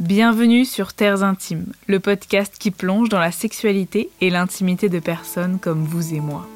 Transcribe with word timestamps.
Bienvenue 0.00 0.64
sur 0.64 0.92
Terres 0.92 1.24
Intimes, 1.24 1.72
le 1.88 1.98
podcast 1.98 2.54
qui 2.56 2.70
plonge 2.70 3.08
dans 3.08 3.18
la 3.18 3.32
sexualité 3.32 4.10
et 4.20 4.30
l'intimité 4.30 4.88
de 4.88 5.00
personnes 5.00 5.58
comme 5.58 5.82
vous 5.82 6.14
et 6.14 6.20
moi. 6.20 6.46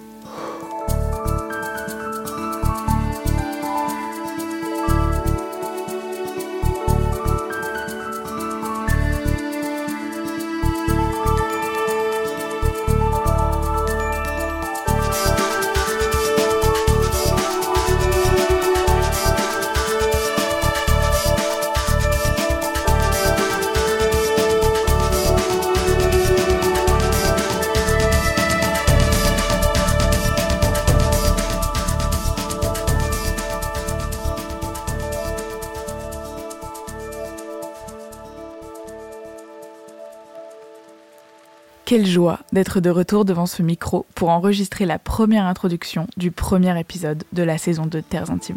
Quelle 41.92 42.06
joie 42.06 42.38
d'être 42.54 42.80
de 42.80 42.88
retour 42.88 43.26
devant 43.26 43.44
ce 43.44 43.62
micro 43.62 44.06
pour 44.14 44.30
enregistrer 44.30 44.86
la 44.86 44.98
première 44.98 45.44
introduction 45.44 46.06
du 46.16 46.30
premier 46.30 46.80
épisode 46.80 47.22
de 47.34 47.42
la 47.42 47.58
saison 47.58 47.84
2 47.84 47.98
de 47.98 48.00
Terres 48.00 48.30
Intimes. 48.30 48.56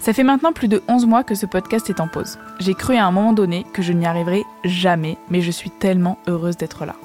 Ça 0.00 0.14
fait 0.14 0.22
maintenant 0.22 0.54
plus 0.54 0.66
de 0.66 0.82
11 0.88 1.04
mois 1.04 1.22
que 1.22 1.34
ce 1.34 1.44
podcast 1.44 1.90
est 1.90 2.00
en 2.00 2.08
pause. 2.08 2.38
J'ai 2.58 2.72
cru 2.72 2.96
à 2.96 3.04
un 3.04 3.10
moment 3.10 3.34
donné 3.34 3.66
que 3.74 3.82
je 3.82 3.92
n'y 3.92 4.06
arriverais 4.06 4.44
jamais, 4.64 5.18
mais 5.28 5.42
je 5.42 5.50
suis 5.50 5.68
tellement 5.68 6.16
heureuse 6.28 6.56
d'être 6.56 6.86
là. 6.86 6.96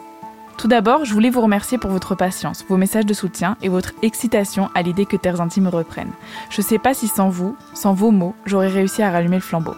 Tout 0.57 0.69
d'abord, 0.69 1.03
je 1.03 1.13
voulais 1.13 1.29
vous 1.29 1.41
remercier 1.41 1.77
pour 1.77 1.91
votre 1.91 2.15
patience, 2.15 2.63
vos 2.69 2.77
messages 2.77 3.05
de 3.05 3.13
soutien 3.13 3.57
et 3.61 3.67
votre 3.67 3.91
excitation 4.03 4.69
à 4.73 4.83
l'idée 4.83 5.05
que 5.05 5.17
Terres 5.17 5.41
Intimes 5.41 5.67
reprenne. 5.67 6.11
Je 6.49 6.61
sais 6.61 6.79
pas 6.79 6.93
si 6.93 7.09
sans 7.09 7.27
vous, 7.27 7.57
sans 7.73 7.93
vos 7.93 8.11
mots, 8.11 8.35
j'aurais 8.45 8.69
réussi 8.69 9.01
à 9.01 9.11
rallumer 9.11 9.35
le 9.35 9.41
flambeau. 9.41 9.75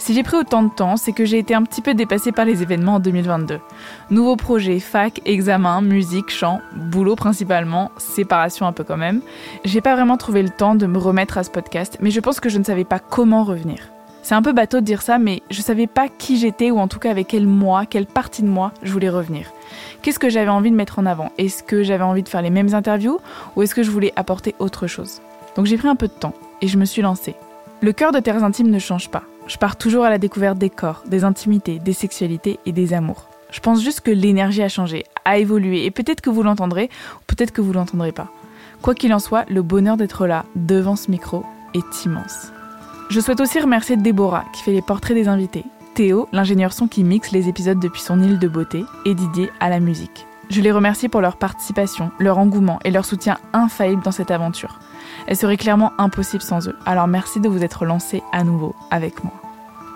Si 0.00 0.14
j'ai 0.14 0.22
pris 0.22 0.38
autant 0.38 0.62
de 0.62 0.70
temps, 0.70 0.96
c'est 0.96 1.12
que 1.12 1.26
j'ai 1.26 1.38
été 1.38 1.54
un 1.54 1.62
petit 1.62 1.82
peu 1.82 1.92
dépassée 1.92 2.32
par 2.32 2.46
les 2.46 2.62
événements 2.62 2.94
en 2.94 3.00
2022. 3.00 3.60
Nouveaux 4.08 4.34
projets, 4.34 4.80
fac, 4.80 5.20
examen, 5.26 5.82
musique, 5.82 6.30
chant, 6.30 6.62
boulot 6.74 7.16
principalement, 7.16 7.90
séparation 7.98 8.66
un 8.66 8.72
peu 8.72 8.82
quand 8.82 8.96
même. 8.96 9.20
J'ai 9.66 9.82
pas 9.82 9.94
vraiment 9.94 10.16
trouvé 10.16 10.42
le 10.42 10.48
temps 10.48 10.74
de 10.74 10.86
me 10.86 10.96
remettre 10.96 11.36
à 11.36 11.44
ce 11.44 11.50
podcast, 11.50 11.98
mais 12.00 12.10
je 12.10 12.20
pense 12.20 12.40
que 12.40 12.48
je 12.48 12.56
ne 12.56 12.64
savais 12.64 12.86
pas 12.86 12.98
comment 12.98 13.44
revenir. 13.44 13.90
C'est 14.22 14.34
un 14.34 14.40
peu 14.40 14.54
bateau 14.54 14.80
de 14.80 14.86
dire 14.86 15.02
ça, 15.02 15.18
mais 15.18 15.42
je 15.50 15.60
savais 15.60 15.86
pas 15.86 16.08
qui 16.08 16.38
j'étais 16.38 16.70
ou 16.70 16.78
en 16.78 16.88
tout 16.88 16.98
cas 16.98 17.10
avec 17.10 17.28
quel 17.28 17.46
moi, 17.46 17.84
quelle 17.84 18.06
partie 18.06 18.42
de 18.42 18.48
moi 18.48 18.72
je 18.82 18.92
voulais 18.92 19.10
revenir. 19.10 19.52
Qu'est-ce 20.00 20.18
que 20.18 20.30
j'avais 20.30 20.48
envie 20.48 20.70
de 20.70 20.76
mettre 20.76 20.98
en 20.98 21.04
avant? 21.04 21.30
Est-ce 21.36 21.62
que 21.62 21.82
j'avais 21.82 22.04
envie 22.04 22.22
de 22.22 22.28
faire 22.30 22.42
les 22.42 22.48
mêmes 22.48 22.72
interviews 22.72 23.18
ou 23.54 23.62
est-ce 23.62 23.74
que 23.74 23.82
je 23.82 23.90
voulais 23.90 24.14
apporter 24.16 24.54
autre 24.60 24.86
chose? 24.86 25.20
Donc 25.56 25.66
j'ai 25.66 25.76
pris 25.76 25.88
un 25.88 25.96
peu 25.96 26.08
de 26.08 26.12
temps 26.12 26.34
et 26.62 26.68
je 26.68 26.78
me 26.78 26.86
suis 26.86 27.02
lancée. 27.02 27.34
Le 27.82 27.92
cœur 27.92 28.12
de 28.12 28.20
Terres 28.20 28.44
Intimes 28.44 28.70
ne 28.70 28.78
change 28.78 29.10
pas. 29.10 29.24
Je 29.50 29.58
pars 29.58 29.74
toujours 29.74 30.04
à 30.04 30.10
la 30.10 30.18
découverte 30.18 30.58
des 30.58 30.70
corps, 30.70 31.02
des 31.08 31.24
intimités, 31.24 31.80
des 31.80 31.92
sexualités 31.92 32.60
et 32.66 32.72
des 32.72 32.94
amours. 32.94 33.26
Je 33.50 33.58
pense 33.58 33.82
juste 33.82 34.00
que 34.00 34.12
l'énergie 34.12 34.62
a 34.62 34.68
changé, 34.68 35.02
a 35.24 35.38
évolué, 35.38 35.86
et 35.86 35.90
peut-être 35.90 36.20
que 36.20 36.30
vous 36.30 36.44
l'entendrez, 36.44 36.88
ou 37.16 37.24
peut-être 37.26 37.50
que 37.50 37.60
vous 37.60 37.72
l'entendrez 37.72 38.12
pas. 38.12 38.28
Quoi 38.80 38.94
qu'il 38.94 39.12
en 39.12 39.18
soit, 39.18 39.44
le 39.48 39.62
bonheur 39.62 39.96
d'être 39.96 40.28
là, 40.28 40.44
devant 40.54 40.94
ce 40.94 41.10
micro, 41.10 41.44
est 41.74 42.04
immense. 42.04 42.52
Je 43.08 43.18
souhaite 43.18 43.40
aussi 43.40 43.58
remercier 43.58 43.96
Déborah, 43.96 44.44
qui 44.54 44.62
fait 44.62 44.70
les 44.70 44.82
portraits 44.82 45.16
des 45.16 45.26
invités, 45.26 45.64
Théo, 45.96 46.28
l'ingénieur 46.32 46.72
son 46.72 46.86
qui 46.86 47.02
mixe 47.02 47.32
les 47.32 47.48
épisodes 47.48 47.80
depuis 47.80 48.02
son 48.02 48.22
île 48.22 48.38
de 48.38 48.46
beauté, 48.46 48.84
et 49.04 49.16
Didier 49.16 49.50
à 49.58 49.68
la 49.68 49.80
musique. 49.80 50.26
Je 50.48 50.60
les 50.60 50.70
remercie 50.70 51.08
pour 51.08 51.22
leur 51.22 51.36
participation, 51.36 52.12
leur 52.20 52.38
engouement 52.38 52.78
et 52.84 52.92
leur 52.92 53.04
soutien 53.04 53.36
infaillible 53.52 54.04
dans 54.04 54.12
cette 54.12 54.30
aventure. 54.30 54.78
Elle 55.26 55.36
serait 55.36 55.56
clairement 55.56 55.92
impossible 55.98 56.42
sans 56.42 56.68
eux, 56.68 56.76
alors 56.86 57.06
merci 57.06 57.40
de 57.40 57.48
vous 57.48 57.62
être 57.62 57.84
lancé 57.84 58.22
à 58.32 58.44
nouveau 58.44 58.74
avec 58.90 59.22
moi. 59.24 59.32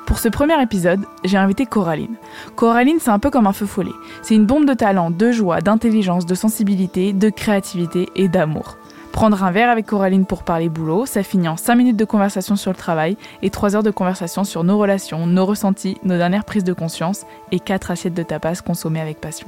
Pour 0.07 0.19
ce 0.19 0.29
premier 0.29 0.61
épisode, 0.63 1.07
j'ai 1.25 1.39
invité 1.39 1.65
Coraline. 1.65 2.17
Coraline, 2.57 2.99
c'est 3.01 3.11
un 3.11 3.19
peu 3.19 3.31
comme 3.31 3.47
un 3.47 3.55
feu 3.55 3.65
follet. 3.65 3.93
C'est 4.23 4.35
une 4.35 4.45
bombe 4.45 4.67
de 4.67 4.75
talent, 4.75 5.11
de 5.11 5.33
joie, 5.33 5.63
d'intelligence, 5.63 6.27
de 6.27 6.35
sensibilité, 6.35 7.15
de 7.15 7.31
créativité 7.31 8.11
et 8.15 8.29
d'amour. 8.29 8.77
Prendre 9.13 9.43
un 9.45 9.51
verre 9.51 9.71
avec 9.71 9.87
Coraline 9.87 10.27
pour 10.27 10.43
parler 10.43 10.69
boulot, 10.69 11.07
ça 11.07 11.23
finit 11.23 11.49
en 11.49 11.57
5 11.57 11.77
minutes 11.77 11.97
de 11.97 12.05
conversation 12.05 12.57
sur 12.57 12.71
le 12.73 12.77
travail 12.77 13.17
et 13.43 13.51
3 13.51 13.77
heures 13.77 13.83
de 13.83 13.91
conversation 13.91 14.45
sur 14.45 14.63
nos 14.63 14.77
relations, 14.77 15.27
nos 15.27 15.47
ressentis, 15.47 15.97
nos 16.03 16.17
dernières 16.17 16.45
prises 16.45 16.65
de 16.65 16.73
conscience 16.73 17.25
et 17.51 17.61
4 17.61 17.93
assiettes 17.93 18.15
de 18.15 18.23
tapas 18.25 18.61
consommées 18.67 19.01
avec 19.01 19.21
passion. 19.21 19.47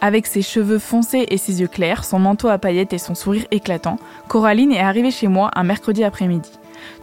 Avec 0.00 0.26
ses 0.26 0.42
cheveux 0.42 0.78
foncés 0.78 1.26
et 1.28 1.38
ses 1.38 1.60
yeux 1.60 1.66
clairs, 1.66 2.04
son 2.04 2.20
manteau 2.20 2.48
à 2.48 2.58
paillettes 2.58 2.92
et 2.92 2.98
son 2.98 3.16
sourire 3.16 3.46
éclatant, 3.50 3.96
Coraline 4.28 4.72
est 4.72 4.80
arrivée 4.80 5.10
chez 5.10 5.26
moi 5.26 5.50
un 5.56 5.64
mercredi 5.64 6.04
après-midi. 6.04 6.52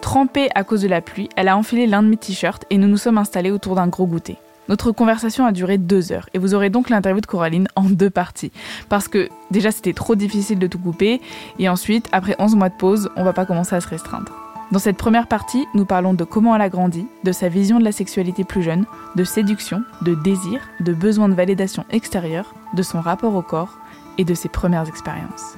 Trempée 0.02 0.50
à 0.56 0.64
cause 0.64 0.82
de 0.82 0.88
la 0.88 1.02
pluie, 1.02 1.30
elle 1.36 1.50
a 1.50 1.58
enfilé 1.58 1.88
l'un 1.88 2.04
de 2.04 2.08
mes 2.08 2.16
t-shirts 2.16 2.64
et 2.70 2.78
nous 2.78 2.88
nous 2.88 2.98
sommes 2.98 3.18
installés 3.18 3.52
autour 3.52 3.76
d'un 3.76 3.88
gros 3.88 4.08
goûter. 4.08 4.38
Notre 4.70 4.92
conversation 4.92 5.46
a 5.46 5.52
duré 5.52 5.78
deux 5.78 6.12
heures 6.14 6.30
et 6.34 6.40
vous 6.40 6.56
aurez 6.56 6.70
donc 6.70 6.90
l'interview 6.90 7.22
de 7.22 7.26
Coraline 7.26 7.68
en 7.76 7.84
deux 7.84 8.10
parties. 8.10 8.52
Parce 8.88 9.10
que 9.10 9.30
déjà 9.52 9.72
c'était 9.72 9.94
trop 9.94 10.16
difficile 10.16 10.58
de 10.58 10.68
tout 10.68 10.80
couper 10.80 11.22
et 11.60 11.68
ensuite, 11.68 12.08
après 12.14 12.36
11 12.40 12.56
mois 12.56 12.70
de 12.70 12.78
pause, 12.78 13.10
on 13.18 13.24
va 13.24 13.34
pas 13.34 13.46
commencer 13.46 13.76
à 13.76 13.82
se 13.82 13.90
restreindre. 13.90 14.45
Dans 14.72 14.80
cette 14.80 14.98
première 14.98 15.28
partie, 15.28 15.68
nous 15.76 15.86
parlons 15.86 16.16
de 16.16 16.24
comment 16.24 16.56
elle 16.56 16.62
a 16.62 16.70
grandi, 16.70 17.06
de 17.24 17.32
sa 17.32 17.50
vision 17.50 17.78
de 17.78 17.84
la 17.84 17.92
sexualité 17.92 18.44
plus 18.44 18.64
jeune, 18.64 18.86
de 19.16 19.24
séduction, 19.24 19.84
de 20.02 20.16
désir, 20.16 20.60
de 20.80 20.92
besoin 20.92 21.30
de 21.30 21.36
validation 21.36 21.86
extérieure, 21.92 22.56
de 22.74 22.82
son 22.82 23.00
rapport 23.00 23.36
au 23.36 23.44
corps 23.44 23.78
et 24.18 24.26
de 24.26 24.34
ses 24.34 24.50
premières 24.50 24.88
expériences. 24.88 25.56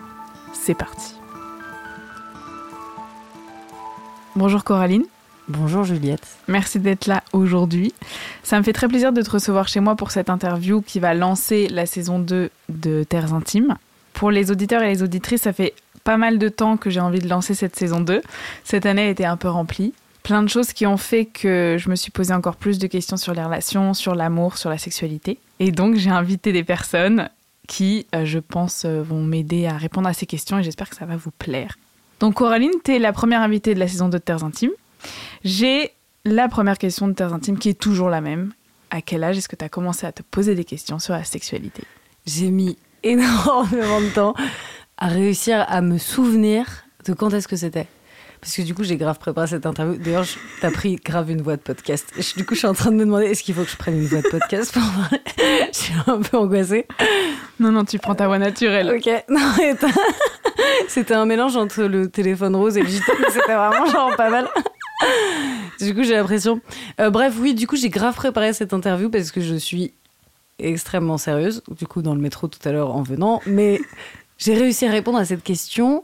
C'est 0.51 0.73
parti. 0.73 1.15
Bonjour 4.35 4.65
Coraline. 4.65 5.05
Bonjour 5.47 5.85
Juliette. 5.85 6.27
Merci 6.49 6.77
d'être 6.77 7.07
là 7.07 7.23
aujourd'hui. 7.31 7.93
Ça 8.43 8.57
me 8.57 8.63
fait 8.63 8.73
très 8.73 8.89
plaisir 8.89 9.13
de 9.13 9.21
te 9.21 9.29
recevoir 9.29 9.69
chez 9.69 9.79
moi 9.79 9.95
pour 9.95 10.11
cette 10.11 10.29
interview 10.29 10.81
qui 10.81 10.99
va 10.99 11.13
lancer 11.13 11.69
la 11.69 11.85
saison 11.85 12.19
2 12.19 12.49
de 12.67 13.03
Terres 13.03 13.33
Intimes. 13.33 13.77
Pour 14.13 14.31
les 14.31 14.51
auditeurs 14.51 14.81
et 14.81 14.89
les 14.89 15.03
auditrices, 15.03 15.43
ça 15.43 15.53
fait 15.53 15.73
pas 16.07 16.15
mal 16.15 16.39
de 16.39 16.47
temps 16.47 16.77
que 16.77 16.89
j'ai 16.89 17.01
envie 17.01 17.19
de 17.19 17.27
lancer 17.27 17.53
cette 17.53 17.75
saison 17.75 17.99
2. 17.99 18.21
Cette 18.63 18.85
année 18.85 19.01
a 19.01 19.09
été 19.09 19.25
un 19.25 19.35
peu 19.35 19.49
remplie. 19.49 19.93
Plein 20.23 20.41
de 20.41 20.47
choses 20.47 20.71
qui 20.71 20.87
ont 20.87 20.95
fait 20.95 21.25
que 21.25 21.75
je 21.77 21.89
me 21.89 21.97
suis 21.97 22.11
posé 22.11 22.33
encore 22.33 22.55
plus 22.55 22.79
de 22.79 22.87
questions 22.87 23.17
sur 23.17 23.33
les 23.33 23.43
relations, 23.43 23.93
sur 23.93 24.15
l'amour, 24.15 24.57
sur 24.57 24.69
la 24.69 24.77
sexualité. 24.77 25.37
Et 25.59 25.71
donc 25.71 25.95
j'ai 25.95 26.09
invité 26.09 26.53
des 26.53 26.63
personnes 26.63 27.29
qui, 27.67 28.07
euh, 28.15 28.23
je 28.23 28.39
pense, 28.39 28.85
euh, 28.85 29.03
vont 29.03 29.21
m'aider 29.21 29.67
à 29.67 29.75
répondre 29.75 30.07
à 30.07 30.13
ces 30.13 30.25
questions 30.25 30.57
et 30.57 30.63
j'espère 30.63 30.89
que 30.89 30.95
ça 30.95 31.05
va 31.05 31.17
vous 31.17 31.31
plaire. 31.31 31.77
Donc 32.21 32.35
Coraline, 32.35 32.71
tu 32.85 32.95
es 32.95 32.99
la 32.99 33.11
première 33.11 33.41
invitée 33.41 33.73
de 33.73 33.79
la 33.79 33.89
saison 33.89 34.07
2 34.07 34.17
de 34.17 34.23
Terres 34.23 34.45
Intimes. 34.45 34.71
J'ai 35.43 35.91
la 36.23 36.47
première 36.47 36.77
question 36.77 37.09
de 37.09 37.13
Terres 37.15 37.33
Intimes 37.33 37.59
qui 37.59 37.67
est 37.67 37.77
toujours 37.77 38.09
la 38.09 38.21
même. 38.21 38.53
À 38.91 39.01
quel 39.01 39.25
âge 39.25 39.37
est-ce 39.37 39.49
que 39.49 39.57
tu 39.57 39.65
as 39.65 39.69
commencé 39.69 40.07
à 40.07 40.13
te 40.13 40.23
poser 40.23 40.55
des 40.55 40.63
questions 40.63 40.99
sur 40.99 41.15
la 41.15 41.25
sexualité? 41.25 41.83
J'ai 42.25 42.49
mis 42.49 42.77
énormément 43.03 43.99
de 43.99 44.13
temps 44.13 44.33
à 44.97 45.07
réussir 45.07 45.65
à 45.67 45.81
me 45.81 45.97
souvenir 45.97 46.65
de 47.05 47.13
quand 47.13 47.33
est-ce 47.33 47.47
que 47.47 47.55
c'était. 47.55 47.87
Parce 48.41 48.55
que 48.55 48.61
du 48.61 48.75
coup, 48.75 48.83
j'ai 48.83 48.97
grave 48.97 49.17
préparé 49.17 49.47
cette 49.47 49.65
interview. 49.65 49.97
D'ailleurs, 49.97 50.25
t'as 50.61 50.69
pris 50.71 50.95
grave 50.97 51.31
une 51.31 51.41
voix 51.41 51.55
de 51.55 51.61
podcast. 51.61 52.13
Du 52.37 52.45
coup, 52.45 52.53
je 52.53 52.59
suis 52.59 52.67
en 52.67 52.73
train 52.73 52.91
de 52.91 52.95
me 52.95 53.03
demander 53.03 53.25
est-ce 53.25 53.41
qu'il 53.43 53.55
faut 53.55 53.63
que 53.63 53.69
je 53.69 53.77
prenne 53.77 53.97
une 53.97 54.07
voix 54.07 54.21
de 54.21 54.27
podcast 54.29 54.71
pour 54.73 54.83
Je 55.37 55.77
suis 55.77 55.93
un 56.05 56.21
peu 56.21 56.37
angoissée. 56.37 56.85
Non, 57.59 57.71
non, 57.71 57.83
tu 57.83 57.97
prends 57.97 58.15
ta 58.15 58.27
voix 58.27 58.37
naturelle. 58.37 58.95
Ok. 58.95 59.09
Non, 59.29 59.39
C'était 60.87 61.13
un 61.15 61.25
mélange 61.25 61.57
entre 61.57 61.83
le 61.83 62.09
téléphone 62.09 62.55
rose 62.55 62.77
et 62.77 62.83
le 62.83 62.87
C'était 63.29 63.55
vraiment 63.55 63.85
genre 63.87 64.15
pas 64.15 64.29
mal. 64.29 64.47
Du 65.79 65.93
coup, 65.95 66.03
j'ai 66.03 66.13
l'impression. 66.13 66.61
Euh, 66.99 67.09
bref, 67.09 67.33
oui, 67.39 67.53
du 67.53 67.67
coup, 67.67 67.75
j'ai 67.75 67.89
grave 67.89 68.15
préparé 68.15 68.53
cette 68.53 68.73
interview 68.73 69.09
parce 69.09 69.31
que 69.31 69.41
je 69.41 69.55
suis 69.55 69.93
extrêmement 70.59 71.17
sérieuse. 71.17 71.63
Du 71.69 71.87
coup, 71.87 72.01
dans 72.01 72.15
le 72.15 72.21
métro 72.21 72.47
tout 72.47 72.59
à 72.67 72.71
l'heure 72.71 72.95
en 72.95 73.01
venant. 73.01 73.41
Mais 73.45 73.81
j'ai 74.37 74.53
réussi 74.53 74.85
à 74.85 74.91
répondre 74.91 75.17
à 75.17 75.25
cette 75.25 75.43
question. 75.43 76.03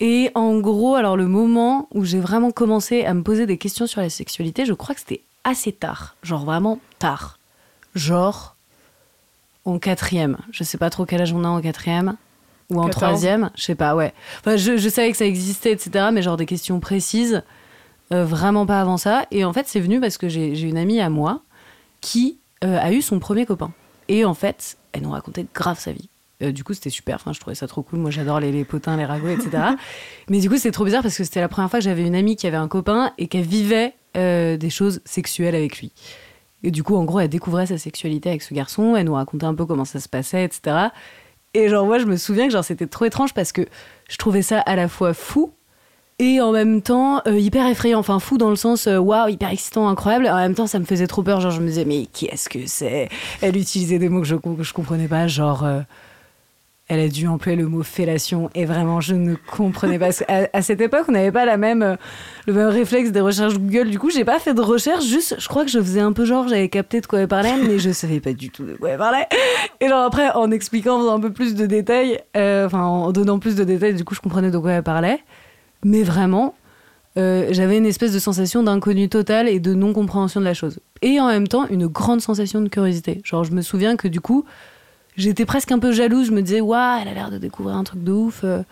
Et 0.00 0.30
en 0.34 0.58
gros, 0.58 0.94
alors 0.96 1.16
le 1.16 1.26
moment 1.26 1.88
où 1.92 2.04
j'ai 2.04 2.20
vraiment 2.20 2.50
commencé 2.50 3.04
à 3.04 3.14
me 3.14 3.22
poser 3.22 3.46
des 3.46 3.58
questions 3.58 3.86
sur 3.86 4.00
la 4.00 4.10
sexualité, 4.10 4.66
je 4.66 4.72
crois 4.72 4.94
que 4.94 5.00
c'était 5.00 5.22
assez 5.44 5.72
tard. 5.72 6.16
Genre 6.22 6.44
vraiment 6.44 6.80
tard. 6.98 7.38
Genre 7.94 8.56
en 9.64 9.78
quatrième. 9.78 10.38
Je 10.50 10.64
sais 10.64 10.78
pas 10.78 10.90
trop 10.90 11.06
quel 11.06 11.22
âge 11.22 11.32
on 11.32 11.44
a 11.44 11.48
en 11.48 11.60
quatrième. 11.60 12.16
Ou 12.70 12.80
en 12.80 12.88
troisième, 12.88 13.50
je 13.56 13.62
sais 13.62 13.74
pas, 13.74 13.94
ouais. 13.94 14.14
Enfin, 14.40 14.56
je, 14.56 14.78
je, 14.78 14.88
savais 14.88 15.10
que 15.10 15.18
ça 15.18 15.26
existait, 15.26 15.70
etc. 15.70 16.06
Mais 16.12 16.22
genre 16.22 16.38
des 16.38 16.46
questions 16.46 16.80
précises, 16.80 17.42
euh, 18.10 18.24
vraiment 18.24 18.64
pas 18.64 18.80
avant 18.80 18.96
ça. 18.96 19.26
Et 19.30 19.44
en 19.44 19.52
fait, 19.52 19.68
c'est 19.68 19.80
venu 19.80 20.00
parce 20.00 20.16
que 20.16 20.30
j'ai 20.30 20.58
une 20.62 20.78
amie 20.78 21.00
à 21.00 21.10
moi 21.10 21.42
qui 22.00 22.38
euh, 22.64 22.78
a 22.80 22.92
eu 22.92 23.02
son 23.02 23.18
premier 23.18 23.44
copain. 23.44 23.72
Et 24.08 24.24
en 24.24 24.34
fait, 24.34 24.78
elle 24.92 25.02
nous 25.02 25.10
racontait 25.10 25.46
grave 25.54 25.78
sa 25.78 25.92
vie. 25.92 26.08
Euh, 26.44 26.52
du 26.52 26.62
coup, 26.64 26.74
c'était 26.74 26.90
super. 26.90 27.16
Enfin, 27.16 27.32
je 27.32 27.40
trouvais 27.40 27.56
ça 27.56 27.66
trop 27.66 27.82
cool. 27.82 27.98
Moi, 27.98 28.10
j'adore 28.10 28.38
les, 28.40 28.52
les, 28.52 28.64
potins, 28.64 28.96
les 28.96 29.04
ragots, 29.04 29.28
etc. 29.28 29.50
Mais 30.28 30.40
du 30.40 30.48
coup, 30.48 30.56
c'était 30.56 30.70
trop 30.70 30.84
bizarre 30.84 31.02
parce 31.02 31.16
que 31.16 31.24
c'était 31.24 31.40
la 31.40 31.48
première 31.48 31.70
fois 31.70 31.80
que 31.80 31.84
j'avais 31.84 32.06
une 32.06 32.14
amie 32.14 32.36
qui 32.36 32.46
avait 32.46 32.56
un 32.56 32.68
copain 32.68 33.12
et 33.18 33.26
qu'elle 33.26 33.46
vivait 33.46 33.94
des 34.14 34.70
choses 34.70 35.00
sexuelles 35.04 35.56
avec 35.56 35.80
lui. 35.80 35.90
Et 36.62 36.70
du 36.70 36.82
coup, 36.82 36.96
en 36.96 37.04
gros, 37.04 37.20
elle 37.20 37.28
découvrait 37.28 37.66
sa 37.66 37.76
sexualité 37.78 38.30
avec 38.30 38.42
ce 38.42 38.54
garçon, 38.54 38.96
elle 38.96 39.06
nous 39.06 39.14
racontait 39.14 39.44
un 39.44 39.54
peu 39.54 39.66
comment 39.66 39.84
ça 39.84 40.00
se 40.00 40.08
passait, 40.08 40.44
etc. 40.44 40.76
Et 41.52 41.68
genre, 41.68 41.84
moi, 41.84 41.98
je 41.98 42.06
me 42.06 42.16
souviens 42.16 42.46
que 42.46 42.52
genre, 42.52 42.64
c'était 42.64 42.86
trop 42.86 43.04
étrange 43.04 43.34
parce 43.34 43.52
que 43.52 43.62
je 44.08 44.16
trouvais 44.16 44.40
ça 44.42 44.60
à 44.60 44.74
la 44.74 44.88
fois 44.88 45.14
fou 45.14 45.52
et 46.18 46.40
en 46.40 46.52
même 46.52 46.80
temps 46.80 47.20
euh, 47.26 47.38
hyper 47.38 47.66
effrayant. 47.66 47.98
Enfin, 47.98 48.18
fou 48.18 48.38
dans 48.38 48.50
le 48.50 48.56
sens, 48.56 48.86
euh, 48.86 48.98
waouh, 48.98 49.28
hyper 49.28 49.50
excitant, 49.50 49.88
incroyable. 49.88 50.26
En 50.26 50.36
même 50.36 50.54
temps, 50.54 50.66
ça 50.66 50.78
me 50.78 50.84
faisait 50.84 51.06
trop 51.06 51.22
peur. 51.22 51.40
Genre, 51.40 51.50
je 51.50 51.60
me 51.60 51.66
disais, 51.66 51.84
mais 51.84 52.06
qui 52.06 52.26
est-ce 52.26 52.48
que 52.48 52.66
c'est? 52.66 53.08
Elle 53.42 53.56
utilisait 53.56 53.98
des 53.98 54.08
mots 54.08 54.20
que 54.22 54.26
je, 54.26 54.36
que 54.36 54.62
je 54.62 54.72
comprenais 54.72 55.08
pas, 55.08 55.26
genre. 55.26 55.64
euh, 55.64 55.80
elle 56.94 57.00
a 57.00 57.08
dû 57.08 57.26
employer 57.26 57.56
le 57.56 57.66
mot 57.66 57.82
fellation 57.82 58.50
et 58.54 58.64
vraiment 58.64 59.00
je 59.00 59.14
ne 59.14 59.34
comprenais 59.34 59.98
pas. 59.98 60.10
À, 60.52 60.62
cette 60.62 60.80
époque, 60.80 61.04
on 61.08 61.12
n'avait 61.12 61.32
pas 61.32 61.44
la 61.44 61.56
même, 61.56 61.82
euh, 61.82 61.96
le 62.46 62.52
même 62.52 62.68
réflexe 62.68 63.10
des 63.10 63.20
recherches 63.20 63.54
Google. 63.54 63.90
Du 63.90 63.98
coup, 63.98 64.10
j'ai 64.10 64.24
pas 64.24 64.38
fait 64.38 64.54
de 64.54 64.60
recherche. 64.60 65.04
Juste, 65.04 65.36
je 65.38 65.48
crois 65.48 65.64
que 65.64 65.70
je 65.70 65.78
faisais 65.78 66.00
un 66.00 66.12
peu 66.12 66.24
genre, 66.24 66.48
j'avais 66.48 66.68
capté 66.68 67.00
de 67.00 67.06
quoi 67.06 67.20
elle 67.20 67.28
parlait, 67.28 67.54
mais 67.66 67.78
je 67.78 67.90
savais 67.90 68.20
pas 68.20 68.32
du 68.32 68.50
tout 68.50 68.64
de 68.64 68.74
quoi 68.74 68.90
elle 68.90 68.98
parlait. 68.98 69.26
Et 69.80 69.88
genre 69.88 70.04
après, 70.04 70.30
en 70.30 70.50
expliquant, 70.50 70.96
en 70.96 71.00
faisant 71.00 71.16
un 71.16 71.20
peu 71.20 71.32
plus 71.32 71.54
de 71.54 71.66
détails, 71.66 72.20
euh, 72.36 72.66
enfin 72.66 72.82
en 72.82 73.12
donnant 73.12 73.38
plus 73.38 73.56
de 73.56 73.64
détails, 73.64 73.94
du 73.94 74.04
coup, 74.04 74.14
je 74.14 74.20
comprenais 74.20 74.50
de 74.50 74.58
quoi 74.58 74.72
elle 74.72 74.82
parlait. 74.82 75.20
Mais 75.84 76.02
vraiment, 76.02 76.54
euh, 77.16 77.48
j'avais 77.50 77.78
une 77.78 77.86
espèce 77.86 78.12
de 78.12 78.18
sensation 78.18 78.62
d'inconnu 78.62 79.08
total 79.08 79.48
et 79.48 79.60
de 79.60 79.74
non-compréhension 79.74 80.40
de 80.40 80.44
la 80.44 80.54
chose. 80.54 80.80
Et 81.02 81.20
en 81.20 81.28
même 81.28 81.46
temps, 81.46 81.66
une 81.68 81.86
grande 81.86 82.20
sensation 82.20 82.60
de 82.60 82.68
curiosité. 82.68 83.20
Genre, 83.24 83.44
je 83.44 83.52
me 83.52 83.62
souviens 83.62 83.96
que 83.96 84.08
du 84.08 84.20
coup, 84.20 84.44
j'étais 85.16 85.44
presque 85.46 85.72
un 85.72 85.78
peu 85.78 85.92
jalouse. 85.92 86.26
Je 86.26 86.32
me 86.32 86.42
disais, 86.42 86.60
waouh, 86.60 87.00
elle 87.02 87.08
a 87.08 87.14
l'air 87.14 87.30
de 87.30 87.38
découvrir 87.38 87.76
un 87.76 87.84
truc 87.84 88.02
de 88.02 88.12
ouf. 88.12 88.40
euh. 88.44 88.62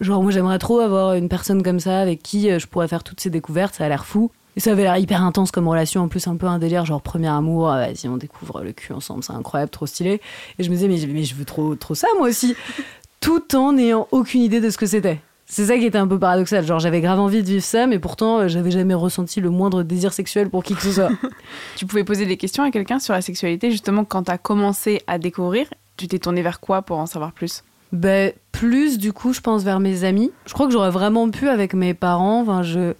Genre, 0.00 0.22
moi, 0.22 0.30
j'aimerais 0.30 0.58
trop 0.58 0.78
avoir 0.80 1.14
une 1.14 1.28
personne 1.28 1.62
comme 1.62 1.80
ça 1.80 2.00
avec 2.00 2.22
qui 2.22 2.50
euh, 2.50 2.58
je 2.58 2.66
pourrais 2.66 2.86
faire 2.88 3.02
toutes 3.02 3.20
ces 3.20 3.30
découvertes. 3.30 3.74
Ça 3.74 3.84
a 3.84 3.88
l'air 3.88 4.04
fou. 4.06 4.30
Et 4.56 4.60
ça 4.60 4.72
avait 4.72 4.82
l'air 4.82 4.96
hyper 4.96 5.22
intense 5.22 5.50
comme 5.50 5.68
relation. 5.68 6.02
En 6.02 6.08
plus, 6.08 6.26
un 6.26 6.36
peu 6.36 6.46
un 6.46 6.58
délire, 6.58 6.84
genre 6.84 7.00
premier 7.02 7.28
amour. 7.28 7.68
ah, 7.70 7.86
Vas-y, 7.86 8.08
on 8.08 8.16
découvre 8.16 8.62
le 8.62 8.72
cul 8.72 8.92
ensemble. 8.92 9.22
C'est 9.22 9.32
incroyable, 9.32 9.70
trop 9.70 9.86
stylé. 9.86 10.20
Et 10.58 10.62
je 10.64 10.70
me 10.70 10.74
disais, 10.74 10.88
mais, 10.88 10.98
mais 11.12 11.24
je 11.24 11.34
veux 11.34 11.44
trop, 11.44 11.74
trop 11.74 11.94
ça, 11.94 12.08
moi 12.18 12.28
aussi. 12.28 12.54
Tout 13.20 13.56
en 13.56 13.72
n'ayant 13.72 14.06
aucune 14.12 14.42
idée 14.42 14.60
de 14.60 14.70
ce 14.70 14.78
que 14.78 14.86
c'était. 14.86 15.20
C'est 15.50 15.64
ça 15.66 15.78
qui 15.78 15.86
était 15.86 15.98
un 15.98 16.06
peu 16.06 16.18
paradoxal. 16.18 16.64
Genre, 16.66 16.78
j'avais 16.78 17.00
grave 17.00 17.18
envie 17.18 17.42
de 17.42 17.48
vivre 17.48 17.64
ça, 17.64 17.86
mais 17.86 17.98
pourtant, 17.98 18.40
euh, 18.40 18.48
j'avais 18.48 18.70
jamais 18.70 18.92
ressenti 18.92 19.40
le 19.40 19.48
moindre 19.48 19.82
désir 19.82 20.12
sexuel 20.12 20.50
pour 20.50 20.62
qui 20.62 20.74
que 20.74 20.82
ce 20.82 20.92
soit. 20.92 21.08
Tu 21.76 21.86
pouvais 21.86 22.04
poser 22.04 22.26
des 22.26 22.36
questions 22.36 22.62
à 22.62 22.70
quelqu'un 22.70 22.98
sur 22.98 23.14
la 23.14 23.22
sexualité, 23.22 23.70
justement, 23.70 24.04
quand 24.04 24.24
tu 24.24 24.30
as 24.30 24.38
commencé 24.38 25.02
à 25.06 25.18
découvrir. 25.18 25.66
Tu 25.96 26.06
t'es 26.06 26.18
tourné 26.18 26.42
vers 26.42 26.60
quoi 26.60 26.82
pour 26.82 26.98
en 26.98 27.06
savoir 27.06 27.32
plus? 27.32 27.64
Ben, 27.92 28.32
plus 28.52 28.98
du 28.98 29.14
coup, 29.14 29.32
je 29.32 29.40
pense 29.40 29.64
vers 29.64 29.80
mes 29.80 30.04
amis. 30.04 30.30
Je 30.44 30.52
crois 30.52 30.66
que 30.66 30.72
j'aurais 30.72 30.90
vraiment 30.90 31.30
pu 31.30 31.48
avec 31.48 31.72
mes 31.72 31.94
parents. 31.94 32.42
Enfin, 32.42 32.62
je... 32.62 32.92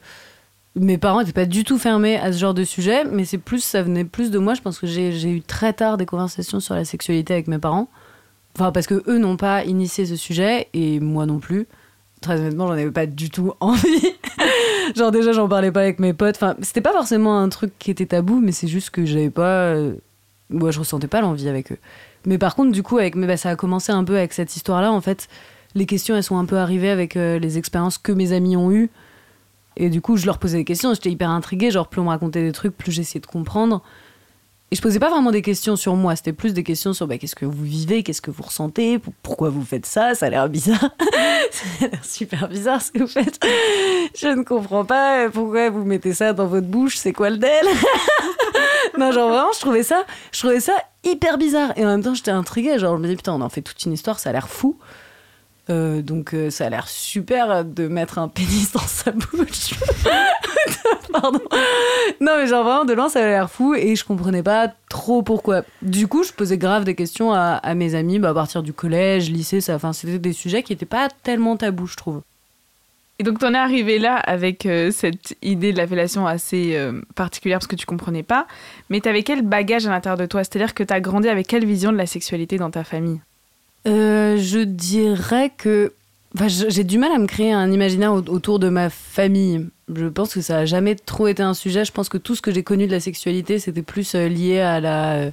Mes 0.74 0.96
parents 0.96 1.20
n'étaient 1.20 1.32
pas 1.32 1.46
du 1.46 1.64
tout 1.64 1.76
fermés 1.76 2.16
à 2.16 2.32
ce 2.32 2.38
genre 2.38 2.54
de 2.54 2.64
sujet, 2.64 3.04
mais 3.04 3.24
c'est 3.24 3.38
plus, 3.38 3.62
ça 3.62 3.82
venait 3.82 4.04
plus 4.04 4.30
de 4.30 4.38
moi. 4.38 4.54
Je 4.54 4.62
pense 4.62 4.78
que 4.78 4.86
j'ai 4.86 5.12
j'ai 5.12 5.30
eu 5.30 5.42
très 5.42 5.72
tard 5.72 5.96
des 5.96 6.06
conversations 6.06 6.60
sur 6.60 6.74
la 6.74 6.84
sexualité 6.84 7.34
avec 7.34 7.48
mes 7.48 7.58
parents. 7.58 7.88
Enfin, 8.56 8.72
parce 8.72 8.86
que 8.86 9.02
eux 9.06 9.18
n'ont 9.18 9.36
pas 9.36 9.64
initié 9.64 10.06
ce 10.06 10.16
sujet 10.16 10.68
et 10.72 11.00
moi 11.00 11.26
non 11.26 11.40
plus. 11.40 11.66
Très 12.20 12.38
honnêtement, 12.40 12.66
j'en 12.66 12.72
avais 12.72 12.90
pas 12.90 13.06
du 13.06 13.30
tout 13.30 13.52
envie. 13.60 14.02
Genre 14.96 15.10
déjà, 15.12 15.32
j'en 15.32 15.48
parlais 15.48 15.70
pas 15.70 15.80
avec 15.82 15.98
mes 16.00 16.12
potes. 16.12 16.36
Enfin, 16.36 16.56
c'était 16.62 16.80
pas 16.80 16.92
forcément 16.92 17.38
un 17.38 17.48
truc 17.48 17.72
qui 17.78 17.90
était 17.90 18.06
tabou, 18.06 18.40
mais 18.40 18.52
c'est 18.52 18.66
juste 18.68 18.90
que 18.90 19.04
j'avais 19.04 19.30
pas. 19.30 19.72
euh, 19.74 19.94
Moi, 20.50 20.70
je 20.70 20.78
ressentais 20.80 21.06
pas 21.06 21.20
l'envie 21.20 21.48
avec 21.48 21.70
eux. 21.72 21.78
Mais 22.26 22.38
par 22.38 22.56
contre, 22.56 22.72
du 22.72 22.82
coup, 22.82 22.98
avec, 22.98 23.16
bah, 23.16 23.36
ça 23.36 23.50
a 23.50 23.56
commencé 23.56 23.92
un 23.92 24.02
peu 24.02 24.16
avec 24.16 24.32
cette 24.32 24.56
histoire-là. 24.56 24.90
En 24.90 25.00
fait, 25.00 25.28
les 25.74 25.86
questions, 25.86 26.16
elles 26.16 26.24
sont 26.24 26.38
un 26.38 26.44
peu 26.46 26.56
arrivées 26.56 26.90
avec 26.90 27.16
euh, 27.16 27.38
les 27.38 27.56
expériences 27.58 27.98
que 27.98 28.10
mes 28.12 28.32
amis 28.32 28.56
ont 28.56 28.72
eues. 28.72 28.90
Et 29.76 29.90
du 29.90 30.00
coup, 30.00 30.16
je 30.16 30.26
leur 30.26 30.38
posais 30.38 30.58
des 30.58 30.64
questions. 30.64 30.92
J'étais 30.94 31.10
hyper 31.10 31.30
intriguée. 31.30 31.70
Genre, 31.70 31.86
plus 31.86 32.00
on 32.00 32.04
me 32.04 32.08
racontait 32.08 32.42
des 32.42 32.52
trucs, 32.52 32.76
plus 32.76 32.90
j'essayais 32.90 33.20
de 33.20 33.26
comprendre. 33.26 33.82
Et 34.70 34.76
je 34.76 34.82
posais 34.82 34.98
pas 34.98 35.08
vraiment 35.08 35.30
des 35.30 35.40
questions 35.40 35.76
sur 35.76 35.94
moi. 35.96 36.14
C'était 36.14 36.34
plus 36.34 36.52
des 36.52 36.62
questions 36.62 36.92
sur 36.92 37.06
bah, 37.06 37.16
qu'est-ce 37.16 37.34
que 37.34 37.46
vous 37.46 37.64
vivez, 37.64 38.02
qu'est-ce 38.02 38.20
que 38.20 38.30
vous 38.30 38.42
ressentez, 38.42 38.98
pour- 38.98 39.14
pourquoi 39.22 39.48
vous 39.48 39.64
faites 39.64 39.86
ça. 39.86 40.14
Ça 40.14 40.26
a 40.26 40.30
l'air 40.30 40.48
bizarre. 40.50 40.78
ça 41.50 41.86
a 41.86 41.88
l'air 41.88 42.04
super 42.04 42.48
bizarre 42.48 42.82
ce 42.82 42.90
que 42.92 42.98
vous 42.98 43.06
faites. 43.06 43.40
Je 44.14 44.28
ne 44.28 44.42
comprends 44.42 44.84
pas 44.84 45.30
pourquoi 45.30 45.70
vous 45.70 45.84
mettez 45.84 46.12
ça 46.12 46.34
dans 46.34 46.46
votre 46.46 46.66
bouche. 46.66 46.96
C'est 46.98 47.12
quoi 47.14 47.30
le 47.30 47.38
del 47.38 47.50
Non, 48.98 49.12
genre 49.12 49.30
vraiment, 49.30 49.52
je 49.54 49.60
trouvais 49.60 49.82
ça, 49.82 50.04
je 50.32 50.38
trouvais 50.40 50.60
ça 50.60 50.72
hyper 51.04 51.38
bizarre. 51.38 51.72
Et 51.76 51.84
en 51.84 51.88
même 51.88 52.02
temps, 52.02 52.14
j'étais 52.14 52.30
intriguée. 52.30 52.78
Genre, 52.78 52.94
je 52.96 53.00
me 53.00 53.04
disais, 53.06 53.16
putain, 53.16 53.32
on 53.34 53.40
en 53.40 53.48
fait 53.48 53.62
toute 53.62 53.82
une 53.84 53.92
histoire, 53.92 54.18
ça 54.18 54.30
a 54.30 54.32
l'air 54.32 54.48
fou. 54.48 54.76
Euh, 55.70 56.00
donc, 56.00 56.32
euh, 56.32 56.50
ça 56.50 56.66
a 56.66 56.70
l'air 56.70 56.88
super 56.88 57.64
de 57.64 57.88
mettre 57.88 58.18
un 58.18 58.28
pénis 58.28 58.72
dans 58.72 58.80
sa 58.80 59.10
bouche. 59.10 59.74
Pardon. 61.12 61.40
Non, 62.20 62.36
mais 62.38 62.46
genre 62.46 62.64
vraiment, 62.64 62.84
de 62.84 62.94
loin, 62.94 63.08
ça 63.08 63.20
a 63.20 63.28
l'air 63.28 63.50
fou 63.50 63.74
et 63.74 63.94
je 63.94 64.04
comprenais 64.04 64.42
pas 64.42 64.72
trop 64.88 65.22
pourquoi. 65.22 65.62
Du 65.82 66.06
coup, 66.06 66.22
je 66.22 66.32
posais 66.32 66.56
grave 66.58 66.84
des 66.84 66.94
questions 66.94 67.32
à, 67.32 67.74
mes 67.74 67.94
amis 67.94 68.18
bah, 68.18 68.30
à 68.30 68.34
partir 68.34 68.62
du 68.62 68.72
collège, 68.72 69.30
lycée. 69.30 69.60
Ça, 69.60 69.74
enfin, 69.74 69.92
c'était 69.92 70.18
des 70.18 70.32
sujets 70.32 70.62
qui 70.62 70.72
étaient 70.72 70.86
pas 70.86 71.08
tellement 71.22 71.56
tabous, 71.56 71.86
je 71.86 71.96
trouve. 71.96 72.22
Et 73.18 73.24
donc, 73.24 73.40
t'en 73.40 73.52
es 73.52 73.58
arrivé 73.58 73.98
là 73.98 74.14
avec 74.14 74.64
euh, 74.64 74.92
cette 74.92 75.36
idée 75.42 75.72
de 75.72 75.76
la 75.76 75.88
fellation 75.88 76.26
assez 76.26 76.78
particulière 77.14 77.58
parce 77.58 77.66
que 77.66 77.76
tu 77.76 77.84
comprenais 77.84 78.22
pas. 78.22 78.46
Mais 78.88 79.00
t'avais 79.00 79.22
quel 79.22 79.42
bagage 79.42 79.86
à 79.86 79.90
l'intérieur 79.90 80.18
de 80.18 80.26
toi? 80.26 80.44
C'est-à-dire 80.44 80.72
que 80.72 80.82
t'as 80.82 81.00
grandi 81.00 81.28
avec 81.28 81.46
quelle 81.46 81.66
vision 81.66 81.92
de 81.92 81.96
la 81.96 82.06
sexualité 82.06 82.56
dans 82.56 82.70
ta 82.70 82.84
famille? 82.84 83.20
Euh, 83.86 84.36
je 84.38 84.58
dirais 84.60 85.50
que 85.56 85.92
j'ai 86.68 86.84
du 86.84 86.98
mal 86.98 87.10
à 87.12 87.18
me 87.18 87.26
créer 87.26 87.52
un 87.52 87.70
imaginaire 87.72 88.12
au- 88.12 88.18
autour 88.28 88.58
de 88.58 88.68
ma 88.68 88.90
famille. 88.90 89.66
Je 89.94 90.06
pense 90.06 90.34
que 90.34 90.40
ça 90.40 90.58
a 90.58 90.64
jamais 90.66 90.94
trop 90.94 91.26
été 91.26 91.42
un 91.42 91.54
sujet. 91.54 91.84
Je 91.84 91.92
pense 91.92 92.08
que 92.08 92.18
tout 92.18 92.34
ce 92.34 92.42
que 92.42 92.52
j'ai 92.52 92.62
connu 92.62 92.86
de 92.86 92.92
la 92.92 93.00
sexualité, 93.00 93.58
c'était 93.58 93.82
plus 93.82 94.14
euh, 94.14 94.28
lié 94.28 94.60
à 94.60 94.80
la 94.80 95.12
euh, 95.14 95.30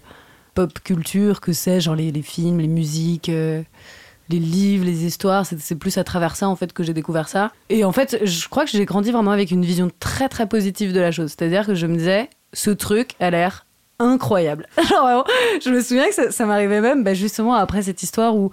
pop 0.54 0.80
culture, 0.84 1.42
que 1.42 1.52
c'est, 1.52 1.82
genre 1.82 1.96
les, 1.96 2.12
les 2.12 2.22
films, 2.22 2.60
les 2.60 2.68
musiques, 2.70 3.28
les 3.28 4.40
livres, 4.40 4.86
les 4.86 5.04
histoires. 5.06 5.46
C'est 5.46 5.76
plus 5.76 5.98
à 5.98 6.06
travers 6.06 6.38
ça 6.38 6.48
en 6.48 6.56
fait 6.56 6.72
que 6.72 6.82
j'ai 6.82 6.94
découvert 6.94 7.28
ça. 7.28 7.52
Et 7.70 7.84
en 7.84 7.92
fait, 7.92 8.20
je 8.24 8.48
crois 8.48 8.64
que 8.64 8.72
j'ai 8.72 8.86
grandi 8.86 9.12
vraiment 9.12 9.32
avec 9.32 9.52
une 9.52 9.66
vision 9.66 9.92
très 10.00 10.30
très 10.30 10.48
positive 10.48 10.94
de 10.94 11.00
la 11.02 11.12
chose. 11.12 11.32
C'est-à-dire 11.38 11.66
que 11.66 11.76
je 11.76 11.88
me 11.88 11.98
disais, 11.98 12.30
ce 12.54 12.70
truc 12.72 13.16
a 13.20 13.30
l'air 13.32 13.65
incroyable. 14.00 14.68
Vraiment, 14.78 15.24
je 15.64 15.70
me 15.70 15.82
souviens 15.82 16.10
que 16.10 16.32
ça, 16.32 16.46
m'arrivait 16.46 16.82
même 16.82 17.04
bah, 17.04 17.14
justement 17.14 17.54
après 17.54 17.84
cette 17.84 18.04
histoire 18.04 18.36
où 18.36 18.52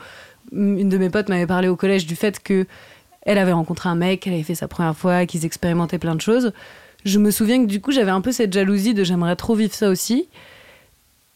une 0.52 0.88
de 0.88 0.98
mes 0.98 1.10
potes 1.10 1.28
m'avait 1.28 1.46
parlé 1.46 1.68
au 1.68 1.76
collège 1.76 2.06
du 2.06 2.16
fait 2.16 2.42
que 2.42 2.66
elle 3.24 3.38
avait 3.38 3.52
rencontré 3.52 3.88
un 3.88 3.94
mec, 3.94 4.26
elle 4.26 4.34
avait 4.34 4.42
fait 4.42 4.56
sa 4.56 4.66
première 4.66 4.96
fois, 4.96 5.26
qu'ils 5.26 5.44
expérimentaient 5.44 5.98
plein 5.98 6.16
de 6.16 6.20
choses. 6.20 6.52
Je 7.04 7.18
me 7.18 7.30
souviens 7.30 7.62
que 7.62 7.68
du 7.68 7.80
coup 7.80 7.92
j'avais 7.92 8.10
un 8.10 8.20
peu 8.20 8.32
cette 8.32 8.52
jalousie 8.52 8.94
de 8.94 9.04
j'aimerais 9.04 9.36
trop 9.36 9.54
vivre 9.54 9.74
ça 9.74 9.88
aussi. 9.88 10.28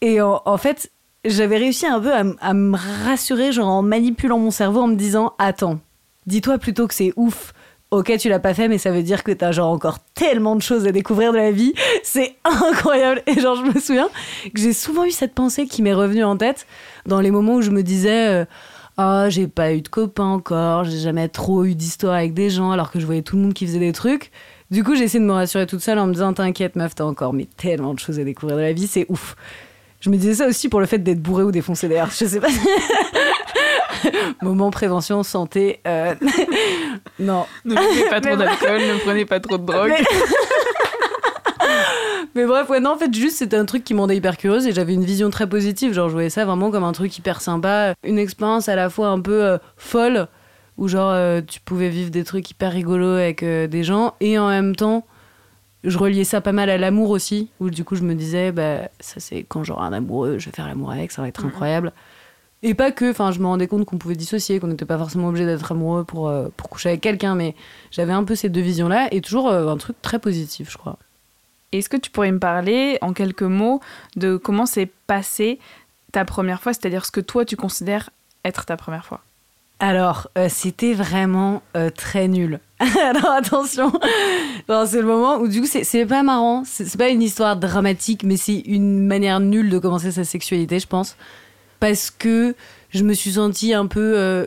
Et 0.01 0.21
en, 0.21 0.57
fait, 0.57 0.91
j'avais 1.25 1.57
réussi 1.57 1.87
un 1.87 1.99
peu 1.99 2.13
à, 2.13 2.23
à 2.39 2.53
me 2.53 2.77
rassurer, 3.05 3.51
genre 3.51 3.69
en 3.69 3.81
manipulant 3.81 4.37
mon 4.37 4.51
cerveau, 4.51 4.81
en 4.81 4.87
me 4.87 4.95
disant 4.95 5.33
Attends, 5.39 5.79
dis-toi 6.27 6.59
plutôt 6.59 6.87
que 6.87 6.93
c'est 6.93 7.13
ouf. 7.15 7.53
Ok, 7.89 8.11
tu 8.19 8.27
l'as 8.27 8.39
pas 8.39 8.53
fait, 8.53 8.67
mais 8.67 8.77
ça 8.77 8.91
veut 8.91 9.01
dire 9.01 9.23
que 9.23 9.31
t'as 9.31 9.53
genre 9.53 9.71
encore 9.71 9.99
tellement 10.13 10.57
de 10.57 10.61
choses 10.61 10.85
à 10.85 10.91
découvrir 10.91 11.31
de 11.31 11.37
la 11.37 11.51
vie. 11.51 11.73
C'est 12.03 12.35
incroyable. 12.43 13.21
Et 13.27 13.39
genre, 13.39 13.55
je 13.55 13.61
me 13.61 13.79
souviens 13.79 14.09
que 14.53 14.59
j'ai 14.59 14.73
souvent 14.73 15.05
eu 15.05 15.11
cette 15.11 15.33
pensée 15.33 15.67
qui 15.67 15.81
m'est 15.81 15.93
revenue 15.93 16.25
en 16.25 16.35
tête 16.35 16.67
dans 17.05 17.21
les 17.21 17.31
moments 17.31 17.55
où 17.55 17.61
je 17.61 17.71
me 17.71 17.83
disais 17.83 18.27
euh, 18.27 18.45
Ah, 18.97 19.29
j'ai 19.29 19.47
pas 19.47 19.73
eu 19.73 19.81
de 19.81 19.87
copains 19.87 20.25
encore, 20.25 20.83
j'ai 20.83 20.99
jamais 20.99 21.29
trop 21.29 21.63
eu 21.63 21.75
d'histoire 21.75 22.15
avec 22.15 22.33
des 22.33 22.49
gens, 22.49 22.71
alors 22.71 22.91
que 22.91 22.99
je 22.99 23.05
voyais 23.05 23.21
tout 23.21 23.37
le 23.37 23.43
monde 23.43 23.53
qui 23.53 23.65
faisait 23.65 23.79
des 23.79 23.93
trucs. 23.93 24.31
Du 24.69 24.83
coup, 24.83 24.95
j'ai 24.95 25.05
essayé 25.05 25.21
de 25.21 25.25
me 25.25 25.31
rassurer 25.31 25.65
toute 25.65 25.79
seule 25.79 25.97
en 25.97 26.07
me 26.07 26.13
disant 26.13 26.33
T'inquiète, 26.33 26.75
meuf, 26.75 26.93
t'as 26.93 27.05
encore 27.05 27.31
mais 27.31 27.47
tellement 27.55 27.93
de 27.93 27.99
choses 27.99 28.19
à 28.19 28.25
découvrir 28.25 28.57
de 28.57 28.63
la 28.63 28.73
vie, 28.73 28.87
c'est 28.87 29.05
ouf. 29.07 29.37
Je 30.01 30.09
me 30.09 30.17
disais 30.17 30.35
ça 30.35 30.47
aussi 30.47 30.67
pour 30.67 30.81
le 30.81 30.85
fait 30.85 30.99
d'être 30.99 31.21
bourré 31.21 31.43
ou 31.43 31.51
défoncé 31.51 31.87
d'air. 31.87 32.11
Je 32.11 32.25
sais 32.25 32.39
pas. 32.41 32.49
Moment 34.41 34.71
prévention, 34.71 35.23
santé. 35.23 35.79
euh, 35.87 36.15
non. 37.19 37.45
Ne 37.65 37.75
buvez 37.75 38.09
pas 38.09 38.21
trop 38.21 38.35
d'alcool, 38.35 38.81
ne 38.81 38.99
prenez 38.99 39.25
pas 39.25 39.39
trop 39.39 39.57
de 39.57 39.65
drogue. 39.65 39.89
Mais... 39.97 40.05
Mais 42.35 42.45
bref, 42.45 42.69
ouais, 42.69 42.79
non, 42.79 42.91
en 42.91 42.97
fait, 42.97 43.11
juste, 43.13 43.37
c'était 43.37 43.57
un 43.57 43.65
truc 43.65 43.83
qui 43.83 43.93
me 43.95 43.99
rendait 43.99 44.15
hyper 44.15 44.37
curieuse 44.37 44.67
et 44.67 44.71
j'avais 44.71 44.93
une 44.93 45.03
vision 45.03 45.29
très 45.31 45.47
positive. 45.49 45.93
Genre, 45.93 46.07
je 46.07 46.13
voyais 46.13 46.29
ça 46.29 46.45
vraiment 46.45 46.69
comme 46.69 46.83
un 46.83 46.91
truc 46.91 47.17
hyper 47.17 47.41
sympa. 47.41 47.95
Une 48.03 48.19
expérience 48.19 48.69
à 48.69 48.75
la 48.75 48.89
fois 48.91 49.07
un 49.07 49.19
peu 49.19 49.43
euh, 49.43 49.57
folle, 49.75 50.27
où 50.77 50.87
genre, 50.87 51.09
euh, 51.11 51.41
tu 51.41 51.59
pouvais 51.61 51.89
vivre 51.89 52.11
des 52.11 52.23
trucs 52.23 52.51
hyper 52.51 52.71
rigolos 52.73 53.15
avec 53.15 53.41
euh, 53.41 53.65
des 53.65 53.83
gens 53.83 54.13
et 54.19 54.37
en 54.37 54.49
même 54.49 54.75
temps, 54.75 55.07
je 55.83 55.97
reliais 55.97 56.25
ça 56.25 56.39
pas 56.39 56.51
mal 56.51 56.69
à 56.69 56.77
l'amour 56.77 57.09
aussi, 57.09 57.49
où 57.59 57.71
du 57.71 57.83
coup, 57.83 57.95
je 57.95 58.03
me 58.03 58.13
disais, 58.13 58.51
bah, 58.51 58.81
ça, 58.99 59.19
c'est 59.19 59.43
quand 59.47 59.63
j'aurai 59.63 59.85
un 59.87 59.93
amoureux, 59.93 60.37
je 60.37 60.45
vais 60.45 60.55
faire 60.55 60.67
l'amour 60.67 60.91
avec, 60.91 61.11
ça 61.11 61.23
va 61.23 61.27
être 61.29 61.41
Mhm. 61.41 61.47
incroyable. 61.49 61.91
Et 62.63 62.73
pas 62.73 62.91
que, 62.91 63.11
enfin, 63.11 63.31
je 63.31 63.39
me 63.39 63.45
rendais 63.45 63.67
compte 63.67 63.85
qu'on 63.85 63.97
pouvait 63.97 64.15
dissocier, 64.15 64.59
qu'on 64.59 64.67
n'était 64.67 64.85
pas 64.85 64.97
forcément 64.97 65.27
obligé 65.27 65.45
d'être 65.45 65.71
amoureux 65.71 66.03
pour, 66.03 66.27
euh, 66.27 66.47
pour 66.57 66.69
coucher 66.69 66.89
avec 66.89 67.01
quelqu'un, 67.01 67.35
mais 67.35 67.55
j'avais 67.91 68.13
un 68.13 68.23
peu 68.23 68.35
ces 68.35 68.49
deux 68.49 68.61
visions-là 68.61 69.07
et 69.11 69.21
toujours 69.21 69.47
euh, 69.49 69.67
un 69.67 69.77
truc 69.77 70.01
très 70.01 70.17
positif, 70.17 70.71
je 70.71 70.77
crois. 70.77 70.97
Est-ce 71.71 71.89
que 71.89 71.97
tu 71.97 72.09
pourrais 72.09 72.31
me 72.31 72.39
parler 72.39 72.97
en 73.01 73.13
quelques 73.13 73.43
mots 73.43 73.81
de 74.15 74.37
comment 74.37 74.65
s'est 74.65 74.89
passée 75.05 75.59
ta 76.11 76.25
première 76.25 76.61
fois, 76.61 76.73
c'est-à-dire 76.73 77.05
ce 77.05 77.11
que 77.11 77.19
toi 77.19 77.45
tu 77.45 77.55
considères 77.55 78.09
être 78.43 78.65
ta 78.65 78.77
première 78.77 79.05
fois? 79.05 79.21
Alors, 79.79 80.27
euh, 80.37 80.47
c'était 80.49 80.93
vraiment 80.93 81.61
euh, 81.75 81.91
très 81.91 82.27
nul. 82.27 82.59
Alors 82.79 83.31
attention, 83.31 83.91
c'est 84.67 85.01
le 85.01 85.07
moment 85.07 85.37
où 85.37 85.47
du 85.47 85.61
coup 85.61 85.67
c'est 85.67 86.05
pas 86.05 86.23
marrant, 86.23 86.63
c'est 86.65 86.97
pas 86.97 87.09
une 87.09 87.21
histoire 87.21 87.57
dramatique, 87.57 88.23
mais 88.23 88.37
c'est 88.37 88.59
une 88.59 89.05
manière 89.05 89.39
nulle 89.39 89.69
de 89.69 89.79
commencer 89.79 90.11
sa 90.11 90.23
sexualité, 90.23 90.79
je 90.79 90.87
pense, 90.87 91.15
parce 91.79 92.11
que 92.11 92.55
je 92.89 93.03
me 93.03 93.13
suis 93.13 93.33
sentie 93.33 93.73
un 93.73 93.87
peu 93.87 94.13
euh, 94.17 94.45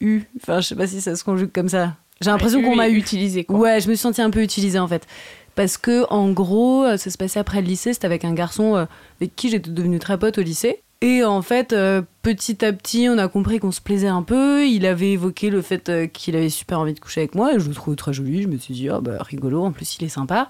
eu. 0.00 0.22
Enfin, 0.36 0.60
je 0.60 0.68
sais 0.68 0.74
pas 0.74 0.86
si 0.86 1.00
ça 1.00 1.16
se 1.16 1.24
conjugue 1.24 1.52
comme 1.52 1.68
ça. 1.68 1.94
J'ai 2.20 2.30
l'impression 2.30 2.62
qu'on 2.62 2.76
m'a 2.76 2.88
utilisé. 2.88 3.44
Quoi. 3.44 3.58
Ouais, 3.58 3.80
je 3.80 3.88
me 3.88 3.94
suis 3.94 4.02
sentie 4.02 4.22
un 4.22 4.30
peu 4.30 4.42
utilisée 4.42 4.78
en 4.78 4.88
fait. 4.88 5.06
Parce 5.54 5.78
que, 5.78 6.04
en 6.10 6.30
gros, 6.32 6.84
ça 6.96 7.10
se 7.10 7.16
passait 7.16 7.40
après 7.40 7.62
le 7.62 7.66
lycée, 7.66 7.94
c'était 7.94 8.06
avec 8.06 8.24
un 8.24 8.34
garçon 8.34 8.86
avec 9.20 9.36
qui 9.36 9.48
j'étais 9.48 9.70
devenue 9.70 9.98
très 9.98 10.18
pote 10.18 10.36
au 10.38 10.42
lycée. 10.42 10.82
Et 11.02 11.24
en 11.24 11.42
fait, 11.42 11.72
euh, 11.72 12.02
petit 12.22 12.64
à 12.64 12.72
petit, 12.72 13.08
on 13.10 13.18
a 13.18 13.28
compris 13.28 13.58
qu'on 13.58 13.72
se 13.72 13.80
plaisait 13.80 14.08
un 14.08 14.22
peu. 14.22 14.66
Il 14.66 14.86
avait 14.86 15.12
évoqué 15.12 15.50
le 15.50 15.60
fait 15.60 15.88
euh, 15.88 16.06
qu'il 16.06 16.36
avait 16.36 16.48
super 16.48 16.80
envie 16.80 16.94
de 16.94 17.00
coucher 17.00 17.20
avec 17.20 17.34
moi. 17.34 17.54
Et 17.54 17.60
je 17.60 17.68
le 17.68 17.74
trouve 17.74 17.96
très 17.96 18.12
joli. 18.12 18.42
Je 18.42 18.48
me 18.48 18.56
suis 18.56 18.72
dit, 18.72 18.88
oh, 18.90 19.00
bah, 19.00 19.18
rigolo, 19.20 19.62
en 19.64 19.72
plus, 19.72 19.98
il 19.98 20.04
est 20.04 20.08
sympa. 20.08 20.48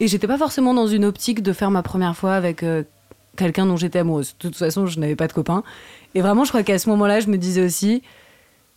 Et 0.00 0.08
j'étais 0.08 0.26
pas 0.26 0.38
forcément 0.38 0.72
dans 0.72 0.86
une 0.86 1.04
optique 1.04 1.42
de 1.42 1.52
faire 1.52 1.70
ma 1.70 1.82
première 1.82 2.16
fois 2.16 2.34
avec 2.34 2.62
euh, 2.62 2.84
quelqu'un 3.36 3.66
dont 3.66 3.76
j'étais 3.76 4.00
amoureuse. 4.00 4.34
De 4.40 4.48
toute 4.48 4.56
façon, 4.56 4.86
je 4.86 4.98
n'avais 4.98 5.16
pas 5.16 5.28
de 5.28 5.32
copain. 5.32 5.62
Et 6.14 6.20
vraiment, 6.20 6.44
je 6.44 6.50
crois 6.50 6.62
qu'à 6.62 6.78
ce 6.78 6.88
moment-là, 6.90 7.20
je 7.20 7.28
me 7.28 7.38
disais 7.38 7.62
aussi, 7.62 8.02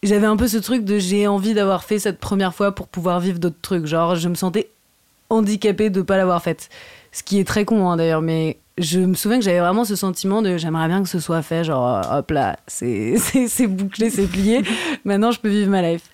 j'avais 0.03 0.27
un 0.27 0.37
peu 0.37 0.47
ce 0.47 0.57
truc 0.57 0.85
de 0.85 0.99
j'ai 0.99 1.27
envie 1.27 1.53
d'avoir 1.53 1.83
fait 1.83 1.99
cette 1.99 2.19
première 2.19 2.53
fois 2.53 2.73
pour 2.73 2.87
pouvoir 2.87 3.19
vivre 3.19 3.39
d'autres 3.39 3.61
trucs. 3.61 3.85
Genre, 3.85 4.15
je 4.15 4.29
me 4.29 4.35
sentais 4.35 4.69
handicapée 5.29 5.89
de 5.89 6.01
pas 6.01 6.17
l'avoir 6.17 6.41
faite. 6.41 6.69
Ce 7.11 7.23
qui 7.23 7.39
est 7.39 7.45
très 7.45 7.65
con, 7.65 7.89
hein, 7.89 7.97
d'ailleurs, 7.97 8.21
mais 8.21 8.57
je 8.77 8.99
me 8.99 9.13
souviens 9.13 9.39
que 9.39 9.45
j'avais 9.45 9.59
vraiment 9.59 9.85
ce 9.85 9.95
sentiment 9.95 10.41
de 10.41 10.57
j'aimerais 10.57 10.87
bien 10.87 11.03
que 11.03 11.09
ce 11.09 11.19
soit 11.19 11.41
fait, 11.41 11.63
genre 11.63 12.01
hop 12.11 12.31
là, 12.31 12.57
c'est 12.67 13.67
bouclé, 13.67 14.09
c'est 14.09 14.27
plié, 14.27 14.61
maintenant 15.03 15.31
je 15.31 15.39
peux 15.39 15.49
vivre 15.49 15.69
ma 15.69 15.81
life. 15.81 16.09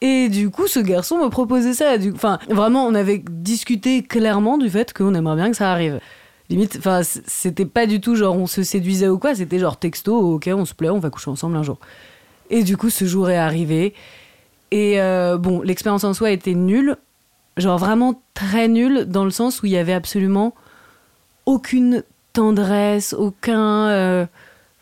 Et 0.00 0.28
du 0.28 0.50
coup, 0.50 0.66
ce 0.66 0.80
garçon 0.80 1.22
me 1.22 1.28
proposait 1.28 1.74
ça. 1.74 1.96
Enfin, 2.14 2.38
vraiment, 2.48 2.86
on 2.86 2.94
avait 2.94 3.22
discuté 3.30 4.02
clairement 4.02 4.56
du 4.56 4.70
fait 4.70 4.94
qu'on 4.94 5.14
aimerait 5.14 5.36
bien 5.36 5.50
que 5.50 5.56
ça 5.56 5.70
arrive. 5.70 6.00
Limite, 6.50 6.76
enfin, 6.78 7.02
c'était 7.04 7.64
pas 7.64 7.86
du 7.86 8.00
tout 8.00 8.16
genre 8.16 8.36
on 8.36 8.48
se 8.48 8.64
séduisait 8.64 9.08
ou 9.08 9.18
quoi, 9.18 9.36
c'était 9.36 9.60
genre 9.60 9.76
texto, 9.76 10.34
ok, 10.34 10.50
on 10.52 10.64
se 10.64 10.74
plaît, 10.74 10.90
on 10.90 10.98
va 10.98 11.08
coucher 11.08 11.30
ensemble 11.30 11.56
un 11.56 11.62
jour. 11.62 11.78
Et 12.50 12.64
du 12.64 12.76
coup, 12.76 12.90
ce 12.90 13.04
jour 13.04 13.30
est 13.30 13.38
arrivé. 13.38 13.94
Et 14.72 15.00
euh, 15.00 15.38
bon, 15.38 15.62
l'expérience 15.62 16.02
en 16.02 16.12
soi 16.12 16.32
était 16.32 16.54
nulle, 16.54 16.96
genre 17.56 17.78
vraiment 17.78 18.20
très 18.34 18.66
nulle, 18.66 19.04
dans 19.04 19.24
le 19.24 19.30
sens 19.30 19.62
où 19.62 19.66
il 19.66 19.72
y 19.72 19.76
avait 19.76 19.92
absolument 19.92 20.54
aucune 21.46 22.02
tendresse, 22.32 23.12
aucun. 23.12 23.88
Euh, 23.88 24.26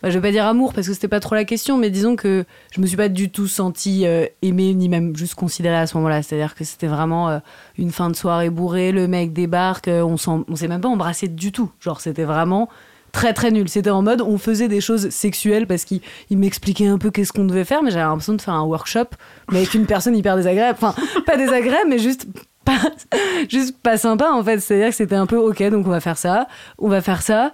je 0.04 0.10
vais 0.10 0.20
pas 0.20 0.30
dire 0.30 0.46
amour 0.46 0.72
parce 0.74 0.86
que 0.86 0.94
c'était 0.94 1.08
pas 1.08 1.20
trop 1.20 1.34
la 1.34 1.44
question, 1.44 1.76
mais 1.76 1.90
disons 1.90 2.14
que 2.14 2.44
je 2.72 2.80
me 2.80 2.86
suis 2.86 2.96
pas 2.96 3.08
du 3.08 3.30
tout 3.30 3.48
sentie 3.48 4.06
euh, 4.06 4.26
aimée 4.42 4.74
ni 4.74 4.88
même 4.88 5.16
juste 5.16 5.34
considérée 5.34 5.76
à 5.76 5.86
ce 5.86 5.96
moment-là. 5.96 6.22
C'est-à-dire 6.22 6.54
que 6.54 6.64
c'était 6.64 6.86
vraiment 6.86 7.28
euh, 7.28 7.38
une 7.78 7.90
fin 7.90 8.08
de 8.08 8.16
soirée 8.16 8.50
bourrée, 8.50 8.92
le 8.92 9.08
mec 9.08 9.32
débarque, 9.32 9.88
on, 9.88 10.16
on 10.26 10.56
s'est 10.56 10.68
même 10.68 10.80
pas 10.80 10.88
embrassé 10.88 11.26
du 11.26 11.50
tout. 11.50 11.70
Genre, 11.80 12.00
c'était 12.00 12.24
vraiment 12.24 12.68
très 13.12 13.32
très 13.32 13.50
nul. 13.50 13.68
C'était 13.68 13.90
en 13.90 14.02
mode 14.02 14.20
on 14.20 14.38
faisait 14.38 14.68
des 14.68 14.80
choses 14.80 15.08
sexuelles 15.10 15.66
parce 15.66 15.84
qu'il 15.84 16.00
m'expliquait 16.30 16.86
un 16.86 16.98
peu 16.98 17.10
qu'est-ce 17.10 17.32
qu'on 17.32 17.44
devait 17.44 17.64
faire, 17.64 17.82
mais 17.82 17.90
j'avais 17.90 18.04
l'impression 18.04 18.34
de 18.34 18.40
faire 18.40 18.54
un 18.54 18.64
workshop, 18.64 19.06
mais 19.50 19.58
avec 19.58 19.74
une 19.74 19.86
personne 19.86 20.16
hyper 20.16 20.36
désagréable. 20.36 20.78
Enfin, 20.80 20.94
pas 21.26 21.36
désagréable, 21.36 21.88
mais 21.88 21.98
juste 21.98 22.26
juste 23.48 23.76
pas 23.78 23.96
sympa 23.96 24.30
en 24.30 24.44
fait. 24.44 24.60
C'est-à-dire 24.60 24.90
que 24.90 24.94
c'était 24.94 25.16
un 25.16 25.26
peu 25.26 25.36
ok, 25.36 25.62
donc 25.70 25.86
on 25.86 25.90
va 25.90 26.00
faire 26.00 26.18
ça, 26.18 26.46
on 26.78 26.88
va 26.88 27.00
faire 27.00 27.22
ça. 27.22 27.52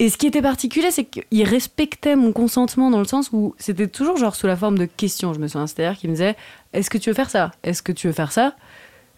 Et 0.00 0.08
ce 0.08 0.16
qui 0.16 0.26
était 0.26 0.40
particulier, 0.40 0.90
c'est 0.90 1.04
qu'il 1.04 1.44
respectait 1.44 2.16
mon 2.16 2.32
consentement 2.32 2.90
dans 2.90 3.00
le 3.00 3.04
sens 3.04 3.28
où 3.34 3.54
c'était 3.58 3.86
toujours 3.86 4.16
genre 4.16 4.34
sous 4.34 4.46
la 4.46 4.56
forme 4.56 4.78
de 4.78 4.86
questions. 4.86 5.34
Je 5.34 5.38
me 5.38 5.46
souviens, 5.46 5.66
c'est-à-dire 5.66 5.98
qu'il 5.98 6.08
me 6.08 6.14
disait 6.14 6.36
Est-ce 6.72 6.88
que 6.88 6.96
tu 6.96 7.10
veux 7.10 7.14
faire 7.14 7.28
ça? 7.28 7.50
Est-ce 7.62 7.82
que 7.82 7.92
tu 7.92 8.06
veux 8.06 8.14
faire 8.14 8.32
ça? 8.32 8.56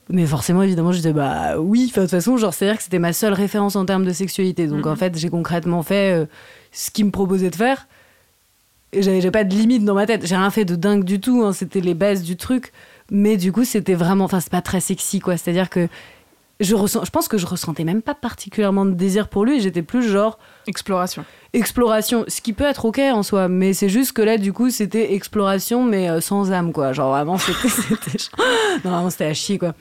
Mais 0.08 0.26
forcément, 0.26 0.60
évidemment, 0.60 0.90
je 0.90 0.96
disais 0.96 1.12
Bah 1.12 1.56
oui. 1.60 1.86
de 1.86 1.92
toute 1.92 2.10
façon, 2.10 2.36
genre, 2.36 2.52
c'est-à-dire 2.52 2.78
que 2.78 2.82
c'était 2.82 2.98
ma 2.98 3.12
seule 3.12 3.32
référence 3.32 3.76
en 3.76 3.86
termes 3.86 4.04
de 4.04 4.12
sexualité. 4.12 4.66
Donc 4.66 4.84
en 4.88 4.90
mhm. 4.90 4.96
fait, 4.96 5.16
j'ai 5.16 5.30
concrètement 5.30 5.84
fait 5.84 6.14
euh, 6.14 6.26
ce 6.72 6.90
qu'il 6.90 7.04
me 7.04 7.12
proposait 7.12 7.50
de 7.50 7.56
faire. 7.56 7.86
Et 8.92 9.02
j'avais 9.02 9.30
pas 9.30 9.44
de 9.44 9.54
limite 9.54 9.84
dans 9.84 9.94
ma 9.94 10.06
tête. 10.06 10.26
J'ai 10.26 10.36
rien 10.36 10.50
fait 10.50 10.64
de 10.64 10.74
dingue 10.74 11.04
du 11.04 11.20
tout. 11.20 11.44
Hein. 11.44 11.52
C'était 11.52 11.80
les 11.80 11.94
bases 11.94 12.24
du 12.24 12.36
truc. 12.36 12.72
Mais 13.08 13.36
du 13.36 13.52
coup, 13.52 13.64
c'était 13.64 13.94
vraiment. 13.94 14.24
Enfin, 14.24 14.40
c'est 14.40 14.50
pas 14.50 14.62
très 14.62 14.80
sexy, 14.80 15.20
quoi. 15.20 15.36
C'est-à-dire 15.36 15.70
que 15.70 15.88
je, 16.60 16.74
ressens, 16.74 17.04
je 17.04 17.10
pense 17.10 17.28
que 17.28 17.38
je 17.38 17.46
ressentais 17.46 17.84
même 17.84 18.02
pas 18.02 18.14
particulièrement 18.14 18.84
de 18.84 18.92
désir 18.92 19.28
pour 19.28 19.44
lui. 19.44 19.60
J'étais 19.60 19.82
plus 19.82 20.08
genre. 20.08 20.38
Exploration. 20.66 21.24
Exploration. 21.52 22.24
Ce 22.28 22.40
qui 22.40 22.52
peut 22.52 22.64
être 22.64 22.84
ok 22.84 22.98
en 22.98 23.22
soi. 23.22 23.48
Mais 23.48 23.72
c'est 23.72 23.88
juste 23.88 24.12
que 24.12 24.22
là, 24.22 24.38
du 24.38 24.52
coup, 24.52 24.70
c'était 24.70 25.14
exploration, 25.14 25.84
mais 25.84 26.08
euh, 26.08 26.20
sans 26.20 26.52
âme, 26.52 26.72
quoi. 26.72 26.92
Genre 26.92 27.10
vraiment, 27.10 27.38
c'était. 27.38 27.68
non, 28.84 28.90
vraiment, 28.90 29.10
c'était 29.10 29.26
à 29.26 29.34
chier, 29.34 29.58
quoi. 29.58 29.74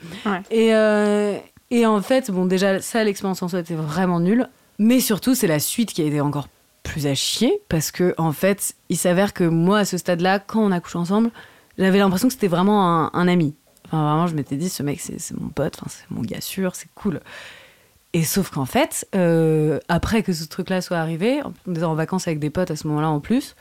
Et, 0.50 0.74
euh, 0.74 1.36
et 1.70 1.86
en 1.86 2.02
fait, 2.02 2.30
bon, 2.30 2.46
déjà, 2.46 2.80
ça, 2.80 3.04
l'expérience 3.04 3.42
en 3.42 3.48
soi 3.48 3.60
était 3.60 3.74
vraiment 3.74 4.20
nulle. 4.20 4.48
Mais 4.78 5.00
surtout, 5.00 5.34
c'est 5.34 5.46
la 5.46 5.60
suite 5.60 5.92
qui 5.92 6.02
a 6.02 6.04
été 6.04 6.20
encore 6.20 6.48
plus 6.82 7.06
à 7.06 7.14
chier. 7.14 7.62
Parce 7.68 7.90
que, 7.90 8.14
en 8.18 8.32
fait, 8.32 8.74
il 8.88 8.96
s'avère 8.96 9.32
que 9.32 9.44
moi, 9.44 9.78
à 9.78 9.84
ce 9.84 9.98
stade-là, 9.98 10.38
quand 10.38 10.60
on 10.60 10.72
a 10.72 10.80
couché 10.80 10.98
ensemble, 10.98 11.30
j'avais 11.78 11.98
l'impression 11.98 12.28
que 12.28 12.34
c'était 12.34 12.48
vraiment 12.48 13.14
un, 13.14 13.28
ami. 13.28 13.54
Enfin, 13.92 14.04
vraiment, 14.04 14.26
je 14.26 14.34
m'étais 14.34 14.56
dit, 14.56 14.70
ce 14.70 14.82
mec, 14.82 15.00
c'est 15.00 15.38
mon 15.38 15.48
pote, 15.48 15.78
c'est 15.88 16.10
mon 16.10 16.22
gars 16.22 16.40
sûr, 16.40 16.74
c'est 16.74 16.88
cool. 16.94 17.20
Et 18.14 18.24
sauf 18.24 18.48
qu'en 18.48 18.64
fait, 18.64 19.06
euh, 19.14 19.80
après 19.88 20.22
que 20.22 20.32
ce 20.32 20.44
truc-là 20.46 20.80
soit 20.80 20.96
arrivé, 20.96 21.42
on 21.66 21.72
était 21.72 21.84
en 21.84 21.94
vacances 21.94 22.26
avec 22.26 22.38
des 22.38 22.48
potes 22.48 22.70
à 22.70 22.76
ce 22.76 22.86
moment-là 22.88 23.10
en 23.10 23.20
plus, 23.20 23.54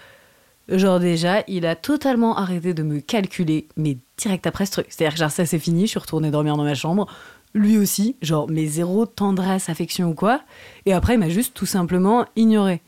genre 0.69 1.01
déjà, 1.01 1.43
il 1.49 1.65
a 1.65 1.75
totalement 1.75 2.37
arrêté 2.37 2.73
de 2.73 2.81
me 2.81 3.01
calculer, 3.01 3.67
mais 3.75 3.97
direct 4.17 4.47
après 4.47 4.65
ce 4.65 4.71
truc. 4.71 4.85
C'est-à-dire 4.89 5.15
que 5.15 5.19
genre, 5.19 5.31
ça 5.31 5.45
c'est 5.45 5.59
fini, 5.59 5.81
je 5.81 5.87
suis 5.87 5.99
retournée 5.99 6.31
dormir 6.31 6.55
dans 6.55 6.63
ma 6.63 6.75
chambre. 6.75 7.07
Lui 7.53 7.77
aussi, 7.77 8.15
genre, 8.21 8.47
mais 8.49 8.67
zéro 8.67 9.05
tendresse, 9.05 9.67
affection 9.67 10.11
ou 10.11 10.13
quoi. 10.13 10.41
Et 10.85 10.93
après, 10.93 11.15
il 11.15 11.19
m'a 11.19 11.27
juste 11.27 11.53
tout 11.53 11.65
simplement 11.65 12.25
ignoré. 12.37 12.81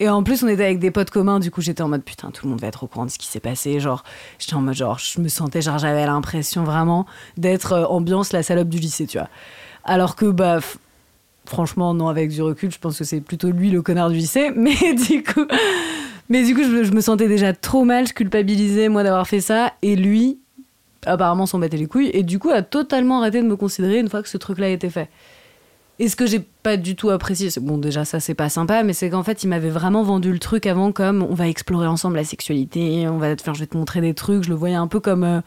Et 0.00 0.08
en 0.08 0.22
plus, 0.22 0.44
on 0.44 0.48
était 0.48 0.64
avec 0.64 0.78
des 0.78 0.92
potes 0.92 1.10
communs, 1.10 1.40
du 1.40 1.50
coup, 1.50 1.60
j'étais 1.60 1.82
en 1.82 1.88
mode 1.88 2.04
putain, 2.04 2.30
tout 2.30 2.46
le 2.46 2.50
monde 2.50 2.60
va 2.60 2.68
être 2.68 2.84
au 2.84 2.86
courant 2.86 3.06
de 3.06 3.10
ce 3.10 3.18
qui 3.18 3.26
s'est 3.26 3.40
passé. 3.40 3.80
Genre, 3.80 4.04
j'étais 4.38 4.54
en 4.54 4.60
mode 4.60 4.74
genre, 4.74 4.98
je 4.98 5.20
me 5.20 5.28
sentais, 5.28 5.60
genre, 5.60 5.78
j'avais 5.78 6.06
l'impression 6.06 6.62
vraiment 6.62 7.04
d'être 7.36 7.72
euh, 7.72 7.84
ambiance 7.86 8.32
la 8.32 8.44
salope 8.44 8.68
du 8.68 8.78
lycée, 8.78 9.06
tu 9.06 9.18
vois. 9.18 9.28
Alors 9.84 10.14
que, 10.14 10.26
bah, 10.26 10.60
franchement, 11.46 11.94
non, 11.94 12.08
avec 12.08 12.30
du 12.30 12.42
recul, 12.42 12.70
je 12.70 12.78
pense 12.78 12.96
que 12.96 13.04
c'est 13.04 13.20
plutôt 13.20 13.50
lui 13.50 13.70
le 13.70 13.82
connard 13.82 14.10
du 14.10 14.16
lycée. 14.16 14.50
Mais 14.56 14.94
du 14.94 15.24
coup, 15.24 15.46
mais 16.30 16.44
du 16.44 16.54
coup 16.54 16.62
je, 16.62 16.92
me 16.92 17.00
sentais 17.00 17.26
déjà 17.26 17.54
trop 17.54 17.84
mal, 17.84 18.06
je 18.06 18.12
culpabilisais, 18.12 18.90
moi, 18.90 19.02
d'avoir 19.02 19.26
fait 19.26 19.40
ça. 19.40 19.72
Et 19.82 19.96
lui, 19.96 20.38
apparemment, 21.06 21.46
s'en 21.46 21.58
battait 21.58 21.78
les 21.78 21.86
couilles. 21.86 22.10
Et 22.12 22.22
du 22.22 22.38
coup, 22.38 22.50
a 22.50 22.62
totalement 22.62 23.20
arrêté 23.20 23.40
de 23.40 23.46
me 23.46 23.56
considérer 23.56 23.98
une 23.98 24.10
fois 24.10 24.22
que 24.22 24.28
ce 24.28 24.36
truc-là 24.36 24.68
été 24.68 24.90
fait. 24.90 25.08
Et 26.00 26.08
ce 26.08 26.14
que 26.14 26.26
j'ai 26.26 26.38
pas 26.38 26.76
du 26.76 26.94
tout 26.94 27.10
apprécié, 27.10 27.48
bon 27.60 27.76
déjà 27.76 28.04
ça 28.04 28.20
c'est 28.20 28.34
pas 28.34 28.48
sympa, 28.48 28.84
mais 28.84 28.92
c'est 28.92 29.10
qu'en 29.10 29.24
fait 29.24 29.42
il 29.42 29.48
m'avait 29.48 29.68
vraiment 29.68 30.04
vendu 30.04 30.32
le 30.32 30.38
truc 30.38 30.66
avant 30.66 30.92
comme 30.92 31.26
on 31.28 31.34
va 31.34 31.48
explorer 31.48 31.88
ensemble 31.88 32.16
la 32.16 32.24
sexualité, 32.24 33.08
on 33.08 33.18
va 33.18 33.34
te 33.34 33.42
faire, 33.42 33.54
je 33.54 33.60
vais 33.60 33.66
te 33.66 33.76
montrer 33.76 34.00
des 34.00 34.14
trucs, 34.14 34.44
je 34.44 34.48
le 34.48 34.54
voyais 34.54 34.76
un 34.76 34.86
peu 34.86 35.00
comme 35.00 35.24
euh, 35.24 35.40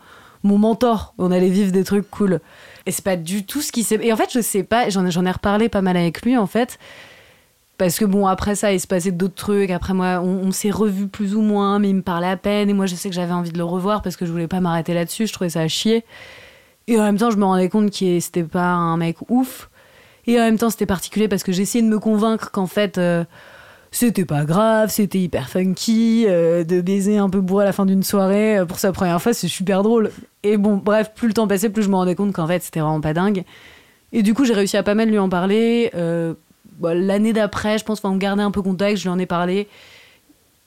mon 0.43 0.57
mentor, 0.57 1.13
on 1.17 1.31
allait 1.31 1.49
vivre 1.49 1.71
des 1.71 1.85
trucs 1.85 2.09
cool. 2.09 2.41
Et 2.85 2.91
c'est 2.91 3.03
pas 3.03 3.15
du 3.15 3.45
tout 3.45 3.61
ce 3.61 3.71
qui 3.71 3.83
s'est. 3.83 3.99
Et 4.01 4.11
en 4.11 4.17
fait 4.17 4.29
je 4.33 4.41
sais 4.41 4.63
pas, 4.63 4.89
j'en 4.89 5.05
ai, 5.05 5.11
j'en 5.11 5.25
ai 5.25 5.31
reparlé 5.31 5.69
pas 5.69 5.81
mal 5.81 5.95
avec 5.95 6.21
lui 6.21 6.35
en 6.35 6.47
fait, 6.47 6.79
parce 7.77 7.97
que 7.97 8.03
bon 8.03 8.27
après 8.27 8.55
ça 8.55 8.73
il 8.73 8.79
se 8.81 8.87
passait 8.87 9.11
d'autres 9.11 9.35
trucs, 9.35 9.71
après 9.71 9.93
moi 9.93 10.19
on, 10.19 10.51
s'est 10.51 10.69
revus 10.69 11.07
plus 11.07 11.33
ou 11.33 11.41
moins, 11.41 11.79
mais 11.79 11.91
il 11.91 11.95
me 11.95 12.01
parlait 12.01 12.27
à 12.27 12.35
peine 12.35 12.69
et 12.69 12.73
moi 12.73 12.87
je 12.87 12.95
sais 12.95 13.07
que 13.07 13.15
j'avais 13.15 13.31
envie 13.31 13.53
de 13.53 13.57
le 13.57 13.63
revoir 13.63 14.01
parce 14.01 14.17
que 14.17 14.25
je 14.25 14.31
voulais 14.31 14.49
pas 14.49 14.59
m'arrêter 14.59 14.93
là-dessus, 14.93 15.27
je 15.27 15.33
trouvais 15.33 15.51
ça 15.51 15.61
à 15.61 15.69
chier. 15.69 16.03
Et 16.87 16.99
en 16.99 17.03
même 17.03 17.17
temps 17.17 17.31
je 17.31 17.37
me 17.37 17.45
rendais 17.45 17.69
compte 17.69 17.89
qu'il 17.89 18.21
c'était 18.21 18.43
pas 18.43 18.73
un 18.73 18.97
mec 18.97 19.15
ouf. 19.29 19.69
Et 20.27 20.39
en 20.39 20.43
même 20.43 20.57
temps, 20.57 20.69
c'était 20.69 20.85
particulier 20.85 21.27
parce 21.27 21.43
que 21.43 21.51
j'essayais 21.51 21.83
de 21.83 21.89
me 21.89 21.99
convaincre 21.99 22.51
qu'en 22.51 22.67
fait, 22.67 22.97
euh, 22.97 23.23
c'était 23.91 24.25
pas 24.25 24.45
grave, 24.45 24.89
c'était 24.91 25.19
hyper 25.19 25.49
funky, 25.49 26.25
euh, 26.27 26.63
de 26.63 26.81
baiser 26.81 27.17
un 27.17 27.29
peu 27.29 27.41
bourré 27.41 27.63
à 27.63 27.67
la 27.67 27.73
fin 27.73 27.85
d'une 27.85 28.03
soirée 28.03 28.59
euh, 28.59 28.65
pour 28.65 28.79
sa 28.79 28.91
première 28.91 29.21
fois, 29.21 29.33
c'est 29.33 29.47
super 29.47 29.83
drôle. 29.83 30.11
Et 30.43 30.57
bon, 30.57 30.77
bref, 30.77 31.11
plus 31.15 31.27
le 31.27 31.33
temps 31.33 31.47
passait, 31.47 31.69
plus 31.69 31.83
je 31.83 31.89
me 31.89 31.95
rendais 31.95 32.15
compte 32.15 32.33
qu'en 32.33 32.47
fait, 32.47 32.61
c'était 32.63 32.79
vraiment 32.79 33.01
pas 33.01 33.13
dingue. 33.13 33.43
Et 34.13 34.23
du 34.23 34.33
coup, 34.33 34.45
j'ai 34.45 34.53
réussi 34.53 34.77
à 34.77 34.83
pas 34.83 34.95
mal 34.95 35.09
lui 35.09 35.19
en 35.19 35.29
parler. 35.29 35.89
Bah, 36.79 36.95
l'année 36.95 37.31
d'après, 37.31 37.77
je 37.77 37.85
pense, 37.85 37.99
enfin, 37.99 38.09
on 38.09 38.17
gardait 38.17 38.43
un 38.43 38.51
peu 38.51 38.61
contact, 38.61 38.97
je 38.97 39.03
lui 39.03 39.09
en 39.09 39.19
ai 39.19 39.25
parlé. 39.25 39.67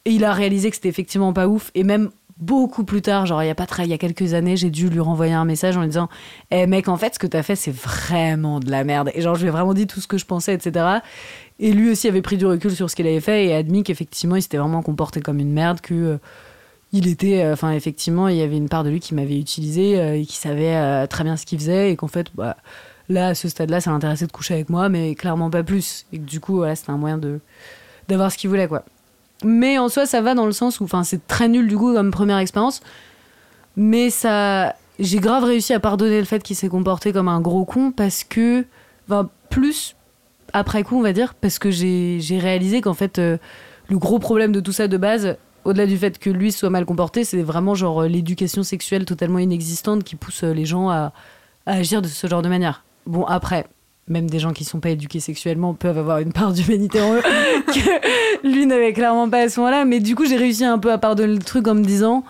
Et 0.05 0.11
il 0.13 0.25
a 0.25 0.33
réalisé 0.33 0.71
que 0.71 0.77
c'était 0.77 0.89
effectivement 0.89 1.33
pas 1.33 1.49
ouf. 1.49 1.71
Et 1.75 1.83
même 1.83 2.11
beaucoup 2.39 2.85
plus 2.85 3.03
tard, 3.03 3.27
genre 3.27 3.43
il 3.43 3.47
y 3.47 3.51
a 3.51 3.55
pas 3.55 3.67
très, 3.67 3.85
il 3.85 3.91
y 3.91 3.93
a 3.93 3.99
quelques 3.99 4.35
années, 4.35 4.57
j'ai 4.57 4.71
dû 4.71 4.89
lui 4.89 5.01
renvoyer 5.01 5.33
un 5.33 5.45
message 5.45 5.77
en 5.77 5.81
lui 5.81 5.89
disant 5.89 6.09
"Eh 6.51 6.67
mec, 6.67 6.89
en 6.89 6.97
fait, 6.97 7.15
ce 7.15 7.19
que 7.19 7.27
t'as 7.27 7.43
fait, 7.43 7.57
c'est 7.57 7.75
vraiment 7.75 8.61
de 8.61 8.71
la 8.71 8.85
merde." 8.85 9.11
Et 9.15 9.23
genre 9.23 9.35
je 9.37 9.43
lui 9.43 9.49
ai 9.49 9.51
vraiment 9.51 9.75
dit 9.75 9.87
tout 9.87 10.01
ce 10.01 10.09
que 10.09 10.19
je 10.19 10.27
pensais, 10.27 10.55
etc. 10.55 11.01
Et 11.61 11.73
lui 11.73 11.91
aussi 11.91 12.09
avait 12.09 12.23
pris 12.23 12.37
du 12.37 12.47
recul 12.47 12.75
sur 12.75 12.91
ce 12.91 12.97
qu'il 12.97 13.07
avait 13.07 13.21
fait 13.21 13.47
et 13.47 13.55
admis 13.55 13.85
qu'effectivement, 13.85 14.37
il 14.37 14.43
s'était 14.43 14.59
vraiment 14.59 14.83
comporté 14.83 15.21
comme 15.21 15.39
une 15.39 15.53
merde, 15.53 15.81
que 15.81 15.95
euh, 15.95 16.19
il 16.93 17.07
était, 17.09 17.45
euh, 17.45 17.53
enfin 17.53 17.73
effectivement, 17.73 18.29
il 18.29 18.37
y 18.37 18.43
avait 18.43 18.57
une 18.57 18.69
part 18.69 18.85
de 18.85 18.91
lui 18.91 19.01
qui 19.01 19.15
m'avait 19.15 19.39
utilisé 19.39 20.01
euh, 20.01 20.17
et 20.17 20.27
qui 20.27 20.37
savait 20.37 21.07
très 21.09 21.25
bien 21.25 21.37
ce 21.37 21.47
qu'il 21.47 21.59
faisait 21.59 21.93
et 21.93 21.97
qu'en 21.97 22.09
fait, 22.09 22.29
bah, 22.35 22.57
là 23.09 23.29
à 23.29 23.35
ce 23.35 23.49
stade-là, 23.49 23.81
ça 23.81 23.91
l'intéressait 23.91 24.27
de 24.27 24.33
coucher 24.33 24.55
avec 24.55 24.71
moi, 24.71 24.89
mais 24.89 25.15
clairement 25.15 25.51
pas 25.51 25.63
plus. 25.63 26.07
Et 26.13 26.19
que 26.19 26.25
du 26.25 26.41
coup, 26.41 26.57
voilà, 26.57 26.75
c'était 26.75 26.91
un 26.91 26.99
moyen 26.99 27.19
de 27.19 27.41
d'avoir 28.09 28.31
ce 28.31 28.37
qu'il 28.37 28.51
voulait, 28.51 28.69
quoi. 28.69 28.85
Mais 29.45 29.79
en 29.79 29.89
soi, 29.89 30.07
ça 30.07 30.21
va 30.21 30.35
dans 30.35 30.47
le 30.47 30.53
sens 30.53 30.81
où, 30.81 30.85
enfin, 30.85 31.05
c'est 31.05 31.27
très 31.27 31.49
nul 31.49 31.69
du 31.69 31.77
coup 31.77 31.93
comme 31.93 32.11
première 32.11 32.39
expérience. 32.39 32.81
Mais 33.77 34.11
ça, 34.11 34.75
j'ai 34.99 35.19
grave 35.19 35.45
réussi 35.45 35.73
à 35.75 35.81
pardonner 35.81 36.19
le 36.19 36.25
fait 36.25 36.43
qu'il 36.43 36.57
s'est 36.57 36.69
comporté 36.69 37.13
comme 37.13 37.29
un 37.29 37.41
gros 37.41 37.65
con 37.65 37.93
parce 37.93 38.25
que, 38.25 38.65
enfin, 39.09 39.29
plus 39.51 39.97
après 40.53 40.83
coup, 40.85 40.97
on 40.99 41.03
va 41.03 41.13
dire, 41.13 41.35
parce 41.35 41.59
que 41.59 41.71
j'ai 41.71 42.39
réalisé 42.41 42.81
qu'en 42.81 42.95
fait, 42.95 43.19
euh, 43.19 43.37
le 43.89 43.99
gros 43.99 44.19
problème 44.19 44.53
de 44.53 44.61
tout 44.61 44.73
ça 44.73 44.89
de 44.89 44.97
base, 44.97 45.37
au-delà 45.65 45.87
du 45.87 45.99
fait 45.99 46.19
que 46.19 46.31
lui 46.31 46.53
soit 46.53 46.71
mal 46.71 46.87
comporté, 46.87 47.25
c'est 47.25 47.43
vraiment 47.43 47.75
genre 47.75 48.03
euh, 48.03 48.09
l'éducation 48.09 48.63
sexuelle 48.63 49.05
totalement 49.05 49.41
inexistante 49.41 50.05
qui 50.05 50.17
pousse 50.17 50.45
euh, 50.45 50.55
les 50.55 50.65
gens 50.65 50.89
à, 50.91 51.13
à 51.67 51.73
agir 51.73 52.03
de 52.03 52.09
ce 52.09 52.27
genre 52.27 52.43
de 52.43 52.49
manière. 52.49 52.85
Bon, 53.07 53.25
après, 53.25 53.67
même 54.09 54.29
des 54.29 54.39
gens 54.39 54.53
qui 54.53 54.65
sont 54.65 54.81
pas 54.81 54.91
éduqués 54.91 55.21
sexuellement 55.21 55.75
peuvent 55.75 55.99
avoir 55.99 56.19
une 56.19 56.33
part 56.33 56.53
d'humanité 56.53 57.01
en 57.01 57.15
eux 57.15 57.23
que 57.67 58.47
lui 58.47 58.67
n'avait 58.67 58.93
clairement 58.93 59.29
pas 59.29 59.41
à 59.41 59.49
ce 59.49 59.61
moment-là. 59.61 59.85
Mais 59.85 60.01
du 60.01 60.15
coup, 60.15 60.27
j'ai 60.27 60.37
réussi 60.37 60.65
un 60.65 60.79
peu 60.79 60.93
à 60.93 60.99
pardonner 60.99 61.33
le 61.33 61.39
truc 61.39 61.67
en 61.69 61.75
me 61.75 61.85
disant, 61.85 62.25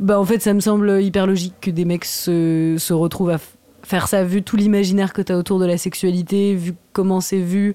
bah 0.00 0.18
en 0.18 0.24
fait, 0.24 0.40
ça 0.40 0.54
me 0.54 0.60
semble 0.60 1.02
hyper 1.02 1.26
logique 1.26 1.54
que 1.60 1.70
des 1.70 1.84
mecs 1.84 2.04
se, 2.04 2.76
se 2.78 2.92
retrouvent 2.92 3.30
à 3.30 3.38
faire 3.82 4.08
ça 4.08 4.24
vu 4.24 4.42
tout 4.42 4.56
l'imaginaire 4.56 5.12
que 5.12 5.22
tu 5.22 5.32
as 5.32 5.36
autour 5.36 5.58
de 5.58 5.66
la 5.66 5.76
sexualité, 5.76 6.54
vu 6.54 6.74
comment 6.92 7.20
c'est 7.20 7.38
vu, 7.38 7.74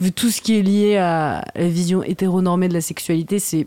vu 0.00 0.12
tout 0.12 0.30
ce 0.30 0.40
qui 0.40 0.58
est 0.58 0.62
lié 0.62 0.96
à 0.96 1.44
la 1.54 1.68
vision 1.68 2.02
hétéronormée 2.02 2.68
de 2.68 2.74
la 2.74 2.80
sexualité, 2.80 3.38
c'est 3.38 3.66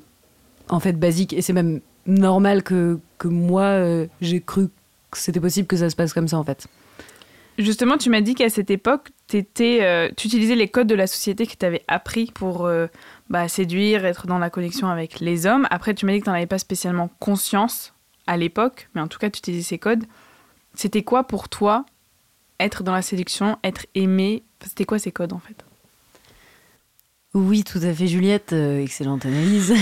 en 0.67 0.79
fait 0.79 0.93
basique 0.93 1.33
et 1.33 1.41
c'est 1.41 1.53
même 1.53 1.79
normal 2.05 2.63
que, 2.63 2.99
que 3.17 3.27
moi 3.27 3.63
euh, 3.63 4.07
j'ai 4.21 4.41
cru 4.41 4.67
que 5.11 5.17
c'était 5.17 5.39
possible 5.39 5.67
que 5.67 5.77
ça 5.77 5.89
se 5.89 5.95
passe 5.95 6.13
comme 6.13 6.27
ça 6.27 6.37
en 6.37 6.43
fait. 6.43 6.67
Justement, 7.59 7.97
tu 7.97 8.09
m'as 8.09 8.21
dit 8.21 8.35
qu'à 8.35 8.49
cette 8.49 8.71
époque, 8.71 9.09
étais, 9.33 9.79
euh, 9.81 10.09
tu 10.15 10.27
utilisais 10.27 10.55
les 10.55 10.69
codes 10.69 10.87
de 10.87 10.95
la 10.95 11.07
société 11.07 11.45
que 11.45 11.57
tu 11.57 11.65
avais 11.65 11.83
appris 11.89 12.31
pour 12.33 12.65
euh, 12.65 12.87
bah, 13.29 13.49
séduire, 13.49 14.05
être 14.05 14.27
dans 14.27 14.39
la 14.39 14.49
connexion 14.49 14.87
avec 14.87 15.19
les 15.19 15.45
hommes. 15.45 15.67
Après, 15.69 15.93
tu 15.93 16.05
m'as 16.05 16.13
dit 16.13 16.19
que 16.19 16.23
tu 16.23 16.29
n'en 16.29 16.37
avais 16.37 16.45
pas 16.45 16.57
spécialement 16.57 17.09
conscience 17.19 17.93
à 18.27 18.37
l'époque, 18.37 18.87
mais 18.95 19.01
en 19.01 19.09
tout 19.09 19.19
cas, 19.19 19.29
tu 19.29 19.39
utilisais 19.39 19.67
ces 19.67 19.77
codes. 19.77 20.05
C'était 20.73 21.03
quoi 21.03 21.25
pour 21.25 21.49
toi 21.49 21.85
être 22.61 22.81
dans 22.81 22.93
la 22.93 23.01
séduction, 23.01 23.57
être 23.65 23.85
aimé? 23.93 24.43
C'était 24.65 24.85
quoi 24.85 24.97
ces 24.97 25.11
codes 25.11 25.33
en 25.33 25.39
fait? 25.39 25.65
Oui, 27.33 27.65
tout 27.65 27.79
à 27.83 27.93
fait, 27.93 28.07
Juliette. 28.07 28.53
Euh, 28.53 28.81
excellente 28.81 29.25
analyse. 29.25 29.73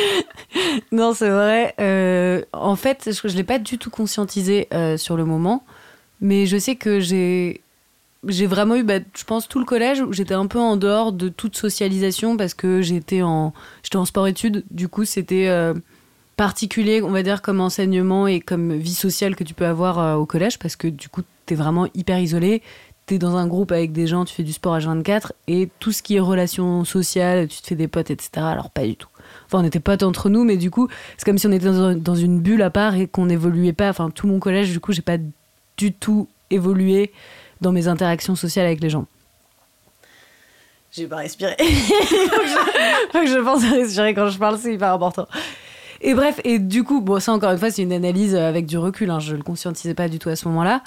non, 0.92 1.14
c'est 1.14 1.30
vrai. 1.30 2.46
en 2.52 2.76
fait, 2.76 3.10
je 3.10 3.26
ne 3.26 3.32
l'ai 3.32 3.44
pas 3.44 3.58
du 3.58 3.78
tout 3.78 3.90
conscientisé 3.90 4.68
sur 4.98 5.16
le 5.16 5.24
moment. 5.24 5.64
Mais 6.20 6.46
je 6.46 6.56
sais 6.56 6.76
que 6.76 7.00
j'ai 7.00 7.60
j'ai 8.28 8.46
vraiment 8.46 8.76
eu, 8.76 8.82
bah, 8.82 9.00
je 9.16 9.24
pense, 9.24 9.48
tout 9.48 9.58
le 9.58 9.64
collège 9.64 10.00
où 10.00 10.12
j'étais 10.12 10.34
un 10.34 10.46
peu 10.46 10.58
en 10.58 10.76
dehors 10.76 11.12
de 11.12 11.28
toute 11.28 11.56
socialisation 11.56 12.36
parce 12.36 12.54
que 12.54 12.82
j'étais 12.82 13.22
en, 13.22 13.52
j'étais 13.82 13.96
en 13.96 14.04
sport-études. 14.04 14.64
Du 14.70 14.88
coup, 14.88 15.04
c'était 15.04 15.48
euh, 15.48 15.74
particulier, 16.36 17.02
on 17.02 17.10
va 17.10 17.22
dire, 17.22 17.42
comme 17.42 17.60
enseignement 17.60 18.26
et 18.26 18.40
comme 18.40 18.74
vie 18.74 18.94
sociale 18.94 19.36
que 19.36 19.44
tu 19.44 19.54
peux 19.54 19.66
avoir 19.66 19.98
euh, 19.98 20.14
au 20.14 20.26
collège 20.26 20.58
parce 20.58 20.76
que 20.76 20.88
du 20.88 21.08
coup, 21.08 21.22
t'es 21.46 21.54
vraiment 21.54 21.86
hyper 21.94 22.18
isolé. 22.18 22.62
T'es 23.06 23.18
dans 23.18 23.36
un 23.36 23.46
groupe 23.46 23.70
avec 23.70 23.92
des 23.92 24.06
gens, 24.06 24.24
tu 24.24 24.34
fais 24.34 24.42
du 24.42 24.54
sport 24.54 24.72
à 24.72 24.78
24 24.78 25.34
et 25.46 25.68
tout 25.78 25.92
ce 25.92 26.02
qui 26.02 26.16
est 26.16 26.20
relations 26.20 26.86
sociales, 26.86 27.48
tu 27.48 27.60
te 27.60 27.66
fais 27.66 27.74
des 27.74 27.88
potes, 27.88 28.10
etc. 28.10 28.30
Alors, 28.36 28.70
pas 28.70 28.86
du 28.86 28.96
tout. 28.96 29.10
Enfin, 29.44 29.60
on 29.60 29.64
était 29.64 29.80
potes 29.80 30.02
entre 30.02 30.30
nous, 30.30 30.42
mais 30.42 30.56
du 30.56 30.70
coup, 30.70 30.88
c'est 31.18 31.26
comme 31.26 31.36
si 31.36 31.46
on 31.46 31.52
était 31.52 31.66
dans, 31.66 31.94
dans 31.94 32.14
une 32.14 32.40
bulle 32.40 32.62
à 32.62 32.70
part 32.70 32.94
et 32.94 33.06
qu'on 33.06 33.26
n'évoluait 33.26 33.74
pas. 33.74 33.90
Enfin, 33.90 34.08
tout 34.08 34.26
mon 34.26 34.38
collège, 34.38 34.70
du 34.70 34.80
coup, 34.80 34.92
j'ai 34.92 35.02
pas 35.02 35.18
du 35.76 35.92
tout 35.92 36.28
évolué 36.50 37.12
dans 37.60 37.72
mes 37.72 37.88
interactions 37.88 38.34
sociales 38.34 38.66
avec 38.66 38.80
les 38.80 38.90
gens. 38.90 39.06
J'ai 40.92 41.06
pas 41.06 41.16
respiré. 41.16 41.56
faut, 41.58 43.20
que 43.20 43.26
je, 43.26 43.42
pense 43.42 43.64
à 43.64 43.70
respirer 43.70 44.14
quand 44.14 44.28
je 44.28 44.38
parle, 44.38 44.58
c'est 44.58 44.74
hyper 44.74 44.92
important. 44.92 45.26
Et 46.00 46.14
bref, 46.14 46.40
et 46.44 46.58
du 46.60 46.84
coup, 46.84 47.00
bon, 47.00 47.18
ça 47.18 47.32
encore 47.32 47.50
une 47.50 47.58
fois, 47.58 47.70
c'est 47.70 47.82
une 47.82 47.92
analyse 47.92 48.36
avec 48.36 48.66
du 48.66 48.78
recul, 48.78 49.10
hein, 49.10 49.18
je 49.18 49.34
le 49.34 49.42
conscientisais 49.42 49.94
pas 49.94 50.08
du 50.08 50.18
tout 50.20 50.28
à 50.28 50.36
ce 50.36 50.46
moment-là. 50.48 50.82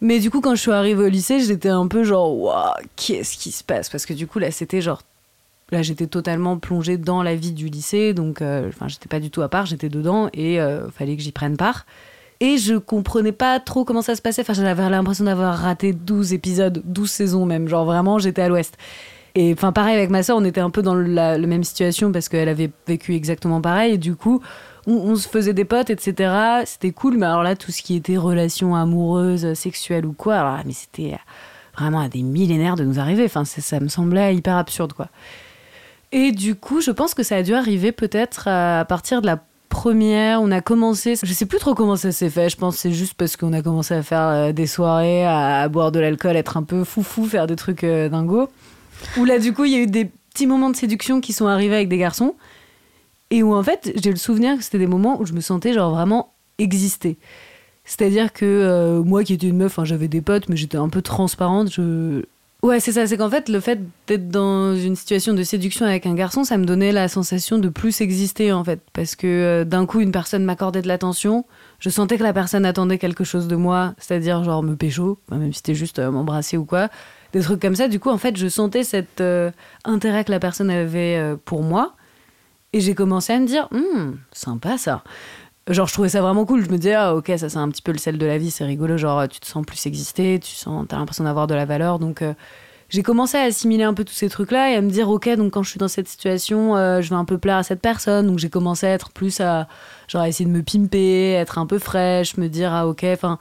Mais 0.00 0.20
du 0.20 0.30
coup, 0.30 0.40
quand 0.40 0.54
je 0.54 0.60
suis 0.60 0.70
arrivée 0.70 1.04
au 1.04 1.08
lycée, 1.08 1.40
j'étais 1.40 1.68
un 1.68 1.88
peu 1.88 2.04
genre, 2.04 2.36
waouh, 2.38 2.74
qu'est-ce 2.96 3.36
qui 3.36 3.50
se 3.50 3.64
passe? 3.64 3.88
Parce 3.90 4.06
que 4.06 4.14
du 4.14 4.26
coup, 4.26 4.38
là, 4.38 4.50
c'était 4.50 4.80
genre. 4.80 5.02
Là, 5.72 5.82
j'étais 5.82 6.06
totalement 6.06 6.58
plongée 6.58 6.96
dans 6.96 7.22
la 7.22 7.34
vie 7.34 7.52
du 7.52 7.68
lycée, 7.68 8.12
donc, 8.12 8.42
euh, 8.42 8.68
enfin, 8.68 8.88
j'étais 8.88 9.08
pas 9.08 9.20
du 9.20 9.30
tout 9.30 9.42
à 9.42 9.48
part, 9.48 9.66
j'étais 9.66 9.88
dedans 9.88 10.28
et 10.32 10.60
euh, 10.60 10.90
fallait 10.90 11.16
que 11.16 11.22
j'y 11.22 11.32
prenne 11.32 11.56
part. 11.56 11.86
Et 12.40 12.56
je 12.56 12.76
comprenais 12.76 13.32
pas 13.32 13.60
trop 13.60 13.84
comment 13.84 14.00
ça 14.00 14.16
se 14.16 14.22
passait. 14.22 14.40
Enfin, 14.42 14.54
j'avais 14.54 14.88
l'impression 14.88 15.24
d'avoir 15.24 15.58
raté 15.58 15.92
12 15.92 16.32
épisodes, 16.32 16.82
12 16.84 17.10
saisons 17.10 17.44
même. 17.44 17.68
Genre 17.68 17.84
vraiment, 17.84 18.18
j'étais 18.18 18.42
à 18.42 18.48
l'ouest. 18.48 18.76
Et 19.34 19.52
enfin, 19.52 19.72
pareil 19.72 19.96
avec 19.96 20.10
ma 20.10 20.22
soeur, 20.22 20.38
on 20.38 20.44
était 20.44 20.60
un 20.60 20.70
peu 20.70 20.82
dans 20.82 20.94
la, 20.94 21.38
même 21.38 21.64
situation 21.64 22.10
parce 22.10 22.28
qu'elle 22.28 22.48
avait 22.48 22.70
vécu 22.86 23.14
exactement 23.14 23.60
pareil. 23.60 23.94
Et 23.94 23.98
du 23.98 24.16
coup, 24.16 24.40
on, 24.86 25.14
se 25.16 25.28
faisait 25.28 25.52
des 25.52 25.66
potes, 25.66 25.90
etc. 25.90 26.62
C'était 26.64 26.92
cool. 26.92 27.18
Mais 27.18 27.26
alors 27.26 27.42
là, 27.42 27.56
tout 27.56 27.70
ce 27.70 27.82
qui 27.82 27.94
était 27.94 28.16
relations 28.16 28.74
amoureuses, 28.74 29.52
sexuelles 29.52 30.06
ou 30.06 30.14
quoi, 30.14 30.60
mais 30.64 30.72
c'était 30.72 31.18
vraiment 31.76 32.00
à 32.00 32.08
des 32.08 32.22
millénaires 32.22 32.76
de 32.76 32.84
nous 32.84 32.98
arriver. 32.98 33.24
Enfin, 33.24 33.44
ça 33.44 33.80
me 33.80 33.88
semblait 33.88 34.34
hyper 34.34 34.56
absurde, 34.56 34.94
quoi. 34.94 35.08
Et 36.12 36.32
du 36.32 36.56
coup, 36.56 36.80
je 36.80 36.90
pense 36.90 37.14
que 37.14 37.22
ça 37.22 37.36
a 37.36 37.42
dû 37.42 37.54
arriver 37.54 37.92
peut-être 37.92 38.48
à 38.48 38.84
partir 38.88 39.20
de 39.20 39.26
la 39.26 39.40
première, 39.70 40.42
on 40.42 40.50
a 40.50 40.60
commencé, 40.60 41.14
je 41.22 41.32
sais 41.32 41.46
plus 41.46 41.58
trop 41.58 41.74
comment 41.74 41.96
ça 41.96 42.12
s'est 42.12 42.28
fait, 42.28 42.50
je 42.50 42.56
pense 42.56 42.76
c'est 42.76 42.92
juste 42.92 43.14
parce 43.14 43.36
qu'on 43.36 43.54
a 43.54 43.62
commencé 43.62 43.94
à 43.94 44.02
faire 44.02 44.26
euh, 44.28 44.52
des 44.52 44.66
soirées, 44.66 45.24
à, 45.24 45.66
boire 45.68 45.92
de 45.92 46.00
l'alcool, 46.00 46.36
être 46.36 46.58
un 46.58 46.62
peu 46.62 46.84
foufou, 46.84 47.24
faire 47.24 47.46
des 47.46 47.56
trucs 47.56 47.84
euh, 47.84 48.10
dingos. 48.10 48.50
Où 49.16 49.24
là 49.24 49.38
du 49.38 49.54
coup 49.54 49.64
il 49.64 49.72
y 49.72 49.76
a 49.76 49.78
eu 49.78 49.86
des 49.86 50.04
petits 50.04 50.46
moments 50.46 50.68
de 50.68 50.76
séduction 50.76 51.22
qui 51.22 51.32
sont 51.32 51.46
arrivés 51.46 51.76
avec 51.76 51.88
des 51.88 51.96
garçons. 51.96 52.34
Et 53.30 53.42
où 53.42 53.54
en 53.54 53.62
fait 53.62 53.92
j'ai 53.94 54.10
le 54.10 54.16
souvenir 54.16 54.58
que 54.58 54.62
c'était 54.62 54.78
des 54.78 54.88
moments 54.88 55.18
où 55.20 55.24
je 55.24 55.32
me 55.32 55.40
sentais 55.40 55.72
genre 55.72 55.94
vraiment 55.94 56.34
exister. 56.58 57.16
C'est-à-dire 57.84 58.32
que 58.32 58.44
euh, 58.44 59.02
moi 59.02 59.24
qui 59.24 59.32
étais 59.32 59.46
une 59.46 59.56
meuf, 59.56 59.78
j'avais 59.84 60.08
des 60.08 60.20
potes 60.20 60.48
mais 60.50 60.56
j'étais 60.56 60.76
un 60.76 60.88
peu 60.88 61.00
transparente, 61.00 61.72
je, 61.72 62.24
Ouais, 62.62 62.78
c'est 62.78 62.92
ça. 62.92 63.06
C'est 63.06 63.16
qu'en 63.16 63.30
fait, 63.30 63.48
le 63.48 63.58
fait 63.58 63.80
d'être 64.06 64.28
dans 64.28 64.74
une 64.74 64.94
situation 64.94 65.32
de 65.32 65.42
séduction 65.42 65.86
avec 65.86 66.04
un 66.04 66.14
garçon, 66.14 66.44
ça 66.44 66.58
me 66.58 66.66
donnait 66.66 66.92
la 66.92 67.08
sensation 67.08 67.58
de 67.58 67.70
plus 67.70 68.02
exister, 68.02 68.52
en 68.52 68.62
fait. 68.62 68.80
Parce 68.92 69.16
que 69.16 69.26
euh, 69.26 69.64
d'un 69.64 69.86
coup, 69.86 70.00
une 70.00 70.12
personne 70.12 70.44
m'accordait 70.44 70.82
de 70.82 70.88
l'attention. 70.88 71.46
Je 71.78 71.88
sentais 71.88 72.18
que 72.18 72.22
la 72.22 72.34
personne 72.34 72.66
attendait 72.66 72.98
quelque 72.98 73.24
chose 73.24 73.48
de 73.48 73.56
moi, 73.56 73.94
c'est-à-dire 73.96 74.44
genre 74.44 74.62
me 74.62 74.76
pécho, 74.76 75.18
même 75.30 75.52
si 75.52 75.58
c'était 75.58 75.74
juste 75.74 76.00
euh, 76.00 76.10
m'embrasser 76.10 76.58
ou 76.58 76.66
quoi. 76.66 76.88
Des 77.32 77.40
trucs 77.40 77.62
comme 77.62 77.76
ça. 77.76 77.88
Du 77.88 77.98
coup, 77.98 78.10
en 78.10 78.18
fait, 78.18 78.36
je 78.36 78.48
sentais 78.48 78.84
cet 78.84 79.22
euh, 79.22 79.50
intérêt 79.84 80.24
que 80.24 80.30
la 80.30 80.40
personne 80.40 80.68
avait 80.68 81.36
pour 81.46 81.62
moi. 81.62 81.94
Et 82.72 82.80
j'ai 82.80 82.94
commencé 82.94 83.32
à 83.32 83.40
me 83.40 83.46
dire, 83.46 83.68
hum, 83.72 84.18
sympa 84.32 84.76
ça 84.78 85.02
genre 85.70 85.86
je 85.86 85.92
trouvais 85.92 86.08
ça 86.08 86.20
vraiment 86.20 86.44
cool. 86.44 86.64
Je 86.64 86.70
me 86.70 86.76
disais 86.76 86.94
ah 86.94 87.14
ok 87.14 87.32
ça 87.36 87.48
c'est 87.48 87.58
un 87.58 87.68
petit 87.68 87.82
peu 87.82 87.92
le 87.92 87.98
sel 87.98 88.18
de 88.18 88.26
la 88.26 88.38
vie 88.38 88.50
c'est 88.50 88.64
rigolo. 88.64 88.96
Genre 88.96 89.28
tu 89.28 89.40
te 89.40 89.46
sens 89.46 89.64
plus 89.64 89.86
exister 89.86 90.38
tu 90.42 90.54
sens 90.54 90.86
t'as 90.88 90.96
l'impression 90.96 91.24
d'avoir 91.24 91.46
de 91.46 91.54
la 91.54 91.64
valeur. 91.64 91.98
Donc 91.98 92.22
euh, 92.22 92.34
j'ai 92.88 93.02
commencé 93.02 93.36
à 93.36 93.42
assimiler 93.42 93.84
un 93.84 93.94
peu 93.94 94.04
tous 94.04 94.14
ces 94.14 94.28
trucs 94.28 94.50
là 94.50 94.70
et 94.70 94.74
à 94.74 94.80
me 94.80 94.90
dire 94.90 95.08
ok 95.08 95.28
donc 95.36 95.52
quand 95.52 95.62
je 95.62 95.70
suis 95.70 95.78
dans 95.78 95.88
cette 95.88 96.08
situation 96.08 96.76
euh, 96.76 97.00
je 97.00 97.10
vais 97.10 97.16
un 97.16 97.24
peu 97.24 97.38
plaire 97.38 97.56
à 97.56 97.62
cette 97.62 97.80
personne. 97.80 98.26
Donc 98.26 98.38
j'ai 98.38 98.50
commencé 98.50 98.86
à 98.86 98.90
être 98.90 99.10
plus 99.10 99.40
à 99.40 99.68
genre 100.08 100.24
essayer 100.24 100.48
de 100.48 100.54
me 100.54 100.62
pimper 100.62 101.34
être 101.34 101.58
un 101.58 101.66
peu 101.66 101.78
fraîche 101.78 102.36
me 102.36 102.48
dire 102.48 102.72
ah 102.72 102.86
ok 102.86 103.04
enfin 103.12 103.38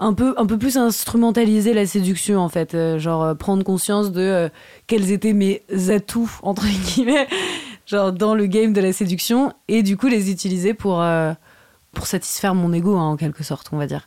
un 0.00 0.14
peu 0.14 0.34
un 0.36 0.46
peu 0.46 0.58
plus 0.58 0.76
instrumentaliser 0.76 1.74
la 1.74 1.84
séduction 1.84 2.38
en 2.38 2.48
fait. 2.48 2.74
Euh, 2.74 2.98
genre 2.98 3.36
prendre 3.36 3.64
conscience 3.64 4.12
de 4.12 4.50
quels 4.86 5.10
étaient 5.10 5.32
mes 5.32 5.62
atouts 5.90 6.38
entre 6.42 6.66
guillemets 6.66 7.28
genre 7.88 8.12
dans 8.12 8.34
le 8.34 8.46
game 8.46 8.72
de 8.72 8.80
la 8.80 8.92
séduction, 8.92 9.52
et 9.66 9.82
du 9.82 9.96
coup 9.96 10.08
les 10.08 10.30
utiliser 10.30 10.74
pour, 10.74 11.02
euh, 11.02 11.32
pour 11.92 12.06
satisfaire 12.06 12.54
mon 12.54 12.72
ego, 12.72 12.94
hein, 12.96 13.08
en 13.08 13.16
quelque 13.16 13.42
sorte, 13.42 13.68
on 13.72 13.78
va 13.78 13.86
dire. 13.86 14.06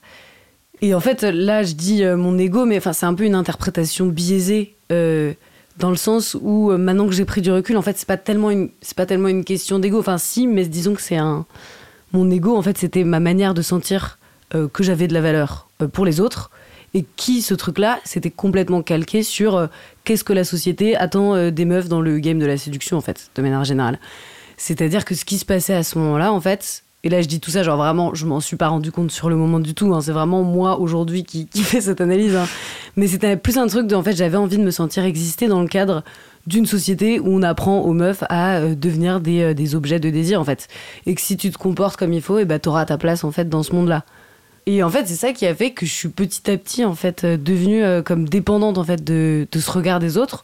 Et 0.81 0.93
en 0.93 0.99
fait, 0.99 1.23
là, 1.23 1.63
je 1.63 1.73
dis 1.73 2.03
euh, 2.03 2.15
mon 2.15 2.37
ego, 2.37 2.65
mais 2.65 2.77
enfin, 2.77 2.93
c'est 2.93 3.05
un 3.05 3.13
peu 3.13 3.23
une 3.23 3.35
interprétation 3.35 4.05
biaisée, 4.05 4.75
euh, 4.91 5.33
dans 5.77 5.89
le 5.89 5.95
sens 5.95 6.37
où 6.39 6.71
maintenant 6.71 7.07
que 7.07 7.13
j'ai 7.13 7.25
pris 7.25 7.41
du 7.41 7.51
recul, 7.51 7.75
en 7.75 7.81
fait, 7.81 7.97
c'est 7.97 8.07
pas 8.07 8.17
tellement 8.17 8.51
une, 8.51 8.69
c'est 8.81 8.95
pas 8.95 9.07
tellement 9.07 9.29
une 9.29 9.43
question 9.43 9.79
d'ego. 9.79 9.99
Enfin, 9.99 10.19
si, 10.19 10.45
mais 10.45 10.65
disons 10.65 10.93
que 10.93 11.01
c'est 11.01 11.17
un, 11.17 11.45
mon 12.13 12.29
ego, 12.29 12.55
en 12.55 12.61
fait, 12.61 12.77
c'était 12.77 13.03
ma 13.03 13.19
manière 13.19 13.53
de 13.53 13.61
sentir 13.61 14.19
que 14.51 14.83
j'avais 14.83 15.07
de 15.07 15.13
la 15.13 15.21
valeur 15.21 15.69
pour 15.93 16.03
les 16.03 16.19
autres 16.19 16.51
et 16.93 17.05
qui 17.15 17.41
ce 17.41 17.53
truc-là, 17.53 17.99
c'était 18.03 18.31
complètement 18.31 18.81
calqué 18.81 19.23
sur 19.23 19.55
euh, 19.55 19.67
qu'est-ce 20.03 20.23
que 20.23 20.33
la 20.33 20.43
société 20.43 20.95
attend 20.95 21.35
euh, 21.35 21.51
des 21.51 21.65
meufs 21.65 21.87
dans 21.87 22.01
le 22.01 22.19
game 22.19 22.39
de 22.39 22.45
la 22.45 22.57
séduction, 22.57 22.97
en 22.97 23.01
fait, 23.01 23.29
de 23.35 23.41
manière 23.41 23.63
générale. 23.63 23.99
C'est-à-dire 24.57 25.05
que 25.05 25.15
ce 25.15 25.25
qui 25.25 25.37
se 25.37 25.45
passait 25.45 25.73
à 25.73 25.83
ce 25.83 25.97
moment-là, 25.97 26.33
en 26.33 26.41
fait, 26.41 26.83
et 27.03 27.09
là 27.09 27.21
je 27.21 27.27
dis 27.27 27.39
tout 27.39 27.49
ça, 27.49 27.63
genre 27.63 27.77
vraiment, 27.77 28.13
je 28.13 28.25
m'en 28.25 28.39
suis 28.39 28.57
pas 28.57 28.67
rendu 28.67 28.91
compte 28.91 29.11
sur 29.11 29.29
le 29.29 29.35
moment 29.35 29.59
du 29.59 29.73
tout, 29.73 29.93
hein, 29.93 30.01
c'est 30.01 30.11
vraiment 30.11 30.43
moi 30.43 30.79
aujourd'hui 30.79 31.23
qui, 31.23 31.47
fait 31.55 31.81
cette 31.81 32.01
analyse. 32.01 32.35
Hein. 32.35 32.47
Mais 32.95 33.07
c'était 33.07 33.37
plus 33.37 33.57
un 33.57 33.67
truc 33.67 33.87
de, 33.87 33.95
en 33.95 34.03
fait, 34.03 34.15
j'avais 34.15 34.37
envie 34.37 34.57
de 34.57 34.63
me 34.63 34.71
sentir 34.71 35.03
exister 35.05 35.47
dans 35.47 35.61
le 35.61 35.67
cadre 35.67 36.03
d'une 36.47 36.65
société 36.65 37.19
où 37.19 37.27
on 37.27 37.43
apprend 37.43 37.81
aux 37.81 37.93
meufs 37.93 38.23
à 38.29 38.57
euh, 38.57 38.75
devenir 38.75 39.19
des, 39.21 39.75
objets 39.75 39.99
de 39.99 40.09
désir, 40.09 40.39
en 40.41 40.45
fait. 40.45 40.67
Et 41.05 41.15
que 41.15 41.21
si 41.21 41.37
tu 41.37 41.51
te 41.51 41.57
comportes 41.57 41.97
comme 41.97 42.13
il 42.13 42.21
faut, 42.21 42.39
et 42.39 42.45
bah, 42.45 42.59
t'auras 42.59 42.85
ta 42.85 42.97
place, 42.97 43.23
en 43.23 43.31
fait, 43.31 43.47
dans 43.47 43.63
ce 43.63 43.73
monde-là. 43.73 44.03
Et 44.65 44.83
en 44.83 44.89
fait, 44.89 45.07
c'est 45.07 45.15
ça 45.15 45.33
qui 45.33 45.45
a 45.45 45.55
fait 45.55 45.71
que 45.71 45.85
je 45.85 45.91
suis 45.91 46.09
petit 46.09 46.49
à 46.49 46.57
petit 46.57 46.85
en 46.85 46.93
fait 46.93 47.23
euh, 47.23 47.37
devenue 47.37 47.83
euh, 47.83 48.01
comme 48.01 48.29
dépendante 48.29 48.77
en 48.77 48.83
fait 48.83 49.03
de, 49.03 49.47
ce 49.53 49.71
regard 49.71 49.99
des 49.99 50.17
autres 50.17 50.43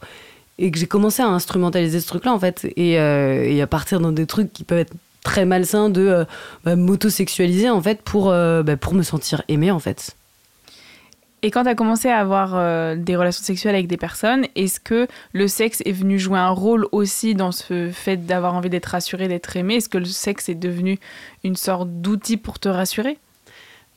et 0.58 0.72
que 0.72 0.78
j'ai 0.78 0.86
commencé 0.86 1.22
à 1.22 1.26
instrumentaliser 1.28 2.00
ce 2.00 2.08
truc-là 2.08 2.32
en 2.32 2.38
fait. 2.38 2.66
Et, 2.76 2.98
euh, 2.98 3.62
à 3.62 3.66
partir 3.66 4.00
dans 4.00 4.12
des 4.12 4.26
trucs 4.26 4.52
qui 4.52 4.64
peuvent 4.64 4.78
être 4.78 4.94
très 5.22 5.44
malsains 5.44 5.88
de 5.88 6.00
euh, 6.08 6.24
bah, 6.64 6.74
en 6.74 7.82
fait 7.82 8.02
pour, 8.02 8.30
bah, 8.30 8.76
pour 8.76 8.94
me 8.94 9.02
sentir 9.02 9.42
aimée 9.48 9.70
en 9.70 9.78
fait. 9.78 10.16
Et 11.42 11.52
quand 11.52 11.62
tu 11.62 11.68
as 11.68 11.76
commencé 11.76 12.08
à 12.08 12.18
avoir 12.18 12.96
des 12.96 13.14
relations 13.14 13.44
sexuelles 13.44 13.76
avec 13.76 13.86
des 13.86 13.96
personnes, 13.96 14.46
est-ce 14.56 14.80
que 14.80 15.06
le 15.32 15.46
sexe 15.46 15.82
est 15.84 15.92
venu 15.92 16.18
jouer 16.18 16.40
un 16.40 16.50
rôle 16.50 16.88
aussi 16.90 17.36
dans 17.36 17.52
ce 17.52 17.90
fait 17.92 18.26
d'avoir 18.26 18.54
envie 18.54 18.70
d'être 18.70 18.86
rassuré, 18.86 19.28
d'être 19.28 19.56
aimé 19.56 19.76
Est-ce 19.76 19.88
que 19.88 19.98
le 19.98 20.04
sexe 20.04 20.48
est 20.48 20.56
devenu 20.56 20.98
une 21.44 21.54
sorte 21.54 21.88
d'outil 21.88 22.38
pour 22.38 22.58
te 22.58 22.68
rassurer? 22.68 23.18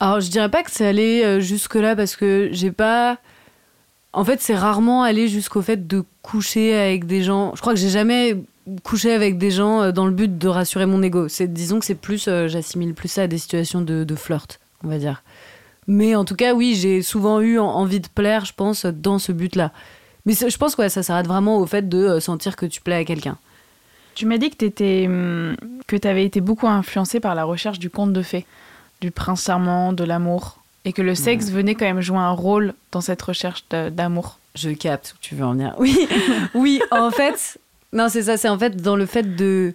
Alors 0.01 0.19
je 0.19 0.29
dirais 0.29 0.49
pas 0.49 0.63
que 0.63 0.71
c'est 0.71 0.85
allé 0.85 1.39
jusque-là 1.39 1.95
parce 1.95 2.17
que 2.17 2.49
j'ai 2.51 2.71
pas 2.71 3.19
en 4.13 4.25
fait, 4.25 4.41
c'est 4.41 4.55
rarement 4.55 5.03
aller 5.03 5.27
jusqu'au 5.27 5.61
fait 5.61 5.87
de 5.87 6.03
coucher 6.21 6.75
avec 6.75 7.05
des 7.05 7.23
gens. 7.23 7.53
Je 7.55 7.61
crois 7.61 7.73
que 7.73 7.79
j'ai 7.79 7.89
jamais 7.89 8.43
couché 8.83 9.13
avec 9.13 9.37
des 9.37 9.51
gens 9.51 9.81
euh, 9.81 9.91
dans 9.91 10.05
le 10.05 10.11
but 10.11 10.37
de 10.37 10.47
rassurer 10.47 10.85
mon 10.85 11.01
ego. 11.01 11.27
C'est, 11.27 11.51
disons 11.51 11.79
que 11.79 11.85
c'est 11.85 11.95
plus, 11.95 12.27
euh, 12.27 12.47
j'assimile 12.47 12.93
plus 12.93 13.07
ça 13.07 13.23
à 13.23 13.27
des 13.27 13.37
situations 13.37 13.81
de, 13.81 14.15
flirt, 14.15 14.59
on 14.83 14.89
va 14.89 14.97
dire. 14.97 15.23
Mais 15.87 16.15
en 16.15 16.25
tout 16.25 16.35
cas, 16.35 16.53
oui, 16.53 16.75
j'ai 16.75 17.01
souvent 17.01 17.39
eu 17.39 17.57
envie 17.57 18.01
de 18.01 18.07
plaire, 18.07 18.45
je 18.45 18.53
pense, 18.53 18.85
dans 18.85 19.17
ce 19.17 19.31
but-là. 19.31 19.71
Mais 20.25 20.33
je 20.33 20.57
pense 20.57 20.75
que 20.75 20.87
ça 20.89 21.01
s'arrête 21.01 21.25
vraiment 21.25 21.57
au 21.57 21.65
fait 21.65 21.87
de 21.87 21.97
euh, 21.97 22.19
sentir 22.19 22.55
que 22.55 22.65
tu 22.65 22.81
plais 22.81 22.95
à 22.95 23.05
quelqu'un. 23.05 23.37
Tu 24.13 24.25
m'as 24.25 24.37
dit 24.37 24.49
que 24.49 24.65
tu 24.65 25.07
hum, 25.07 25.55
que 25.87 26.07
avais 26.07 26.25
été 26.25 26.41
beaucoup 26.41 26.67
influencé 26.67 27.21
par 27.21 27.33
la 27.33 27.45
recherche 27.45 27.79
du 27.79 27.89
conte 27.89 28.11
de 28.11 28.21
fées, 28.21 28.45
du 29.01 29.11
prince 29.11 29.45
charmant, 29.45 29.93
de 29.93 30.03
l'amour 30.03 30.61
et 30.85 30.93
que 30.93 31.01
le 31.01 31.15
sexe 31.15 31.49
venait 31.49 31.75
quand 31.75 31.85
même 31.85 32.01
jouer 32.01 32.17
un 32.17 32.31
rôle 32.31 32.73
dans 32.91 33.01
cette 33.01 33.21
recherche 33.21 33.65
d'amour. 33.69 34.39
Je 34.55 34.71
capte 34.71 35.13
où 35.15 35.17
tu 35.21 35.35
veux 35.35 35.45
en 35.45 35.53
venir. 35.53 35.75
Oui, 35.77 35.95
oui, 36.55 36.81
en 36.91 37.11
fait, 37.11 37.59
non, 37.93 38.09
c'est 38.09 38.23
ça, 38.23 38.37
c'est 38.37 38.49
en 38.49 38.57
fait 38.57 38.81
dans 38.81 38.95
le 38.95 39.05
fait 39.05 39.35
de, 39.35 39.73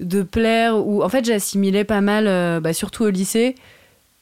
de 0.00 0.22
plaire, 0.22 0.76
ou 0.76 1.02
en 1.02 1.08
fait 1.08 1.24
j'assimilais 1.24 1.84
pas 1.84 2.00
mal, 2.00 2.26
euh, 2.26 2.60
bah, 2.60 2.72
surtout 2.72 3.04
au 3.04 3.10
lycée, 3.10 3.54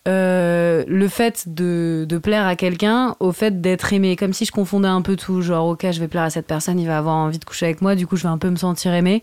euh, 0.07 0.85
le 0.87 1.09
fait 1.09 1.45
de, 1.47 2.05
de 2.07 2.19
plaire 2.19 2.47
à 2.47 2.57
quelqu'un 2.57 3.17
au 3.21 3.33
fait 3.33 3.61
d'être 3.61 3.93
aimé, 3.93 4.17
comme 4.17 4.33
si 4.33 4.45
je 4.45 4.53
confondais 4.53 4.89
un 4.89 5.03
peu 5.03 5.17
tout, 5.17 5.41
genre 5.41 5.69
ok 5.69 5.87
je 5.91 6.01
vais 6.01 6.09
plaire 6.09 6.25
à 6.25 6.31
cette 6.31 6.47
personne, 6.47 6.79
il 6.79 6.87
va 6.87 6.99
avoir 6.99 7.15
envie 7.15 7.39
de 7.39 7.45
coucher 7.45 7.67
avec 7.67 7.81
moi, 7.81 7.95
du 7.95 8.07
coup 8.07 8.17
je 8.17 8.25
vais 8.25 8.29
un 8.29 8.39
peu 8.39 8.51
me 8.51 8.57
sentir 8.57 8.93
aimé. 8.93 9.23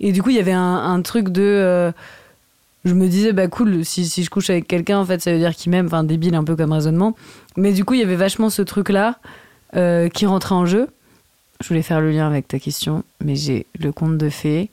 Et 0.00 0.12
du 0.12 0.22
coup 0.22 0.30
il 0.30 0.36
y 0.36 0.40
avait 0.40 0.52
un, 0.52 0.76
un 0.76 1.02
truc 1.02 1.28
de... 1.30 1.42
Euh, 1.42 1.92
je 2.84 2.94
me 2.94 3.08
disais, 3.08 3.32
bah 3.32 3.48
cool, 3.48 3.84
si, 3.84 4.06
si 4.06 4.24
je 4.24 4.30
couche 4.30 4.50
avec 4.50 4.68
quelqu'un, 4.68 4.98
en 4.98 5.04
fait, 5.04 5.20
ça 5.22 5.32
veut 5.32 5.38
dire 5.38 5.54
qu'il 5.54 5.70
m'aime, 5.70 5.86
enfin 5.86 6.04
débile 6.04 6.34
un 6.34 6.44
peu 6.44 6.56
comme 6.56 6.72
raisonnement. 6.72 7.14
Mais 7.56 7.72
du 7.72 7.84
coup, 7.84 7.94
il 7.94 8.00
y 8.00 8.02
avait 8.02 8.16
vachement 8.16 8.50
ce 8.50 8.62
truc-là 8.62 9.18
euh, 9.74 10.08
qui 10.08 10.26
rentrait 10.26 10.54
en 10.54 10.66
jeu. 10.66 10.88
Je 11.60 11.68
voulais 11.68 11.82
faire 11.82 12.00
le 12.00 12.10
lien 12.10 12.26
avec 12.26 12.48
ta 12.48 12.58
question, 12.58 13.04
mais 13.24 13.36
j'ai 13.36 13.66
le 13.78 13.92
conte 13.92 14.18
de 14.18 14.28
fées. 14.28 14.70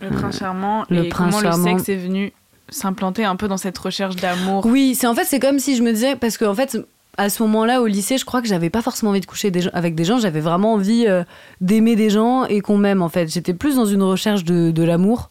Le 0.00 0.08
prince 0.08 0.38
charmant, 0.38 0.86
le 0.88 1.04
et 1.04 1.08
prince 1.08 1.34
comment 1.34 1.56
le 1.56 1.62
sexe 1.62 1.88
est 1.90 1.96
venu 1.96 2.32
s'implanter 2.70 3.24
un 3.24 3.36
peu 3.36 3.48
dans 3.48 3.56
cette 3.56 3.76
recherche 3.76 4.16
d'amour. 4.16 4.64
Oui, 4.64 4.94
c'est 4.94 5.06
en 5.06 5.14
fait, 5.14 5.24
c'est 5.24 5.40
comme 5.40 5.58
si 5.58 5.76
je 5.76 5.82
me 5.82 5.92
disais, 5.92 6.16
parce 6.16 6.38
qu'en 6.38 6.52
en 6.52 6.54
fait, 6.54 6.78
à 7.18 7.28
ce 7.28 7.42
moment-là, 7.42 7.82
au 7.82 7.86
lycée, 7.86 8.16
je 8.16 8.24
crois 8.24 8.40
que 8.40 8.48
j'avais 8.48 8.70
pas 8.70 8.80
forcément 8.80 9.10
envie 9.10 9.20
de 9.20 9.26
coucher 9.26 9.52
avec 9.74 9.94
des 9.94 10.04
gens, 10.04 10.18
j'avais 10.18 10.40
vraiment 10.40 10.74
envie 10.74 11.06
euh, 11.06 11.24
d'aimer 11.60 11.96
des 11.96 12.08
gens 12.08 12.44
et 12.44 12.60
qu'on 12.60 12.78
m'aime, 12.78 13.02
en 13.02 13.08
fait. 13.08 13.30
J'étais 13.30 13.52
plus 13.52 13.76
dans 13.76 13.84
une 13.84 14.02
recherche 14.02 14.44
de, 14.44 14.70
de 14.70 14.82
l'amour 14.82 15.28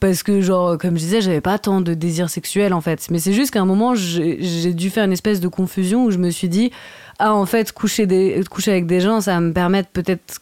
parce 0.00 0.22
que 0.22 0.40
genre 0.40 0.78
comme 0.78 0.96
je 0.96 1.04
disais 1.04 1.20
j'avais 1.20 1.40
pas 1.40 1.58
tant 1.58 1.80
de 1.80 1.94
désir 1.94 2.30
sexuel 2.30 2.72
en 2.72 2.80
fait. 2.80 3.08
Mais 3.10 3.18
c'est 3.18 3.32
juste 3.32 3.50
qu'à 3.52 3.60
un 3.60 3.66
moment 3.66 3.94
j'ai 3.94 4.72
dû 4.72 4.90
faire 4.90 5.04
une 5.04 5.12
espèce 5.12 5.40
de 5.40 5.48
confusion 5.48 6.04
où 6.04 6.10
je 6.10 6.18
me 6.18 6.30
suis 6.30 6.48
dit 6.48 6.70
ah 7.18 7.34
en 7.34 7.46
fait 7.46 7.72
coucher 7.72 8.06
coucher 8.50 8.70
avec 8.70 8.86
des 8.86 9.00
gens 9.00 9.20
ça 9.20 9.34
va 9.34 9.40
me 9.40 9.52
permettre 9.52 9.88
peut-être 9.90 10.40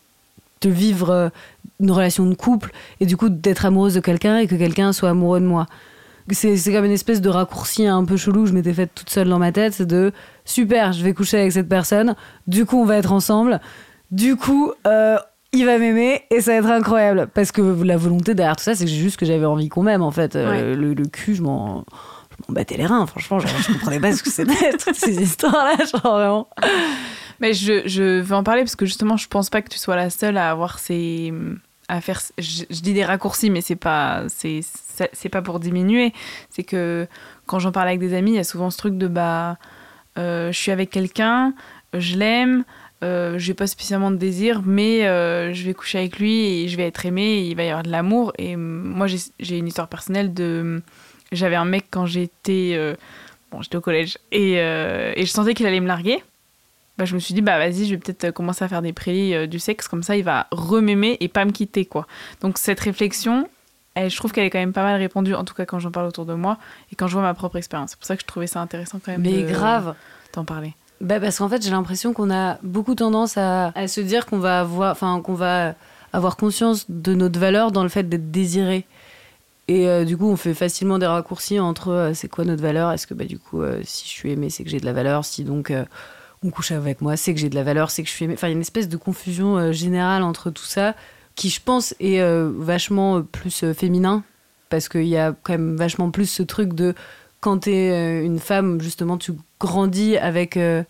de 0.62 0.70
vivre 0.70 1.10
euh, 1.10 1.28
une 1.80 1.90
relation 1.90 2.26
de 2.26 2.34
couple 2.34 2.72
et 3.00 3.06
du 3.06 3.16
coup 3.16 3.28
d'être 3.28 3.64
amoureuse 3.64 3.94
de 3.94 4.00
quelqu'un 4.00 4.38
et 4.38 4.46
que 4.46 4.54
quelqu'un 4.54 4.92
soit 4.92 5.10
amoureux 5.10 5.40
de 5.40 5.46
moi. 5.46 5.66
C'est 6.32 6.56
comme 6.72 6.84
une 6.84 6.90
espèce 6.90 7.20
de 7.20 7.28
raccourci 7.28 7.86
un 7.86 8.04
peu 8.04 8.16
chelou 8.16 8.46
je 8.46 8.52
m'étais 8.52 8.74
faite 8.74 8.90
toute 8.94 9.10
seule 9.10 9.28
dans 9.28 9.38
ma 9.38 9.52
tête. 9.52 9.80
De 9.80 10.12
super 10.44 10.92
je 10.92 11.02
vais 11.02 11.14
coucher 11.14 11.38
avec 11.38 11.52
cette 11.52 11.68
personne. 11.68 12.14
Du 12.46 12.66
coup 12.66 12.80
on 12.80 12.84
va 12.84 12.96
être 12.96 13.12
ensemble. 13.12 13.60
Du 14.10 14.36
coup 14.36 14.72
euh, 14.86 15.18
il 15.52 15.64
va 15.64 15.78
m'aimer 15.78 16.22
et 16.30 16.40
ça 16.40 16.52
va 16.52 16.58
être 16.58 16.70
incroyable. 16.70 17.28
Parce 17.32 17.52
que 17.52 17.60
la 17.82 17.96
volonté 17.96 18.34
derrière 18.34 18.56
tout 18.56 18.64
ça, 18.64 18.74
c'est 18.74 18.86
juste 18.86 19.16
que 19.16 19.26
j'avais 19.26 19.46
envie 19.46 19.68
qu'on 19.68 19.82
m'aime, 19.82 20.02
en 20.02 20.10
fait. 20.10 20.36
Euh, 20.36 20.74
le, 20.74 20.94
cul, 21.06 21.34
je 21.34 21.42
m'en 21.42 21.84
battais 22.48 22.76
les 22.76 22.86
reins, 22.86 23.06
franchement. 23.06 23.38
Genre, 23.38 23.50
je 23.60 23.72
comprenais 23.72 24.00
pas 24.00 24.12
ce 24.12 24.22
que 24.22 24.30
c'était, 24.30 24.72
toutes 24.84 24.96
ces 24.96 25.20
histoires-là, 25.20 25.76
genre 25.84 26.14
vraiment. 26.14 26.48
Mais 27.40 27.52
je, 27.52 27.86
je 27.86 28.20
veux 28.20 28.34
en 28.34 28.42
parler 28.42 28.62
parce 28.62 28.76
que 28.76 28.86
justement, 28.86 29.16
je 29.16 29.28
pense 29.28 29.50
pas 29.50 29.62
que 29.62 29.68
tu 29.68 29.78
sois 29.78 29.96
la 29.96 30.10
seule 30.10 30.36
à 30.36 30.50
avoir 30.50 30.78
ces. 30.78 31.32
à 31.88 32.00
faire. 32.00 32.20
Je, 32.38 32.64
dis 32.68 32.94
des 32.94 33.04
raccourcis, 33.04 33.50
mais 33.50 33.60
c'est 33.60 33.76
pas. 33.76 34.24
C'est, 34.28 34.60
c'est 35.12 35.28
pas 35.28 35.42
pour 35.42 35.60
diminuer. 35.60 36.12
C'est 36.50 36.64
que 36.64 37.06
quand 37.46 37.58
j'en 37.58 37.72
parle 37.72 37.88
avec 37.88 38.00
des 38.00 38.14
amis, 38.14 38.32
il 38.32 38.36
y 38.36 38.40
a 38.40 38.44
souvent 38.44 38.70
ce 38.70 38.78
truc 38.78 38.96
de 38.98 39.08
bah. 39.08 39.58
Euh, 40.18 40.50
je 40.50 40.58
suis 40.58 40.72
avec 40.72 40.88
quelqu'un, 40.88 41.52
je 41.92 42.16
l'aime. 42.16 42.64
Euh, 43.02 43.38
j'ai 43.38 43.54
pas 43.54 43.66
spécialement 43.66 44.10
de 44.10 44.16
désir, 44.16 44.62
mais 44.64 45.06
euh, 45.06 45.52
je 45.52 45.64
vais 45.64 45.74
coucher 45.74 45.98
avec 45.98 46.18
lui 46.18 46.62
et 46.62 46.68
je 46.68 46.76
vais 46.76 46.86
être 46.86 47.04
aimée, 47.04 47.40
et 47.40 47.48
il 47.48 47.56
va 47.56 47.64
y 47.64 47.68
avoir 47.68 47.82
de 47.82 47.90
l'amour. 47.90 48.32
Et 48.38 48.56
moi, 48.56 49.06
j'ai 49.06 49.58
une 49.58 49.66
histoire 49.66 49.88
personnelle 49.88 50.32
de. 50.32 50.82
J'avais 51.32 51.56
un 51.56 51.64
mec 51.64 51.86
quand 51.90 52.06
j'étais. 52.06 52.72
Euh, 52.74 52.94
bon, 53.50 53.60
j'étais 53.62 53.76
au 53.76 53.80
collège, 53.80 54.18
et, 54.32 54.54
et 54.54 55.26
je 55.26 55.30
sentais 55.30 55.54
qu'il 55.54 55.66
allait 55.66 55.80
me 55.80 55.88
larguer. 55.88 56.22
Bah, 56.98 57.04
je 57.04 57.14
me 57.14 57.20
suis 57.20 57.34
dit, 57.34 57.42
bah 57.42 57.58
vas-y, 57.58 57.84
je 57.84 57.90
vais 57.90 57.98
peut-être 57.98 58.30
commencer 58.30 58.64
à 58.64 58.68
faire 58.68 58.80
des 58.80 58.94
prélis 58.94 59.46
du 59.48 59.58
sexe, 59.58 59.86
comme 59.86 60.02
ça 60.02 60.16
il 60.16 60.24
va 60.24 60.46
remaimer 60.50 61.18
et 61.20 61.28
pas 61.28 61.44
me 61.44 61.50
quitter, 61.50 61.84
quoi. 61.84 62.06
Donc 62.40 62.56
cette 62.56 62.80
réflexion, 62.80 63.50
elle, 63.94 64.08
je 64.10 64.16
trouve 64.16 64.32
qu'elle 64.32 64.46
est 64.46 64.50
quand 64.50 64.58
même 64.58 64.72
pas 64.72 64.82
mal 64.82 64.98
répandue, 64.98 65.34
en 65.34 65.44
tout 65.44 65.52
cas 65.52 65.66
quand 65.66 65.78
j'en 65.78 65.90
parle 65.90 66.06
autour 66.06 66.24
de 66.24 66.32
moi 66.32 66.56
et 66.90 66.96
quand 66.96 67.06
je 67.06 67.12
vois 67.12 67.22
ma 67.22 67.34
propre 67.34 67.56
expérience. 67.56 67.90
C'est 67.90 67.98
pour 67.98 68.06
ça 68.06 68.16
que 68.16 68.22
je 68.22 68.26
trouvais 68.26 68.46
ça 68.46 68.62
intéressant 68.62 68.98
quand 69.04 69.12
même. 69.12 69.20
Mais 69.20 69.42
grave 69.42 69.94
T'en 70.32 70.46
parler. 70.46 70.74
Bah 71.00 71.20
parce 71.20 71.38
qu'en 71.38 71.48
fait, 71.48 71.62
j'ai 71.62 71.70
l'impression 71.70 72.12
qu'on 72.12 72.30
a 72.30 72.58
beaucoup 72.62 72.94
tendance 72.94 73.36
à, 73.36 73.72
se 73.86 74.00
dire 74.00 74.26
qu'on 74.26 74.38
va 74.38 74.60
avoir, 74.60 74.92
enfin 74.92 75.20
qu'on 75.20 75.34
va 75.34 75.74
avoir 76.12 76.36
conscience 76.36 76.86
de 76.88 77.14
notre 77.14 77.38
valeur 77.38 77.70
dans 77.70 77.82
le 77.82 77.88
fait 77.88 78.08
d'être 78.08 78.30
désiré. 78.30 78.86
Et 79.68 79.88
euh, 79.88 80.04
du 80.04 80.16
coup, 80.16 80.26
on 80.26 80.36
fait 80.36 80.54
facilement 80.54 80.98
des 80.98 81.06
raccourcis 81.06 81.58
entre 81.58 81.88
euh, 81.90 82.14
c'est 82.14 82.28
quoi 82.28 82.44
notre 82.44 82.62
valeur? 82.62 82.92
Est-ce 82.92 83.06
que 83.06 83.14
bah, 83.14 83.24
du 83.24 83.38
coup, 83.38 83.62
euh, 83.62 83.80
si 83.84 84.06
je 84.06 84.10
suis 84.10 84.30
aimé, 84.30 84.48
c'est 84.48 84.64
que 84.64 84.70
j'ai 84.70 84.78
de 84.78 84.86
la 84.86 84.92
valeur 84.92 85.24
Si 85.24 85.44
donc 85.44 85.72
on 86.42 86.50
couche 86.50 86.70
avec 86.70 87.02
moi, 87.02 87.16
c'est 87.16 87.34
que 87.34 87.40
j'ai 87.40 87.50
de 87.50 87.54
la 87.54 87.64
valeur, 87.64 87.90
c'est 87.90 88.02
que 88.02 88.08
je 88.08 88.14
suis 88.14 88.24
aimé. 88.24 88.34
Enfin, 88.34 88.46
il 88.46 88.50
y 88.50 88.54
a 88.54 88.56
une 88.56 88.62
espèce 88.62 88.88
de 88.88 88.96
confusion 88.96 89.72
générale 89.72 90.22
entre 90.22 90.50
tout 90.50 90.64
ça 90.64 90.94
qui, 91.34 91.50
je 91.50 91.60
pense, 91.62 91.94
est 92.00 92.22
vachement 92.56 93.22
plus 93.22 93.64
féminin 93.74 94.22
parce 94.70 94.88
qu'il 94.88 95.06
y 95.06 95.18
a 95.18 95.34
quand 95.42 95.52
même 95.52 95.76
vachement 95.76 96.10
plus 96.10 96.26
ce 96.26 96.42
truc 96.42 96.72
de 96.72 96.94
quand 97.40 97.64
tu 97.64 97.70
es 97.70 98.24
une 98.24 98.38
femme, 98.38 98.80
justement, 98.80 99.18
tu 99.18 99.32
grandis 99.60 100.16
avec, 100.16 100.56
euh, 100.56 100.82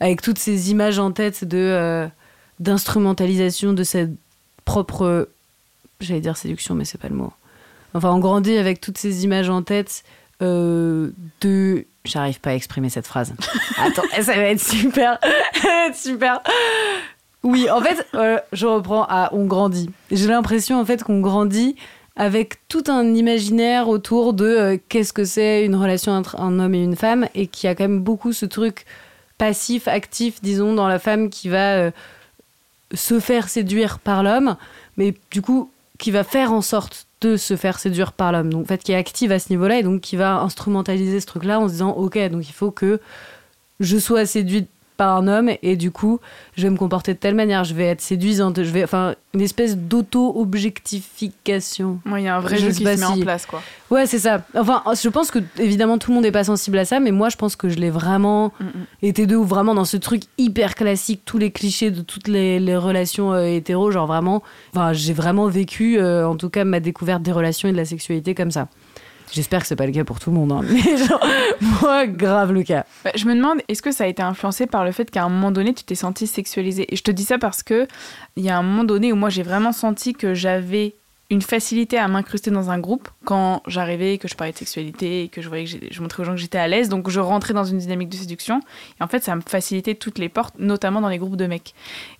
avec 0.00 0.22
toutes 0.22 0.38
ces 0.38 0.70
images 0.70 0.98
en 0.98 1.12
tête 1.12 1.44
de 1.44 1.58
euh, 1.58 2.06
d'instrumentalisation 2.60 3.72
de 3.72 3.84
cette 3.84 4.10
propre. 4.64 5.28
J'allais 6.00 6.20
dire 6.20 6.36
séduction, 6.36 6.74
mais 6.74 6.84
c'est 6.84 6.98
pas 6.98 7.08
le 7.08 7.14
mot. 7.14 7.32
Enfin, 7.94 8.10
on 8.10 8.18
grandit 8.18 8.56
avec 8.56 8.80
toutes 8.80 8.98
ces 8.98 9.24
images 9.24 9.48
en 9.48 9.62
tête 9.62 10.04
euh, 10.42 11.10
de. 11.40 11.86
J'arrive 12.04 12.40
pas 12.40 12.50
à 12.50 12.54
exprimer 12.54 12.90
cette 12.90 13.06
phrase. 13.06 13.34
Attends, 13.78 14.02
ça 14.14 14.34
va 14.34 14.42
être 14.42 14.60
super. 14.60 15.18
ça 15.54 15.68
va 15.68 15.86
être 15.88 15.96
super. 15.96 16.40
Oui, 17.42 17.70
en 17.70 17.80
fait, 17.80 18.06
je 18.52 18.66
reprends 18.66 19.04
à 19.08 19.30
on 19.32 19.46
grandit. 19.46 19.90
J'ai 20.10 20.26
l'impression 20.26 20.80
en 20.80 20.84
fait 20.84 21.04
qu'on 21.04 21.20
grandit 21.20 21.76
avec 22.16 22.66
tout 22.68 22.84
un 22.88 23.14
imaginaire 23.14 23.88
autour 23.88 24.32
de 24.32 24.46
euh, 24.46 24.78
qu'est-ce 24.88 25.12
que 25.12 25.24
c'est 25.24 25.64
une 25.64 25.76
relation 25.76 26.12
entre 26.12 26.40
un 26.40 26.58
homme 26.58 26.74
et 26.74 26.82
une 26.82 26.96
femme, 26.96 27.28
et 27.34 27.46
qui 27.46 27.66
a 27.66 27.74
quand 27.74 27.84
même 27.84 28.00
beaucoup 28.00 28.32
ce 28.32 28.46
truc 28.46 28.86
passif, 29.38 29.86
actif, 29.86 30.40
disons, 30.42 30.74
dans 30.74 30.88
la 30.88 30.98
femme 30.98 31.28
qui 31.28 31.50
va 31.50 31.76
euh, 31.76 31.90
se 32.94 33.20
faire 33.20 33.48
séduire 33.50 33.98
par 33.98 34.22
l'homme, 34.22 34.56
mais 34.96 35.14
du 35.30 35.42
coup, 35.42 35.70
qui 35.98 36.10
va 36.10 36.24
faire 36.24 36.52
en 36.52 36.62
sorte 36.62 37.06
de 37.20 37.36
se 37.36 37.56
faire 37.56 37.78
séduire 37.78 38.12
par 38.12 38.32
l'homme. 38.32 38.50
Donc, 38.50 38.64
en 38.64 38.66
fait, 38.66 38.82
qui 38.82 38.92
est 38.92 38.96
active 38.96 39.30
à 39.30 39.38
ce 39.38 39.50
niveau-là, 39.50 39.78
et 39.78 39.82
donc 39.82 40.00
qui 40.00 40.16
va 40.16 40.40
instrumentaliser 40.40 41.20
ce 41.20 41.26
truc-là 41.26 41.60
en 41.60 41.68
se 41.68 41.72
disant, 41.72 41.90
ok, 41.90 42.18
donc 42.30 42.48
il 42.48 42.52
faut 42.52 42.70
que 42.70 42.98
je 43.80 43.98
sois 43.98 44.24
séduite 44.24 44.68
par 44.96 45.16
un 45.16 45.28
homme 45.28 45.50
et 45.62 45.76
du 45.76 45.90
coup 45.90 46.20
je 46.56 46.62
vais 46.62 46.70
me 46.70 46.76
comporter 46.76 47.14
de 47.14 47.18
telle 47.18 47.34
manière. 47.34 47.64
Je 47.64 47.74
vais 47.74 47.86
être 47.86 48.00
séduisante. 48.00 48.62
Je 48.62 48.70
vais 48.70 48.84
enfin 48.84 49.14
une 49.34 49.40
espèce 49.42 49.76
d'auto 49.76 50.32
objectification 50.36 52.00
il 52.06 52.22
y 52.22 52.28
a 52.28 52.36
un 52.36 52.40
vrai 52.40 52.56
jeu 52.56 52.68
qui 52.68 52.84
se 52.84 52.84
met 52.84 53.04
en 53.04 53.18
place 53.18 53.46
quoi. 53.46 53.62
Ouais 53.90 54.06
c'est 54.06 54.18
ça. 54.18 54.42
Enfin 54.56 54.82
je 54.92 55.08
pense 55.08 55.30
que 55.30 55.38
évidemment 55.58 55.98
tout 55.98 56.10
le 56.10 56.16
monde 56.16 56.24
n'est 56.24 56.32
pas 56.32 56.44
sensible 56.44 56.78
à 56.78 56.84
ça 56.84 57.00
mais 57.00 57.10
moi 57.10 57.28
je 57.28 57.36
pense 57.36 57.56
que 57.56 57.68
je 57.68 57.76
l'ai 57.76 57.90
vraiment 57.90 58.52
mm, 58.60 58.64
mm. 58.64 58.86
été 59.02 59.26
de 59.26 59.36
ou 59.36 59.44
vraiment 59.44 59.74
dans 59.74 59.84
ce 59.84 59.96
truc 59.96 60.22
hyper 60.38 60.74
classique 60.74 61.22
tous 61.24 61.38
les 61.38 61.50
clichés 61.50 61.90
de 61.90 62.00
toutes 62.00 62.28
les, 62.28 62.76
relations 62.76 63.32
euh, 63.32 63.44
hétéro 63.44 63.90
genre 63.90 64.06
vraiment 64.06 64.42
enfin 64.74 64.92
j'ai 64.92 65.12
vraiment 65.12 65.46
vécu 65.46 65.98
euh, 65.98 66.28
en 66.28 66.36
tout 66.36 66.50
cas 66.50 66.64
ma 66.64 66.80
découverte 66.80 67.22
des 67.22 67.32
relations 67.32 67.68
et 67.68 67.72
de 67.72 67.76
la 67.76 67.84
sexualité 67.84 68.34
comme 68.34 68.50
ça 68.50 68.68
J'espère 69.32 69.60
que 69.60 69.66
c'est 69.66 69.76
pas 69.76 69.86
le 69.86 69.92
cas 69.92 70.04
pour 70.04 70.20
tout 70.20 70.30
le 70.30 70.36
monde, 70.36 70.52
hein. 70.52 70.60
mais 70.68 70.96
genre, 70.96 71.26
moi, 71.82 72.06
grave 72.06 72.52
le 72.52 72.62
cas. 72.62 72.84
Bah, 73.04 73.10
je 73.14 73.26
me 73.26 73.34
demande, 73.34 73.58
est-ce 73.68 73.82
que 73.82 73.92
ça 73.92 74.04
a 74.04 74.06
été 74.06 74.22
influencé 74.22 74.66
par 74.66 74.84
le 74.84 74.92
fait 74.92 75.10
qu'à 75.10 75.24
un 75.24 75.28
moment 75.28 75.50
donné, 75.50 75.74
tu 75.74 75.84
t'es 75.84 75.94
sentie 75.94 76.26
sexualisée? 76.26 76.92
Et 76.92 76.96
je 76.96 77.02
te 77.02 77.10
dis 77.10 77.24
ça 77.24 77.38
parce 77.38 77.62
que 77.62 77.86
il 78.36 78.44
y 78.44 78.50
a 78.50 78.56
un 78.56 78.62
moment 78.62 78.84
donné 78.84 79.12
où 79.12 79.16
moi, 79.16 79.30
j'ai 79.30 79.42
vraiment 79.42 79.72
senti 79.72 80.12
que 80.12 80.34
j'avais 80.34 80.94
une 81.28 81.42
facilité 81.42 81.98
à 81.98 82.06
m'incruster 82.06 82.50
dans 82.50 82.70
un 82.70 82.78
groupe 82.78 83.08
quand 83.24 83.62
j'arrivais, 83.66 84.18
que 84.18 84.28
je 84.28 84.36
parlais 84.36 84.52
de 84.52 84.58
sexualité 84.58 85.24
et 85.24 85.28
que 85.28 85.42
je 85.42 85.48
voyais 85.48 85.64
que 85.64 85.70
je 85.90 86.00
montrais 86.00 86.22
aux 86.22 86.26
gens 86.26 86.32
que 86.32 86.40
j'étais 86.40 86.58
à 86.58 86.68
l'aise. 86.68 86.88
Donc 86.88 87.10
je 87.10 87.18
rentrais 87.18 87.52
dans 87.52 87.64
une 87.64 87.78
dynamique 87.78 88.10
de 88.10 88.16
séduction. 88.16 88.60
Et 89.00 89.02
en 89.02 89.08
fait, 89.08 89.24
ça 89.24 89.34
me 89.34 89.40
facilitait 89.40 89.96
toutes 89.96 90.18
les 90.18 90.28
portes, 90.28 90.54
notamment 90.58 91.00
dans 91.00 91.08
les 91.08 91.18
groupes 91.18 91.36
de 91.36 91.46
mecs. 91.46 91.74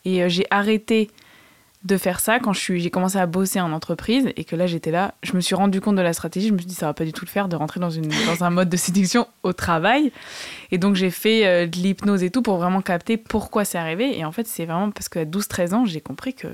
Et 0.05 0.23
euh, 0.23 0.29
j'ai 0.29 0.47
arrêté 0.51 1.09
de 1.87 1.97
faire 1.97 2.21
ça 2.21 2.39
quand 2.39 2.53
j'ai 2.53 2.91
commencé 2.91 3.17
à 3.19 3.27
bosser 3.27 3.61
en 3.61 3.73
entreprise 3.73 4.31
et 4.37 4.45
que 4.45 4.57
là 4.57 4.67
j'étais 4.67 4.91
là, 4.91 5.15
je 5.23 5.35
me 5.35 5.41
suis 5.41 5.55
rendu 5.55 5.81
compte 5.81 5.97
de 5.97 6.03
la 6.03 6.13
stratégie, 6.13 6.49
je 6.49 6.53
me 6.53 6.59
suis 6.59 6.67
dit 6.67 6.75
ça 6.75 6.87
va 6.87 6.95
pas 6.95 7.05
du 7.05 7.13
tout 7.13 7.25
le 7.25 7.31
faire 7.31 7.49
de 7.49 7.57
rentrer 7.57 7.81
dans, 7.81 7.91
une, 7.91 8.09
dans 8.27 8.45
un 8.45 8.51
mode 8.51 8.69
de 8.69 8.77
séduction 8.77 9.27
au 9.43 9.53
travail. 9.53 10.13
Et 10.71 10.79
donc 10.79 10.97
j'ai 10.97 11.11
fait 11.11 11.47
euh, 11.47 11.67
de 11.67 11.77
l'hypnose 11.77 12.23
et 12.23 12.31
tout 12.31 12.43
pour 12.43 12.57
vraiment 12.57 12.83
capter 12.83 13.17
pourquoi 13.17 13.65
c'est 13.65 13.79
arrivé. 13.79 14.19
Et 14.19 14.25
en 14.25 14.33
fait 14.33 14.47
c'est 14.47 14.67
vraiment 14.67 14.91
parce 14.91 15.09
qu'à 15.09 15.25
12-13 15.25 15.75
ans 15.75 15.85
j'ai 15.85 16.01
compris 16.01 16.35
que 16.35 16.49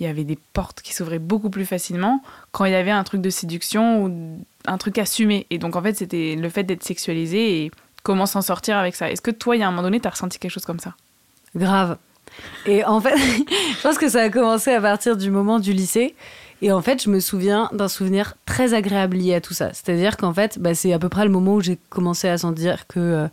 il 0.00 0.06
y 0.06 0.06
avait 0.06 0.24
des 0.24 0.38
portes 0.52 0.80
qui 0.80 0.94
s'ouvraient 0.94 1.18
beaucoup 1.18 1.50
plus 1.50 1.66
facilement 1.66 2.22
quand 2.52 2.64
il 2.64 2.70
y 2.70 2.76
avait 2.76 2.92
un 2.92 3.02
truc 3.02 3.20
de 3.20 3.30
séduction 3.30 4.04
ou 4.04 4.38
un 4.66 4.78
truc 4.78 4.98
assumé. 4.98 5.46
Et 5.50 5.58
donc 5.58 5.74
en 5.74 5.82
fait 5.82 5.94
c'était 5.94 6.36
le 6.36 6.48
fait 6.48 6.62
d'être 6.62 6.84
sexualisé 6.84 7.64
et 7.64 7.70
comment 8.08 8.24
s'en 8.24 8.40
sortir 8.42 8.78
avec 8.78 8.94
ça. 8.94 9.10
Est-ce 9.10 9.20
que 9.20 9.30
toi, 9.30 9.54
il 9.56 9.60
y 9.60 9.62
a 9.62 9.68
un 9.68 9.70
moment 9.70 9.82
donné, 9.82 10.00
tu 10.00 10.06
as 10.06 10.10
ressenti 10.10 10.38
quelque 10.38 10.50
chose 10.50 10.64
comme 10.64 10.80
ça? 10.80 10.94
Grave. 11.54 11.98
Et 12.66 12.84
en 12.84 13.00
fait, 13.00 13.16
je 13.76 13.82
pense 13.82 13.98
que 13.98 14.08
ça 14.08 14.22
a 14.22 14.28
commencé 14.30 14.72
à 14.72 14.80
partir 14.80 15.16
du 15.16 15.30
moment 15.30 15.58
du 15.58 15.72
lycée. 15.72 16.14
Et 16.60 16.72
en 16.72 16.82
fait, 16.82 17.02
je 17.02 17.08
me 17.08 17.20
souviens 17.20 17.70
d'un 17.72 17.88
souvenir 17.88 18.34
très 18.44 18.74
agréable 18.74 19.16
lié 19.16 19.34
à 19.34 19.40
tout 19.40 19.54
ça. 19.54 19.72
C'est-à-dire 19.72 20.16
qu'en 20.16 20.34
fait, 20.34 20.58
bah, 20.58 20.74
c'est 20.74 20.92
à 20.92 20.98
peu 20.98 21.08
près 21.08 21.24
le 21.24 21.30
moment 21.30 21.54
où 21.54 21.60
j'ai 21.60 21.78
commencé 21.88 22.28
à 22.28 22.36
sentir 22.36 22.86
que 22.88 22.98
euh, 22.98 23.28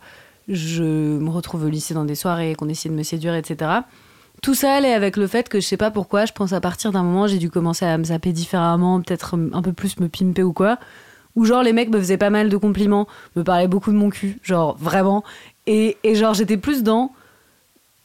je 0.48 0.84
me 0.84 1.28
retrouve 1.30 1.64
au 1.64 1.68
lycée 1.68 1.92
dans 1.92 2.04
des 2.04 2.14
soirées, 2.14 2.54
qu'on 2.54 2.68
essayait 2.68 2.90
de 2.90 2.98
me 2.98 3.02
séduire, 3.02 3.34
etc. 3.34 3.70
Tout 4.42 4.54
ça 4.54 4.74
allait 4.74 4.92
avec 4.92 5.16
le 5.16 5.26
fait 5.26 5.48
que 5.48 5.60
je 5.60 5.66
sais 5.66 5.76
pas 5.76 5.90
pourquoi, 5.90 6.24
je 6.24 6.32
pense 6.32 6.52
à 6.52 6.60
partir 6.60 6.92
d'un 6.92 7.02
moment, 7.02 7.26
j'ai 7.26 7.38
dû 7.38 7.50
commencer 7.50 7.84
à 7.84 7.98
me 7.98 8.04
zapper 8.04 8.32
différemment, 8.32 9.00
peut-être 9.00 9.36
un 9.52 9.62
peu 9.62 9.72
plus 9.72 9.98
me 9.98 10.08
pimper 10.08 10.44
ou 10.44 10.52
quoi. 10.52 10.78
Ou 11.34 11.44
genre 11.44 11.62
les 11.62 11.72
mecs 11.72 11.90
me 11.90 11.98
faisaient 11.98 12.16
pas 12.16 12.30
mal 12.30 12.48
de 12.48 12.56
compliments, 12.56 13.08
me 13.34 13.42
parlaient 13.42 13.68
beaucoup 13.68 13.90
de 13.90 13.96
mon 13.96 14.10
cul, 14.10 14.38
genre 14.42 14.76
vraiment. 14.78 15.24
Et, 15.66 15.96
et 16.04 16.14
genre 16.14 16.32
j'étais 16.32 16.56
plus 16.56 16.82
dans 16.82 17.12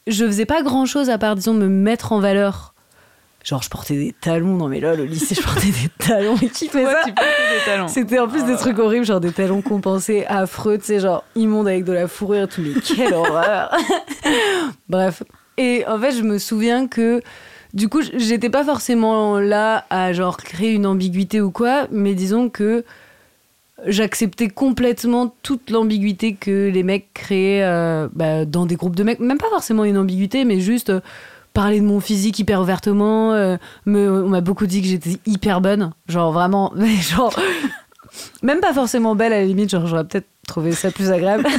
je 0.08 0.26
faisais 0.26 0.46
pas 0.46 0.62
grand 0.64 0.86
chose 0.86 1.10
à 1.10 1.18
part, 1.18 1.36
disons, 1.36 1.54
me 1.54 1.68
mettre 1.68 2.12
en 2.12 2.20
valeur. 2.20 2.74
Genre, 3.44 3.64
je 3.64 3.70
portais 3.70 3.96
des 3.96 4.14
talons. 4.20 4.56
Non, 4.56 4.68
mais 4.68 4.80
là, 4.80 4.94
au 4.94 5.04
lycée, 5.04 5.34
je 5.34 5.42
portais 5.42 5.68
des 5.68 5.90
talons. 5.98 6.36
Mais 6.42 6.50
qui 6.50 6.68
fait 6.68 6.86
ça 6.86 7.88
C'était 7.88 8.20
en 8.20 8.28
plus 8.28 8.44
des 8.44 8.56
trucs 8.56 8.78
horribles, 8.78 9.06
genre 9.06 9.20
des 9.20 9.32
talons 9.32 9.62
compensés, 9.62 10.26
affreux, 10.28 10.78
tu 10.78 10.86
sais, 10.86 11.00
genre 11.00 11.24
immondes 11.36 11.68
avec 11.68 11.84
de 11.84 11.94
la 11.94 12.08
fourrure 12.08 12.48
tout. 12.48 12.62
Mais 12.62 12.80
quelle 12.82 13.14
horreur 13.14 13.76
Bref. 14.90 15.24
Et 15.58 15.84
en 15.88 16.00
fait, 16.00 16.12
je 16.12 16.22
me 16.22 16.38
souviens 16.38 16.88
que. 16.88 17.22
Du 17.74 17.88
coup, 17.88 18.02
j'étais 18.18 18.50
pas 18.50 18.66
forcément 18.66 19.40
là 19.40 19.86
à 19.90 20.12
genre 20.12 20.36
créer 20.36 20.72
une 20.72 20.86
ambiguïté 20.86 21.40
ou 21.40 21.52
quoi, 21.52 21.88
mais 21.90 22.14
disons 22.16 22.50
que 22.50 22.84
j'acceptais 23.86 24.48
complètement 24.50 25.34
toute 25.44 25.70
l'ambiguïté 25.70 26.36
que 26.36 26.70
les 26.70 26.84
mecs 26.84 27.14
créaient 27.14 27.64
euh, 27.64 28.08
bah, 28.14 28.46
dans 28.46 28.66
des 28.66 28.76
groupes 28.76 28.96
de 28.96 29.04
mecs. 29.04 29.20
Même 29.20 29.38
pas 29.38 29.50
forcément 29.50 29.84
une 29.84 29.98
ambiguïté, 29.98 30.46
mais 30.46 30.60
juste 30.60 30.90
euh, 30.90 31.02
parler 31.54 31.80
de 31.80 31.86
mon 31.86 32.00
physique 32.00 32.40
hyper 32.40 32.62
ouvertement. 32.62 33.34
Euh, 33.34 33.58
on 33.86 34.30
m'a 34.30 34.42
beaucoup 34.42 34.68
dit 34.68 34.82
que 34.82 34.88
j'étais 34.88 35.20
hyper 35.26 35.62
bonne. 35.62 35.92
Genre 36.08 36.32
vraiment, 36.32 36.74
genre. 37.02 37.34
même 38.44 38.60
pas 38.60 38.74
forcément 38.74 39.16
belle 39.16 39.34
à 39.34 39.40
la 39.40 39.46
limite, 39.46 39.70
genre 39.70 39.88
j'aurais 39.88 40.06
peut-être 40.06 40.28
trouvé 40.48 40.74
ça 40.74 40.92
plus 40.92 41.12
agréable. 41.12 41.48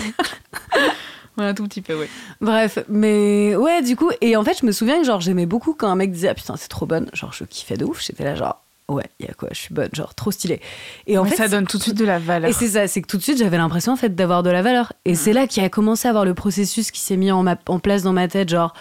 Ouais, 1.39 1.47
un 1.47 1.55
tout 1.55 1.65
petit 1.65 1.81
peu, 1.81 1.99
ouais. 1.99 2.11
Bref, 2.43 2.81
mais 2.91 3.57
ouais, 3.57 3.81
du 3.81 3.97
coup, 3.97 4.11
et 4.21 4.37
en 4.37 4.45
fait, 4.45 4.59
je 4.61 4.67
me 4.67 4.71
souviens 4.73 4.99
que 4.99 5.05
genre 5.05 5.23
j'aimais 5.23 5.47
beaucoup 5.47 5.73
quand 5.73 5.89
un 5.89 5.95
mec 5.95 6.13
disait 6.13 6.29
ah 6.29 6.35
putain, 6.35 6.57
c'est 6.59 6.69
trop 6.69 6.85
bonne, 6.85 7.09
genre 7.15 7.33
je 7.33 7.45
kiffais 7.45 7.79
de 7.79 7.87
ouf, 7.87 8.05
j'étais 8.05 8.25
là 8.25 8.35
genre 8.35 8.62
ouais, 8.93 9.07
il 9.21 9.27
y 9.27 9.29
a 9.29 9.35
quoi, 9.35 9.49
je 9.53 9.59
suis 9.59 9.75
bonne, 9.75 9.91
genre 9.93 10.15
trop 10.15 10.31
stylée. 10.31 10.61
Et 11.07 11.19
en 11.19 11.25
fait, 11.25 11.37
ça 11.37 11.49
donne 11.49 11.67
tout 11.67 11.79
de 11.79 11.83
suite 11.83 11.99
de 11.99 12.05
la 12.05 12.19
valeur. 12.19 12.51
Et 12.51 12.53
c'est 12.53 12.69
ça, 12.69 12.87
c'est 12.87 13.03
que 13.03 13.07
tout 13.07 13.17
de 13.17 13.23
suite 13.23 13.39
j'avais 13.39 13.57
l'impression 13.57 13.93
en 13.93 13.97
fait 13.97 14.15
d'avoir 14.15 14.43
de 14.43 14.51
la 14.51 14.63
valeur. 14.63 14.93
Et 15.05 15.15
c'est 15.15 15.33
là 15.33 15.47
qu'il 15.47 15.63
a 15.65 15.69
commencé 15.69 16.09
à 16.09 16.11
avoir 16.11 16.25
le 16.25 16.35
processus 16.35 16.91
qui 16.91 17.01
s'est 17.01 17.17
mis 17.17 17.31
en, 17.31 17.45
en 17.47 17.79
place 17.79 18.03
dans 18.03 18.13
ma 18.13 18.29
tête, 18.29 18.49
genre 18.49 18.75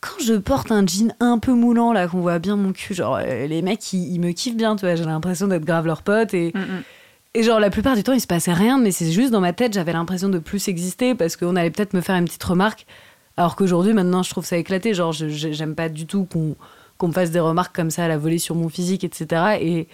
quand 0.00 0.22
je 0.22 0.34
porte 0.34 0.70
un 0.70 0.86
jean 0.86 1.14
un 1.20 1.38
peu 1.38 1.52
moulant 1.52 1.92
là, 1.92 2.08
qu'on 2.08 2.20
voit 2.20 2.38
bien 2.38 2.56
mon 2.56 2.72
cul, 2.72 2.94
genre 2.94 3.18
euh, 3.20 3.46
les 3.46 3.62
mecs 3.62 3.92
ils, 3.92 4.18
me 4.18 4.32
kiffent 4.32 4.56
bien, 4.56 4.76
tu 4.76 4.84
vois, 4.84 4.96
j'ai 4.96 5.04
l'impression 5.04 5.48
d'être 5.48 5.64
grave 5.64 5.86
leur 5.86 6.02
pote 6.02 6.34
et. 6.34 6.52
Et 7.36 7.42
genre, 7.42 7.58
la 7.58 7.68
plupart 7.68 7.96
du 7.96 8.04
temps, 8.04 8.12
il 8.12 8.20
se 8.20 8.28
passait 8.28 8.52
rien, 8.52 8.78
mais 8.78 8.92
c'est 8.92 9.10
juste 9.10 9.32
dans 9.32 9.40
ma 9.40 9.52
tête, 9.52 9.72
j'avais 9.72 9.92
l'impression 9.92 10.28
de 10.28 10.38
plus 10.38 10.68
exister 10.68 11.16
parce 11.16 11.36
qu'on 11.36 11.56
allait 11.56 11.72
peut-être 11.72 11.92
me 11.92 12.00
faire 12.00 12.14
une 12.14 12.26
petite 12.26 12.44
remarque. 12.44 12.86
Alors 13.36 13.56
qu'aujourd'hui, 13.56 13.92
maintenant, 13.92 14.22
je 14.22 14.30
trouve 14.30 14.44
ça 14.44 14.56
éclaté. 14.56 14.94
Genre, 14.94 15.12
j'aime 15.12 15.74
pas 15.74 15.88
du 15.88 16.06
tout 16.06 16.24
qu'on 16.24 16.54
qu'on 17.04 17.08
me 17.08 17.12
fasse 17.12 17.30
des 17.30 17.40
remarques 17.40 17.76
comme 17.76 17.90
ça 17.90 18.06
à 18.06 18.08
la 18.08 18.16
volée 18.16 18.38
sur 18.38 18.54
mon 18.54 18.70
physique, 18.70 19.04
etc. 19.04 19.58
Et, 19.60 19.88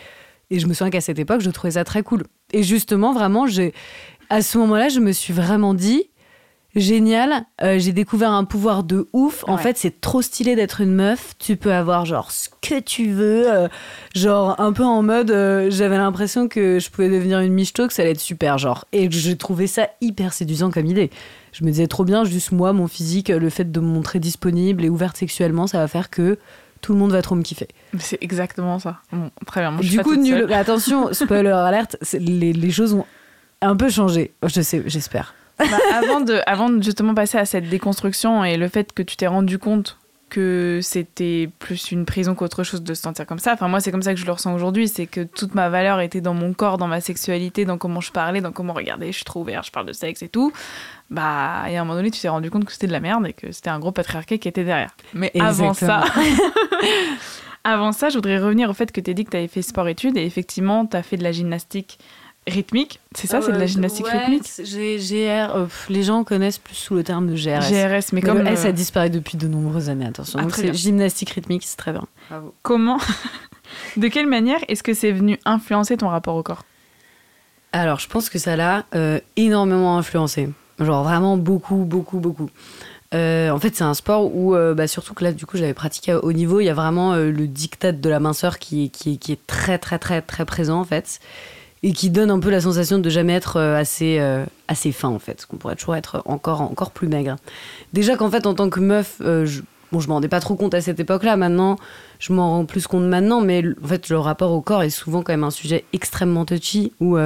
et 0.50 0.60
je 0.60 0.66
me 0.68 0.74
souviens 0.74 0.90
qu'à 0.90 1.00
cette 1.00 1.18
époque, 1.18 1.40
je 1.40 1.50
trouvais 1.50 1.72
ça 1.72 1.82
très 1.82 2.04
cool. 2.04 2.22
Et 2.52 2.62
justement, 2.62 3.12
vraiment, 3.12 3.48
j'ai, 3.48 3.74
à 4.28 4.42
ce 4.42 4.58
moment-là, 4.58 4.88
je 4.88 5.00
me 5.00 5.10
suis 5.10 5.32
vraiment 5.32 5.74
dit, 5.74 6.08
génial, 6.76 7.46
euh, 7.62 7.80
j'ai 7.80 7.92
découvert 7.92 8.30
un 8.30 8.44
pouvoir 8.44 8.84
de 8.84 9.08
ouf. 9.12 9.44
En 9.48 9.58
fait, 9.58 9.76
c'est 9.76 10.00
trop 10.00 10.22
stylé 10.22 10.54
d'être 10.54 10.80
une 10.80 10.94
meuf. 10.94 11.34
Tu 11.40 11.56
peux 11.56 11.72
avoir 11.72 12.06
genre 12.06 12.30
ce 12.30 12.48
que 12.62 12.78
tu 12.78 13.10
veux, 13.10 13.52
euh, 13.52 13.68
genre 14.14 14.60
un 14.60 14.72
peu 14.72 14.84
en 14.84 15.02
mode, 15.02 15.32
euh, 15.32 15.68
j'avais 15.68 15.96
l'impression 15.96 16.46
que 16.46 16.78
je 16.78 16.90
pouvais 16.90 17.08
devenir 17.08 17.40
une 17.40 17.52
michto, 17.52 17.88
que 17.88 17.92
ça 17.92 18.02
allait 18.02 18.12
être 18.12 18.20
super, 18.20 18.56
genre. 18.56 18.84
Et 18.92 19.10
j'ai 19.10 19.36
trouvé 19.36 19.66
ça 19.66 19.88
hyper 20.00 20.32
séduisant 20.32 20.70
comme 20.70 20.86
idée. 20.86 21.10
Je 21.52 21.64
me 21.64 21.70
disais 21.70 21.88
trop 21.88 22.04
bien, 22.04 22.24
juste 22.24 22.52
moi, 22.52 22.72
mon 22.72 22.86
physique, 22.86 23.30
le 23.30 23.50
fait 23.50 23.72
de 23.72 23.80
me 23.80 23.86
montrer 23.86 24.20
disponible 24.20 24.84
et 24.84 24.88
ouverte 24.88 25.16
sexuellement, 25.16 25.66
ça 25.66 25.78
va 25.78 25.88
faire 25.88 26.08
que 26.08 26.38
tout 26.80 26.92
le 26.92 26.98
monde 26.98 27.12
va 27.12 27.22
trop 27.22 27.34
me 27.34 27.42
kiffer. 27.42 27.68
C'est 27.98 28.18
exactement 28.22 28.78
ça. 28.78 29.00
très 29.46 29.60
bien. 29.60 29.72
du 29.76 30.00
coup, 30.00 30.16
nul. 30.16 30.52
Attention, 30.52 31.08
spoiler 31.12 31.50
alerte, 31.50 31.96
les, 32.12 32.52
les, 32.52 32.70
choses 32.70 32.94
ont 32.94 33.06
un 33.60 33.76
peu 33.76 33.88
changé. 33.88 34.32
Je 34.46 34.60
sais, 34.60 34.82
j'espère. 34.86 35.34
Bah, 35.58 35.66
avant, 35.92 36.20
de, 36.20 36.40
avant 36.46 36.70
de 36.70 36.82
justement 36.82 37.14
passer 37.14 37.36
à 37.36 37.44
cette 37.44 37.68
déconstruction 37.68 38.44
et 38.44 38.56
le 38.56 38.68
fait 38.68 38.92
que 38.92 39.02
tu 39.02 39.16
t'es 39.16 39.26
rendu 39.26 39.58
compte 39.58 39.98
que 40.30 40.80
c'était 40.82 41.50
plus 41.58 41.90
une 41.90 42.06
prison 42.06 42.34
qu'autre 42.34 42.64
chose 42.64 42.82
de 42.82 42.94
se 42.94 43.02
sentir 43.02 43.26
comme 43.26 43.38
ça. 43.38 43.52
Enfin, 43.52 43.68
moi, 43.68 43.80
c'est 43.80 43.90
comme 43.90 44.02
ça 44.02 44.14
que 44.14 44.20
je 44.20 44.24
le 44.24 44.32
ressens 44.32 44.54
aujourd'hui. 44.54 44.88
C'est 44.88 45.06
que 45.06 45.22
toute 45.22 45.54
ma 45.54 45.68
valeur 45.68 46.00
était 46.00 46.22
dans 46.22 46.32
mon 46.32 46.54
corps, 46.54 46.78
dans 46.78 46.86
ma 46.86 47.02
sexualité, 47.02 47.66
dans 47.66 47.76
comment 47.76 48.00
je 48.00 48.12
parlais, 48.12 48.40
dans 48.40 48.52
comment 48.52 48.72
regarder. 48.72 49.08
Je 49.08 49.16
suis 49.16 49.24
trop 49.24 49.40
ouverte, 49.40 49.66
je 49.66 49.72
parle 49.72 49.86
de 49.86 49.92
sexe 49.92 50.22
et 50.22 50.28
tout. 50.28 50.52
Bah, 51.10 51.64
et 51.68 51.76
à 51.76 51.80
un 51.82 51.84
moment 51.84 51.96
donné, 51.96 52.10
tu 52.10 52.20
t'es 52.20 52.28
rendu 52.28 52.50
compte 52.50 52.64
que 52.64 52.72
c'était 52.72 52.86
de 52.86 52.92
la 52.92 53.00
merde 53.00 53.26
et 53.26 53.32
que 53.32 53.52
c'était 53.52 53.70
un 53.70 53.78
gros 53.78 53.92
patriarcat 53.92 54.38
qui 54.38 54.48
était 54.48 54.64
derrière. 54.64 54.92
Mais 55.12 55.32
avant 55.38 55.74
ça. 55.74 56.04
avant 57.64 57.92
ça, 57.92 58.08
je 58.08 58.14
voudrais 58.14 58.38
revenir 58.38 58.70
au 58.70 58.74
fait 58.74 58.92
que 58.92 59.00
tu 59.00 59.10
as 59.10 59.14
dit 59.14 59.24
que 59.24 59.30
tu 59.30 59.36
avais 59.36 59.48
fait 59.48 59.62
sport-études 59.62 60.16
et 60.16 60.24
effectivement, 60.24 60.86
tu 60.86 60.96
as 60.96 61.02
fait 61.02 61.16
de 61.16 61.24
la 61.24 61.32
gymnastique 61.32 61.98
rythmique. 62.46 63.00
C'est 63.14 63.26
ça, 63.26 63.40
c'est 63.40 63.52
de 63.52 63.56
la 63.56 63.64
euh, 63.64 63.66
gymnastique 63.66 64.06
rythmique? 64.06 64.44
GR, 64.44 65.56
euh, 65.56 65.66
les 65.88 66.02
gens 66.02 66.24
connaissent 66.24 66.58
plus 66.58 66.74
sous 66.74 66.94
le 66.94 67.02
terme 67.02 67.28
de 67.28 67.34
GRS. 67.34 67.70
GRS, 67.70 68.12
mais, 68.12 68.20
comme. 68.20 68.38
Le 68.38 68.46
S 68.46 68.64
a 68.64 68.72
disparu 68.72 69.10
depuis 69.10 69.36
de 69.36 69.46
nombreuses 69.46 69.88
années, 69.88 70.06
attention. 70.06 70.38
Ah, 70.38 70.42
Donc 70.42 70.54
c'est 70.54 70.72
gymnastique 70.74 71.30
rythmique, 71.30 71.62
c'est 71.64 71.76
très 71.76 71.92
bien. 71.92 72.06
Comment, 72.62 72.98
de 73.96 74.08
quelle 74.08 74.26
manière 74.26 74.58
est-ce 74.68 74.82
que 74.82 74.94
c'est 74.94 75.12
venu 75.12 75.38
influencer 75.44 75.96
ton 75.96 76.08
rapport 76.08 76.36
au 76.36 76.42
corps? 76.42 76.64
Alors, 77.72 78.00
je 78.00 78.08
pense 78.08 78.28
que 78.28 78.38
ça 78.38 78.56
l'a 78.56 78.84
euh, 78.94 79.20
énormément 79.36 79.96
influencé. 79.96 80.48
Genre 80.80 81.04
vraiment 81.04 81.36
beaucoup, 81.36 81.84
beaucoup, 81.84 82.18
beaucoup. 82.18 82.50
en 83.12 83.58
fait, 83.60 83.76
c'est 83.76 83.84
un 83.84 83.94
sport 83.94 84.34
où, 84.34 84.54
bah, 84.74 84.86
surtout 84.86 85.12
que 85.12 85.24
là, 85.24 85.32
du 85.32 85.44
coup, 85.44 85.58
j'avais 85.58 85.74
pratiqué 85.74 86.12
à 86.12 86.24
haut 86.24 86.32
niveau, 86.32 86.60
il 86.60 86.64
y 86.64 86.70
a 86.70 86.74
vraiment 86.74 87.14
le 87.16 87.46
diktat 87.46 87.92
de 87.92 88.08
la 88.08 88.18
minceur 88.18 88.58
qui, 88.58 88.90
qui, 88.90 89.18
qui, 89.18 89.32
est 89.32 89.46
très, 89.46 89.78
très, 89.78 89.98
très, 89.98 90.22
très 90.22 90.46
présent, 90.46 90.80
en 90.80 90.84
fait 90.84 91.20
et 91.82 91.92
qui 91.92 92.10
donne 92.10 92.30
un 92.30 92.40
peu 92.40 92.50
la 92.50 92.60
sensation 92.60 92.98
de 92.98 93.08
jamais 93.08 93.32
être 93.32 93.56
euh, 93.56 93.76
assez, 93.76 94.18
euh, 94.20 94.44
assez 94.68 94.92
fin 94.92 95.08
en 95.08 95.18
fait, 95.18 95.46
qu'on 95.46 95.56
pourrait 95.56 95.76
toujours 95.76 95.96
être 95.96 96.22
encore, 96.26 96.60
encore 96.60 96.90
plus 96.90 97.08
maigre. 97.08 97.36
Déjà 97.92 98.16
qu'en 98.16 98.30
fait 98.30 98.46
en 98.46 98.54
tant 98.54 98.68
que 98.68 98.80
meuf, 98.80 99.16
euh, 99.22 99.46
je, 99.46 99.62
bon 99.92 100.00
je 100.00 100.08
m'en 100.08 100.14
rendais 100.14 100.28
pas 100.28 100.40
trop 100.40 100.56
compte 100.56 100.74
à 100.74 100.80
cette 100.80 101.00
époque-là, 101.00 101.36
maintenant 101.36 101.76
je 102.18 102.32
m'en 102.32 102.50
rends 102.50 102.64
plus 102.66 102.86
compte 102.86 103.04
maintenant, 103.04 103.40
mais 103.40 103.62
en 103.82 103.88
fait 103.88 104.08
le 104.10 104.18
rapport 104.18 104.52
au 104.52 104.60
corps 104.60 104.82
est 104.82 104.90
souvent 104.90 105.22
quand 105.22 105.32
même 105.32 105.44
un 105.44 105.50
sujet 105.50 105.84
extrêmement 105.94 106.44
touchy 106.44 106.92
où, 107.00 107.16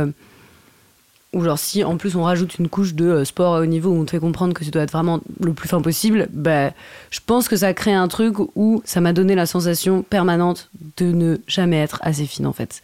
où 1.33 1.43
genre 1.43 1.59
si 1.59 1.83
en 1.83 1.97
plus 1.97 2.14
on 2.14 2.23
rajoute 2.23 2.61
une 2.61 2.69
couche 2.69 2.95
de 2.95 3.25
sport 3.25 3.57
à 3.57 3.61
haut 3.61 3.67
niveau 3.67 3.90
où 3.90 4.01
on 4.01 4.05
te 4.05 4.12
fait 4.12 4.21
comprendre 4.21 4.55
que 4.55 4.62
tu 4.62 4.71
dois 4.71 4.83
être 4.83 4.93
vraiment 4.93 5.19
le 5.40 5.53
plus 5.53 5.69
fin 5.69 5.81
possible, 5.81 6.29
bah, 6.33 6.71
je 7.11 7.19
pense 7.27 7.49
que 7.49 7.57
ça 7.57 7.75
crée 7.75 7.93
un 7.93 8.07
truc 8.07 8.37
où 8.55 8.83
ça 8.85 9.01
m'a 9.01 9.12
donné 9.12 9.35
la 9.35 9.47
sensation 9.47 10.03
permanente 10.03 10.71
de 10.97 11.07
ne 11.07 11.38
jamais 11.49 11.79
être 11.79 11.99
assez 12.03 12.25
fine 12.25 12.47
en 12.47 12.53
fait. 12.53 12.83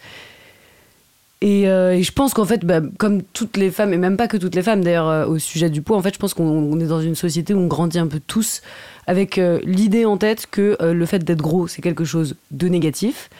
Euh, 1.43 1.93
et, 1.93 2.03
je 2.03 2.13
pense 2.13 2.35
qu'en 2.35 2.45
fait, 2.45 2.65
bah, 2.65 2.81
comme 2.99 3.23
toutes 3.23 3.57
les 3.57 3.71
femmes, 3.71 3.95
et 3.95 3.99
même 3.99 4.17
pas 4.17 4.29
que 4.29 4.37
toutes 4.37 4.55
les 4.55 4.63
femmes 4.63 4.85
d'ailleurs, 4.85 5.09
euh, 5.09 5.27
au 5.27 5.39
sujet 5.39 5.71
du 5.71 5.81
poids, 5.81 5.97
en 5.97 6.03
fait, 6.03 6.15
je 6.15 6.19
pense 6.19 6.35
qu'on 6.35 6.79
est 6.81 6.87
dans 6.87 7.01
une 7.01 7.15
société 7.15 7.55
où 7.55 7.59
on 7.59 7.67
grandit 7.67 7.99
un 7.99 8.07
peu 8.07 8.21
tous 8.21 8.61
avec 9.07 9.39
euh, 9.39 9.59
l'idée 9.65 10.05
en 10.05 10.19
tête 10.19 10.47
que 10.51 10.77
le 10.81 11.07
fait 11.07 11.21
d'être 11.21 11.41
gros, 11.41 11.67
c'est 11.67 11.83
quelque 11.83 12.05
chose 12.05 12.37
de 12.51 12.69
négatif. 12.69 13.31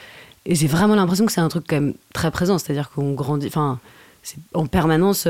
Et 0.45 0.55
j'ai 0.55 0.67
vraiment 0.67 0.95
l'impression 0.95 1.25
que 1.25 1.31
c'est 1.31 1.41
un 1.41 1.49
truc 1.49 1.65
quand 1.67 1.75
même 1.75 1.93
très 2.13 2.31
présent, 2.31 2.57
c'est-à-dire 2.57 2.89
qu'on 2.89 3.13
grandit. 3.13 3.47
Enfin, 3.47 3.79
c'est 4.23 4.39
en 4.53 4.65
permanence 4.65 5.27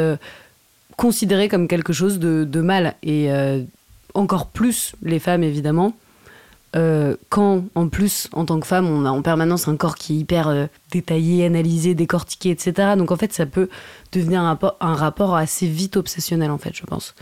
considéré 0.96 1.50
comme 1.50 1.68
quelque 1.68 1.92
chose 1.92 2.18
de, 2.18 2.62
mal. 2.62 2.96
Et 3.04 3.30
encore 4.14 4.48
plus 4.48 4.94
les 5.04 5.20
femmes, 5.20 5.44
évidemment. 5.44 5.94
Euh, 6.76 7.18
quand, 7.30 7.66
en 7.76 7.90
plus, 7.90 8.30
en 8.32 8.46
tant 8.46 8.60
que 8.60 8.68
femme, 8.68 8.88
on 8.88 9.06
a 9.06 9.10
en 9.10 9.22
permanence 9.22 9.68
un 9.68 9.76
corps 9.76 9.96
qui 9.96 10.14
est 10.14 10.18
hyper 10.20 10.48
euh, 10.48 10.66
détaillé, 10.92 11.46
analysé, 11.46 11.96
décortiqué, 11.96 12.50
etc. 12.50 12.94
Donc, 12.98 13.12
en 13.12 13.18
fait, 13.18 13.34
ça 13.34 13.46
peut 13.46 13.68
devenir 14.14 14.42
un 14.42 14.94
rapport, 14.96 15.36
assez 15.36 15.68
vite 15.68 15.98
obsessionnel, 15.98 16.50
en 16.50 16.58
fait, 16.58 16.74
je 16.74 16.84
pense. 16.84 17.14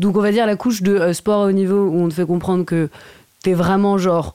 Donc, 0.00 0.16
on 0.16 0.20
va 0.20 0.32
dire 0.32 0.46
la 0.46 0.56
couche 0.56 0.82
de 0.82 0.92
euh, 0.92 1.12
sport 1.12 1.46
haut 1.46 1.52
niveau 1.52 1.86
où 1.86 2.00
on 2.00 2.08
te 2.08 2.14
fait 2.14 2.26
comprendre 2.26 2.64
que 2.64 2.88
t'es 3.42 3.54
vraiment, 3.54 3.96
genre, 3.96 4.34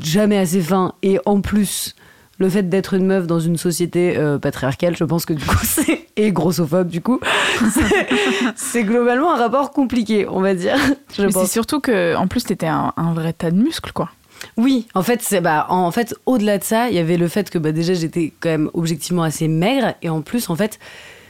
jamais 0.00 0.38
assez 0.38 0.60
fin 0.60 0.94
et 1.02 1.20
en 1.24 1.40
plus, 1.40 1.94
le 2.40 2.48
fait 2.48 2.68
d'être 2.68 2.94
une 2.94 3.06
meuf 3.06 3.26
dans 3.26 3.38
une 3.38 3.56
société 3.56 4.16
euh, 4.16 4.38
patriarcale, 4.38 4.96
je 4.96 5.04
pense 5.04 5.26
que 5.26 5.34
du 5.34 5.44
coup, 5.44 5.58
c'est. 5.62 6.06
et 6.16 6.32
grossophobe, 6.32 6.88
du 6.88 7.00
coup, 7.02 7.20
c'est- 8.56 8.82
globalement 8.82 9.32
un 9.34 9.36
rapport 9.36 9.70
compliqué, 9.70 10.26
on 10.28 10.40
va 10.40 10.54
dire. 10.54 10.76
Je 11.16 11.22
Mais 11.22 11.32
c'est 11.32 11.46
surtout 11.46 11.80
que, 11.80 12.16
en 12.16 12.26
plus, 12.26 12.44
t'étais 12.44 12.66
un, 12.66 12.92
un 12.96 13.12
vrai 13.14 13.32
tas 13.32 13.50
de 13.50 13.56
muscles, 13.62 13.92
quoi. 13.92 14.10
Oui, 14.56 14.86
en 14.94 15.02
fait, 15.02 15.20
c'est 15.22 15.42
bah, 15.42 15.66
en 15.68 15.90
fait, 15.90 16.14
au-delà 16.24 16.56
de 16.56 16.64
ça, 16.64 16.88
il 16.88 16.94
y 16.94 16.98
avait 16.98 17.18
le 17.18 17.28
fait 17.28 17.50
que 17.50 17.58
bah, 17.58 17.72
déjà 17.72 17.92
j'étais 17.92 18.32
quand 18.40 18.48
même 18.48 18.70
objectivement 18.72 19.22
assez 19.22 19.46
maigre 19.48 19.92
et 20.00 20.08
en 20.08 20.22
plus, 20.22 20.48
en 20.48 20.56
fait, 20.56 20.78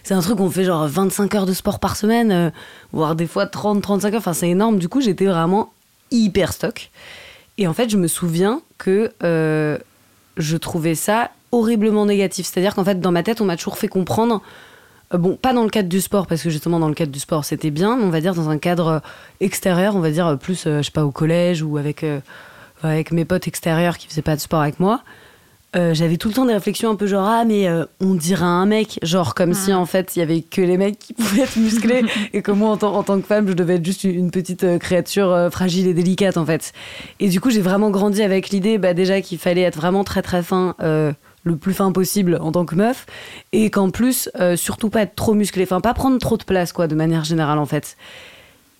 c'est 0.05 0.15
un 0.15 0.21
truc 0.21 0.39
qu'on 0.39 0.49
fait 0.49 0.63
genre 0.65 0.87
25 0.87 1.35
heures 1.35 1.47
de 1.47 1.53
sport 1.53 1.81
par 1.81 1.97
semaine, 1.97 2.31
euh, 2.31 2.51
voire 2.93 3.17
des 3.17 3.27
fois 3.27 3.47
30, 3.47 3.83
35 3.83 4.15
heures. 4.15 4.19
Enfin, 4.21 4.33
c'est 4.33 4.49
énorme. 4.49 4.79
Du 4.79 4.89
coup, 4.89 5.01
j'étais 5.01 5.27
vraiment 5.27 5.73
hyper 6.13 6.53
stock. 6.53 6.91
Et 7.59 7.67
en 7.67 7.75
fait, 7.75 7.91
je 7.91 7.97
me 7.97 8.07
souviens 8.07 8.63
que 8.79 9.11
euh, 9.25 9.77
je 10.41 10.57
trouvais 10.57 10.95
ça 10.95 11.31
horriblement 11.53 12.07
négatif. 12.07 12.47
C'est-à-dire 12.47 12.75
qu'en 12.75 12.85
fait, 12.85 13.01
dans 13.01 13.13
ma 13.13 13.23
tête, 13.23 13.41
on 13.41 13.45
m'a 13.45 13.57
toujours 13.57 13.79
fait 13.79 13.89
comprendre. 13.89 14.41
euh, 15.15 15.19
Bon, 15.19 15.37
pas 15.37 15.53
dans 15.53 15.65
le 15.65 15.71
cadre 15.71 15.89
du 15.89 16.01
sport, 16.01 16.27
parce 16.27 16.43
que 16.43 16.51
justement 16.51 16.79
dans 16.79 16.89
le 16.89 16.95
cadre 16.95 17.13
du 17.13 17.19
sport 17.21 17.45
c'était 17.45 17.71
bien, 17.71 17.97
mais 17.97 18.05
on 18.05 18.11
va 18.11 18.21
dire 18.21 18.35
dans 18.35 18.49
un 18.49 18.59
cadre 18.59 18.87
euh, 18.87 18.99
extérieur, 19.41 19.97
on 19.97 20.01
va 20.01 20.11
dire 20.11 20.27
euh, 20.27 20.37
plus, 20.37 20.65
je 20.65 20.83
sais 20.83 20.91
pas, 20.93 21.05
au 21.05 21.11
collège 21.11 21.63
ou 21.63 21.77
avec, 21.79 22.05
avec 22.83 23.11
mes 23.13 23.25
potes 23.25 23.49
extérieurs 23.49 23.99
qui 23.99 24.07
faisaient 24.07 24.23
pas 24.23 24.37
de 24.37 24.41
sport 24.41 24.61
avec 24.61 24.79
moi, 24.81 25.03
euh, 25.77 25.95
j'avais 25.95 26.17
tout 26.17 26.29
le 26.29 26.35
temps 26.35 26.47
des 26.47 26.53
réflexions 26.53 26.91
un 26.91 26.97
peu 26.97 27.07
genre 27.07 27.27
ah 27.27 27.45
mais 27.45 27.69
euh, 27.69 27.85
on 28.01 28.15
dirait 28.15 28.45
un 28.45 28.67
mec. 28.67 28.99
Genre 29.03 29.35
comme 29.35 29.55
si 29.55 29.73
en 29.73 29.87
fait 29.87 30.17
il 30.17 30.19
y 30.19 30.23
avait 30.23 30.43
que 30.43 30.61
les 30.61 30.77
mecs 30.77 30.99
qui 30.99 31.13
pouvaient 31.15 31.43
être 31.43 31.57
musclés 31.57 32.03
et 32.33 32.43
que 32.43 32.51
moi 32.51 32.71
en, 32.71 32.77
tant- 32.77 32.95
en 32.95 33.03
tant 33.03 33.21
que 33.21 33.27
femme 33.27 33.47
je 33.49 33.53
devais 33.53 33.77
être 33.77 33.85
juste 33.85 34.05
une, 34.05 34.31
petite 34.31 34.65
euh, 34.65 34.79
créature 34.79 35.49
fragile 35.53 35.87
et 35.87 35.95
délicate 35.95 36.37
en 36.37 36.45
fait. 36.45 36.73
Et 37.21 37.29
du 37.29 37.41
coup 37.41 37.51
j'ai 37.51 37.61
vraiment 37.61 37.91
grandi 37.91 38.23
avec 38.23 38.51
l'idée 38.51 38.79
bah, 38.79 38.95
déjà 38.95 39.21
qu'il 39.21 39.39
fallait 39.39 39.63
être 39.63 39.77
vraiment 39.77 40.03
très 40.03 40.23
très 40.23 40.43
fin 40.43 40.75
le 41.43 41.57
plus 41.57 41.73
fin 41.73 41.91
possible 41.93 42.37
en 42.43 42.53
tant 42.53 42.67
que 42.67 42.75
meuf 42.75 43.07
et 43.53 43.71
qu'en 43.71 43.91
plus 43.91 44.29
surtout 44.57 44.91
pas 44.91 45.03
être 45.03 45.15
trop 45.15 45.35
musclé 45.35 45.63
enfin 45.63 45.81
pas 45.81 45.95
prendre 45.95 46.19
trop 46.19 46.37
de 46.37 46.45
place 46.45 46.73
quoi 46.73 46.87
de 46.87 46.95
manière 46.95 47.25
générale 47.25 47.59
en 47.59 47.67
fait. 47.67 47.97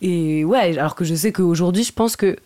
Et 0.03 0.45
ouais 0.45 0.79
alors 0.79 0.95
que 0.95 1.05
je 1.05 1.15
sais 1.15 1.33
qu'aujourd'hui 1.33 1.85
je 1.85 1.93
pense 1.93 2.17
que 2.17 2.37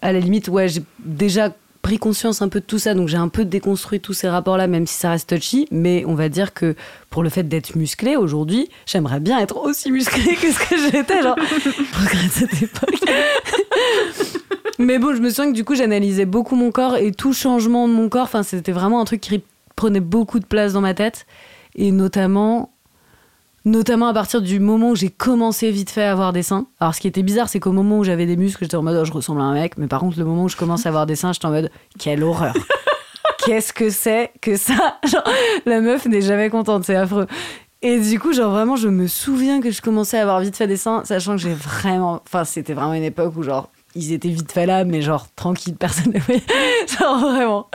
à 0.00 0.12
la 0.12 0.20
limite, 0.20 0.48
ouais, 0.48 0.68
j'ai 0.68 0.82
déjà 1.00 1.52
pris 1.82 1.98
conscience 1.98 2.42
un 2.42 2.48
peu 2.48 2.60
de 2.60 2.64
tout 2.64 2.78
ça, 2.78 2.94
donc 2.94 3.08
j'ai 3.08 3.16
un 3.16 3.28
peu 3.28 3.44
déconstruit 3.44 4.00
tous 4.00 4.12
ces 4.12 4.28
rapports-là, 4.28 4.66
même 4.66 4.86
si 4.86 4.94
ça 4.94 5.10
reste 5.10 5.28
touchy. 5.28 5.66
Mais 5.70 6.04
on 6.06 6.14
va 6.14 6.28
dire 6.28 6.54
que 6.54 6.74
pour 7.10 7.22
le 7.22 7.28
fait 7.28 7.44
d'être 7.44 7.76
musclé 7.76 8.16
aujourd'hui, 8.16 8.68
j'aimerais 8.86 9.20
bien 9.20 9.38
être 9.38 9.56
aussi 9.56 9.90
musclé 9.90 10.34
que 10.34 10.52
ce 10.52 10.58
que 10.68 10.90
j'étais. 10.90 11.22
Genre, 11.22 11.36
je 11.64 11.98
regrette 11.98 12.32
cette 12.32 12.62
époque. 12.62 13.00
mais 14.78 14.98
bon, 14.98 15.14
je 15.14 15.20
me 15.20 15.30
souviens 15.30 15.50
que 15.50 15.56
du 15.56 15.64
coup, 15.64 15.74
j'analysais 15.74 16.26
beaucoup 16.26 16.56
mon 16.56 16.70
corps 16.70 16.96
et 16.96 17.12
tout 17.12 17.32
changement 17.32 17.88
de 17.88 17.92
mon 17.92 18.08
corps. 18.08 18.24
Enfin, 18.24 18.42
c'était 18.42 18.72
vraiment 18.72 19.00
un 19.00 19.04
truc 19.04 19.20
qui 19.20 19.42
prenait 19.76 20.00
beaucoup 20.00 20.40
de 20.40 20.46
place 20.46 20.72
dans 20.72 20.80
ma 20.80 20.94
tête. 20.94 21.26
Et 21.74 21.92
notamment, 21.92 22.72
Notamment 23.64 24.08
à 24.08 24.14
partir 24.14 24.40
du 24.40 24.60
moment 24.60 24.90
où 24.90 24.96
j'ai 24.96 25.10
commencé 25.10 25.70
vite 25.70 25.90
fait 25.90 26.04
à 26.04 26.12
avoir 26.12 26.32
des 26.32 26.42
seins. 26.42 26.66
Alors 26.80 26.94
ce 26.94 27.00
qui 27.00 27.08
était 27.08 27.22
bizarre, 27.22 27.48
c'est 27.48 27.60
qu'au 27.60 27.72
moment 27.72 27.98
où 27.98 28.04
j'avais 28.04 28.26
des 28.26 28.36
muscles, 28.36 28.64
j'étais 28.64 28.76
en 28.76 28.82
mode 28.82 28.98
oh, 29.00 29.04
je 29.04 29.12
ressemble 29.12 29.40
à 29.40 29.44
un 29.44 29.54
mec. 29.54 29.76
Mais 29.76 29.88
par 29.88 30.00
contre, 30.00 30.18
le 30.18 30.24
moment 30.24 30.44
où 30.44 30.48
je 30.48 30.56
commence 30.56 30.86
à 30.86 30.90
avoir 30.90 31.06
des 31.06 31.16
seins, 31.16 31.32
j'étais 31.32 31.46
en 31.46 31.50
mode 31.50 31.70
quelle 31.98 32.22
horreur. 32.22 32.54
Qu'est-ce 33.44 33.72
que 33.72 33.90
c'est 33.90 34.32
que 34.40 34.56
ça? 34.56 34.98
Genre, 35.06 35.22
La 35.66 35.80
meuf 35.80 36.06
n'est 36.06 36.20
jamais 36.20 36.50
contente, 36.50 36.84
c'est 36.84 36.96
affreux. 36.96 37.26
Et 37.80 37.98
du 38.00 38.18
coup, 38.18 38.32
genre 38.32 38.50
vraiment, 38.50 38.76
je 38.76 38.88
me 38.88 39.06
souviens 39.06 39.60
que 39.60 39.70
je 39.70 39.80
commençais 39.80 40.18
à 40.18 40.22
avoir 40.22 40.40
vite 40.40 40.56
fait 40.56 40.66
des 40.66 40.76
seins, 40.76 41.04
sachant 41.04 41.32
que 41.36 41.42
j'ai 41.42 41.54
vraiment. 41.54 42.20
Enfin, 42.26 42.44
c'était 42.44 42.74
vraiment 42.74 42.94
une 42.94 43.04
époque 43.04 43.36
où 43.36 43.42
genre 43.42 43.70
ils 43.94 44.12
étaient 44.12 44.28
vite 44.28 44.50
fait 44.50 44.66
là, 44.66 44.84
mais 44.84 45.00
genre 45.00 45.28
tranquille, 45.34 45.76
personne 45.76 46.12
ne 46.12 46.18
voyait. 46.20 46.42
Genre 46.98 47.18
vraiment. 47.20 47.68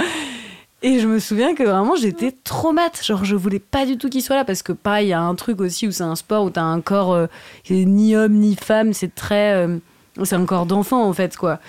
Et 0.86 1.00
je 1.00 1.08
me 1.08 1.18
souviens 1.20 1.56
que 1.56 1.64
vraiment 1.64 1.96
j'étais 1.96 2.34
trop 2.44 2.74
mat. 2.74 3.02
Genre 3.04 3.24
je 3.24 3.36
voulais 3.38 3.60
pas 3.60 3.86
du 3.86 3.98
tout 3.98 4.10
qu'il 4.10 4.22
soit 4.22 4.36
là 4.36 4.44
parce 4.44 4.62
que 4.64 4.74
pareil, 4.74 5.08
il 5.08 5.10
y 5.10 5.14
a 5.14 5.22
un 5.22 5.34
truc 5.36 5.62
aussi 5.62 5.88
où 5.88 5.92
c'est 5.92 6.04
un 6.04 6.16
sport 6.18 6.44
où 6.44 6.50
t'as 6.50 6.62
un 6.64 6.82
corps 6.82 7.14
euh, 7.14 7.28
ni 7.70 8.16
homme 8.16 8.34
ni 8.34 8.56
femme. 8.56 8.92
C'est 8.94 9.16
très. 9.16 9.54
euh, 9.54 9.78
c'est 10.24 10.36
un 10.36 10.46
corps 10.46 10.66
d'enfant 10.66 11.04
en 11.08 11.14
fait 11.14 11.38
quoi. 11.38 11.60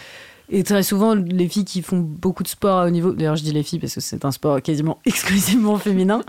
Et 0.50 0.62
très 0.62 0.83
souvent, 0.83 1.14
les 1.14 1.48
filles 1.48 1.64
qui 1.64 1.81
font 1.81 1.98
beaucoup 1.98 2.42
de 2.42 2.48
sport 2.48 2.81
à 2.81 2.87
haut 2.87 2.90
niveau, 2.90 3.12
d'ailleurs 3.12 3.37
je 3.37 3.42
dis 3.44 3.53
les 3.53 3.62
filles 3.62 3.79
parce 3.79 3.94
que 3.94 4.00
c'est 4.03 4.27
un 4.27 4.31
sport 4.33 4.61
quasiment 4.61 4.98
exclusivement 5.07 5.79
féminin, 5.79 6.20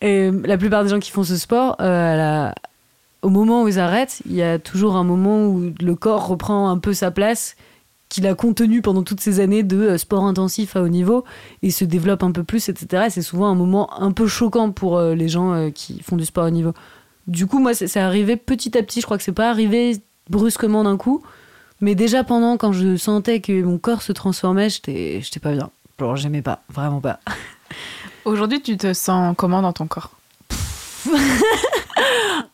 et 0.00 0.30
la 0.44 0.58
plupart 0.58 0.82
des 0.82 0.90
gens 0.90 0.98
qui 0.98 1.12
font 1.12 1.22
ce 1.22 1.36
sport, 1.36 1.76
euh, 1.80 2.14
à 2.14 2.16
la- 2.16 2.54
au 3.22 3.28
moment 3.28 3.62
où 3.62 3.68
ils 3.68 3.78
arrêtent, 3.78 4.22
il 4.26 4.34
y 4.34 4.42
a 4.42 4.58
toujours 4.58 4.96
un 4.96 5.04
moment 5.04 5.46
où 5.46 5.72
le 5.80 5.94
corps 5.94 6.26
reprend 6.26 6.68
un 6.68 6.78
peu 6.78 6.94
sa 6.94 7.10
place 7.12 7.54
qu'il 8.08 8.26
a 8.26 8.34
contenu 8.34 8.82
pendant 8.82 9.02
toutes 9.02 9.20
ces 9.20 9.40
années 9.40 9.62
de 9.62 9.76
euh, 9.76 9.98
sport 9.98 10.24
intensif 10.24 10.76
à 10.76 10.82
haut 10.82 10.88
niveau 10.88 11.24
et 11.62 11.70
se 11.70 11.84
développe 11.84 12.22
un 12.22 12.32
peu 12.32 12.42
plus, 12.42 12.68
etc. 12.68 13.04
Et 13.06 13.10
c'est 13.10 13.22
souvent 13.22 13.46
un 13.46 13.54
moment 13.54 14.00
un 14.00 14.12
peu 14.12 14.26
choquant 14.26 14.70
pour 14.70 14.96
euh, 14.96 15.14
les 15.14 15.28
gens 15.28 15.52
euh, 15.52 15.70
qui 15.70 16.00
font 16.02 16.16
du 16.16 16.24
sport 16.24 16.46
haut 16.46 16.50
niveau. 16.50 16.72
Du 17.26 17.46
coup, 17.46 17.58
moi, 17.58 17.74
c'est 17.74 18.00
arrivé 18.00 18.36
petit 18.36 18.76
à 18.78 18.82
petit. 18.82 19.00
Je 19.00 19.06
crois 19.06 19.18
que 19.18 19.24
c'est 19.24 19.32
pas 19.32 19.50
arrivé 19.50 19.98
brusquement 20.30 20.84
d'un 20.84 20.96
coup. 20.96 21.22
Mais 21.80 21.94
déjà 21.94 22.24
pendant, 22.24 22.56
quand 22.56 22.72
je 22.72 22.96
sentais 22.96 23.40
que 23.40 23.62
mon 23.62 23.78
corps 23.78 24.02
se 24.02 24.12
transformait, 24.12 24.70
j'étais 24.70 25.20
j'étais 25.22 25.40
pas 25.40 25.52
bien. 25.52 25.70
Genre, 26.00 26.16
j'aimais 26.16 26.42
pas, 26.42 26.62
vraiment 26.70 27.00
pas. 27.00 27.20
Aujourd'hui, 28.24 28.62
tu 28.62 28.76
te 28.76 28.94
sens 28.94 29.34
comment 29.36 29.62
dans 29.62 29.72
ton 29.72 29.86
corps? 29.86 30.10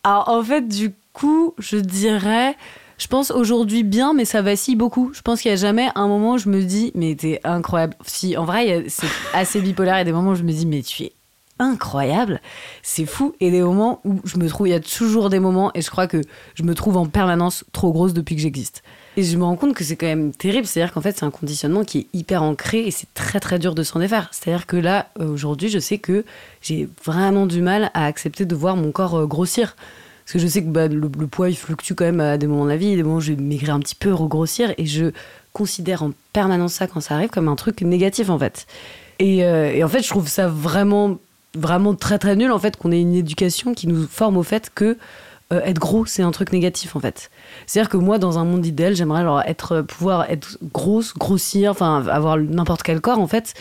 Alors, 0.05 0.29
en 0.29 0.43
fait, 0.43 0.67
du 0.69 0.93
coup, 1.13 1.55
je 1.59 1.77
dirais. 1.77 2.57
Je 2.99 3.07
pense 3.09 3.31
aujourd'hui 3.31 3.83
bien, 3.83 4.13
mais 4.15 4.25
ça 4.25 4.43
vacille 4.43 4.77
beaucoup. 4.77 5.11
Je 5.15 5.23
pense 5.23 5.41
qu'il 5.41 5.51
n'y 5.51 5.55
a 5.55 5.61
jamais 5.61 5.89
un 5.95 6.07
moment 6.07 6.33
où 6.33 6.39
je 6.39 6.49
me 6.49 6.63
dis, 6.63 6.93
mais 6.95 7.15
t'es 7.15 7.41
incroyable. 7.45 7.97
Si, 8.07 8.37
en 8.37 8.45
vrai, 8.45 8.85
c'est 8.89 9.09
assez 9.33 9.61
bipolaire. 9.61 9.97
Il 9.97 9.99
y 9.99 10.01
a 10.03 10.05
des 10.05 10.13
moments 10.13 10.31
où 10.31 10.37
je 10.37 10.43
me 10.43 10.53
dis, 10.53 10.67
mais 10.67 10.83
tu 10.83 11.05
es 11.05 11.13
incroyable. 11.59 12.41
C'est 12.83 13.07
fou. 13.07 13.35
Et 13.41 13.51
des 13.51 13.63
moments 13.63 14.01
où 14.05 14.21
je 14.25 14.39
me 14.39 14.49
trouve, 14.49 14.69
il 14.69 14.71
y 14.71 14.75
a 14.75 14.81
toujours 14.81 15.31
des 15.31 15.41
moments, 15.41 15.71
et 15.75 15.83
je 15.83 15.91
crois 15.91 16.07
que 16.07 16.21
je 16.55 16.63
me 16.63 16.75
trouve 16.75 16.97
en 16.97 17.07
permanence 17.07 17.65
trop 17.73 17.93
grosse 17.93 18.15
depuis 18.15 18.37
que 18.37 18.43
j'existe. 18.43 18.83
Et 19.17 19.23
je 19.23 19.37
me 19.37 19.45
rends 19.45 19.57
compte 19.57 19.75
que 19.75 19.85
c'est 19.85 19.97
quand 19.97 20.07
même 20.07 20.33
terrible. 20.33 20.67
C'est-à-dire 20.67 20.93
qu'en 20.93 21.01
fait, 21.01 21.17
c'est 21.17 21.25
un 21.25 21.31
conditionnement 21.31 21.85
qui 21.85 21.99
est 21.99 22.07
hyper 22.13 22.43
ancré 22.43 22.87
et 22.87 22.91
c'est 22.91 23.13
très 23.15 23.41
très 23.41 23.59
dur 23.59 23.75
de 23.75 23.83
s'en 23.83 24.01
défaire. 24.01 24.29
C'est-à-dire 24.33 24.67
que 24.67 24.77
là, 24.77 25.09
euh, 25.21 25.29
aujourd'hui, 25.29 25.69
je 25.69 25.79
sais 25.79 25.99
que 25.99 26.25
j'ai 26.63 26.89
vraiment 27.05 27.47
du 27.47 27.63
mal 27.63 27.91
à 27.95 28.07
accepter 28.07 28.45
de 28.45 28.55
voir 28.55 28.77
mon 28.77 28.91
corps 28.91 29.21
euh, 29.21 29.27
grossir. 29.27 29.77
Parce 30.25 30.33
que 30.33 30.39
je 30.39 30.47
sais 30.47 30.63
que 30.63 30.69
bah, 30.69 30.89
le, 30.89 31.09
poids, 31.27 31.51
il 31.51 31.57
fluctue 31.57 31.93
quand 31.95 32.05
même 32.05 32.21
à 32.21 32.39
des 32.39 32.47
moments 32.47 32.65
de 32.65 32.71
la 32.71 32.77
vie. 32.77 32.97
Des 32.97 33.03
moments 33.03 33.17
où 33.17 33.21
je 33.21 33.33
vais 33.33 33.43
maigrir 33.43 33.75
un 33.75 33.81
petit 33.81 33.95
peu, 33.95 34.13
regrossir. 34.13 34.73
Et 34.79 34.87
je 34.87 35.13
considère 35.53 36.03
en 36.03 36.13
permanence 36.33 36.75
ça, 36.75 36.87
quand 36.87 37.01
ça 37.01 37.15
arrive, 37.15 37.29
comme 37.29 37.49
un 37.49 37.57
truc 37.57 37.83
négatif, 37.83 38.31
en 38.31 38.39
fait. 38.39 38.67
Et, 39.19 39.45
euh, 39.45 39.85
en 39.85 39.89
fait, 39.89 40.03
je 40.03 40.09
trouve 40.09 40.29
ça 40.29 40.49
vraiment, 40.49 41.19
vraiment 41.55 41.95
très, 41.95 42.19
très 42.19 42.37
nul, 42.37 42.51
en 42.53 42.59
fait, 42.59 42.77
qu'on 42.77 42.91
ait 42.91 43.01
une 43.01 43.15
éducation 43.15 43.75
qui 43.75 43.87
nous 43.87 44.07
forme 44.07 44.39
au 44.39 44.43
fait 44.43 44.71
que 44.75 44.97
euh, 45.53 45.61
être 45.61 45.79
gros, 45.79 46.07
c'est 46.07 46.23
un 46.23 46.31
truc 46.31 46.53
négatif, 46.53 46.97
en 46.97 47.01
fait. 47.01 47.31
C'est-à-dire 47.67 47.91
que 47.91 47.99
moi, 47.99 48.19
dans 48.19 48.39
un 48.39 48.45
monde 48.45 48.65
idéal, 48.65 48.97
j'aimerais 48.97 49.25
genre, 49.25 49.43
être, 49.43 49.83
pouvoir 49.83 50.31
être 50.31 50.59
grosse, 50.73 51.13
grossir, 51.13 51.71
enfin, 51.71 52.05
avoir 52.09 52.39
n'importe 52.39 52.83
quel 52.83 53.03
corps, 53.03 53.19
en 53.19 53.27
fait 53.27 53.55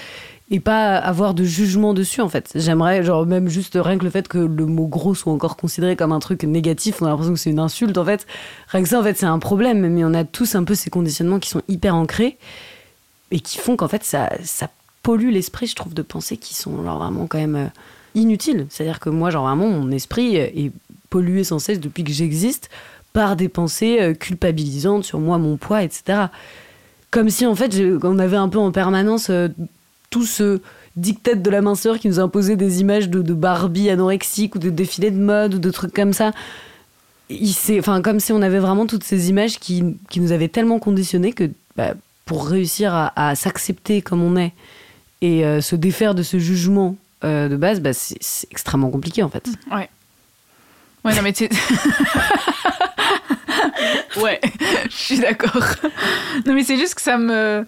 et 0.52 0.60
pas 0.60 0.98
avoir 0.98 1.34
de 1.34 1.44
jugement 1.44 1.94
dessus 1.94 2.22
en 2.22 2.30
fait. 2.30 2.52
J'aimerais 2.56 3.04
genre 3.04 3.26
même 3.26 3.48
juste 3.48 3.78
rien 3.82 3.98
que 3.98 4.04
le 4.04 4.10
fait 4.10 4.28
que 4.28 4.38
le 4.38 4.66
mot 4.66 4.88
gros 4.88 5.16
soit 5.16 5.32
encore 5.32 5.56
considéré 5.58 5.96
comme 5.96 6.12
un 6.12 6.20
truc 6.20 6.44
négatif, 6.44 7.02
on 7.02 7.06
a 7.06 7.10
l'impression 7.10 7.34
que 7.34 7.40
c'est 7.40 7.50
une 7.50 7.60
insulte 7.60 7.98
en 7.98 8.06
fait. 8.06 8.28
Rien 8.68 8.84
que 8.84 8.90
ça 8.90 9.00
en 9.00 9.04
fait 9.04 9.18
c'est 9.18 9.26
un 9.26 9.40
problème, 9.40 9.88
mais 9.88 10.04
on 10.04 10.14
a 10.14 10.24
tous 10.26 10.56
un 10.56 10.64
peu 10.64 10.76
ces 10.76 10.90
conditionnements 10.90 11.40
qui 11.40 11.50
sont 11.50 11.62
hyper 11.68 11.96
ancrés 11.96 12.38
et 13.32 13.40
qui 13.40 13.58
font 13.58 13.76
qu'en 13.76 13.88
fait 13.88 14.04
ça, 14.04 14.30
ça 14.44 14.70
pollue 15.02 15.32
l'esprit 15.32 15.68
je 15.68 15.76
trouve 15.76 15.94
de 15.94 16.02
penser 16.02 16.38
qui 16.38 16.54
sont 16.54 16.84
genre 16.84 17.00
vraiment 17.00 17.28
quand 17.28 17.40
même 17.40 17.56
euh, 17.56 17.68
inutiles. 18.16 18.68
C'est-à-dire 18.70 19.00
que 19.00 19.10
moi 19.10 19.30
genre 19.30 19.48
vraiment 19.48 19.70
mon 19.70 19.92
esprit 19.92 20.36
est 20.36 20.72
pollué 21.10 21.44
sans 21.44 21.60
cesse 21.60 21.80
depuis 21.80 22.04
que 22.04 22.12
j'existe 22.12 22.70
par 23.14 23.36
des 23.36 23.48
pensées 23.48 24.02
euh, 24.02 24.14
culpabilisantes 24.14 25.06
sur 25.06 25.20
moi, 25.20 25.38
mon 25.38 25.56
poids, 25.58 25.84
etc. 25.84 26.26
Comme 27.12 27.30
si 27.30 27.46
en 27.46 27.56
fait 27.56 27.74
on 28.04 28.20
avait 28.20 28.38
un 28.38 28.50
peu 28.50 28.58
en 28.58 28.72
permanence 28.72 29.30
euh, 29.30 29.48
tout 30.14 30.26
ce 30.28 30.62
dictat 30.96 31.34
de 31.34 31.50
la 31.50 31.62
minceur 31.62 31.98
qui 31.98 32.08
nous 32.08 32.20
imposait 32.20 32.56
des 32.56 32.82
images 32.82 33.10
de, 33.10 33.34
Barbie 33.34 33.90
anorexique 33.90 34.54
ou 34.54 34.60
de 34.60 34.70
défilés 34.70 35.10
de 35.10 35.18
mode 35.18 35.56
ou 35.56 35.58
de 35.58 35.72
trucs 35.72 35.92
comme 35.92 36.14
ça. 36.14 36.34
Il 37.32 37.52
enfin, 37.80 38.04
comme 38.04 38.20
si 38.20 38.32
on 38.32 38.44
avait 38.44 38.60
vraiment 38.60 38.86
toutes 38.86 39.04
ces 39.04 39.30
images 39.30 39.58
qui, 39.58 39.84
qui 40.12 40.20
nous 40.20 40.32
avaient 40.32 40.50
tellement 40.50 40.78
conditionnés 40.78 41.34
que 41.34 41.50
bah, 41.76 41.96
pour 42.26 42.48
réussir 42.48 42.94
à, 43.16 43.34
s'accepter 43.34 44.04
comme 44.04 44.22
on 44.22 44.38
est 44.38 44.54
et 45.24 45.44
euh, 45.46 45.62
se 45.62 45.76
défaire 45.76 46.14
de 46.14 46.22
ce 46.22 46.38
jugement 46.38 46.96
euh, 47.24 47.50
de 47.50 47.56
base, 47.56 47.80
bah, 47.80 47.94
c'est 47.94 48.20
extrêmement 48.52 48.92
compliqué 48.92 49.24
en 49.24 49.30
fait. 49.30 49.50
Ouais. 49.72 49.90
Ouais, 51.04 51.16
non, 51.16 51.24
mais 51.24 51.34
tu 51.34 51.46
ouais, 54.22 54.40
je 54.92 54.96
suis 54.96 55.20
d'accord. 55.20 55.66
Non, 56.46 56.54
mais 56.54 56.64
c'est 56.64 56.78
juste 56.78 56.94
que 56.94 57.02
ça 57.02 57.18
me. 57.18 57.66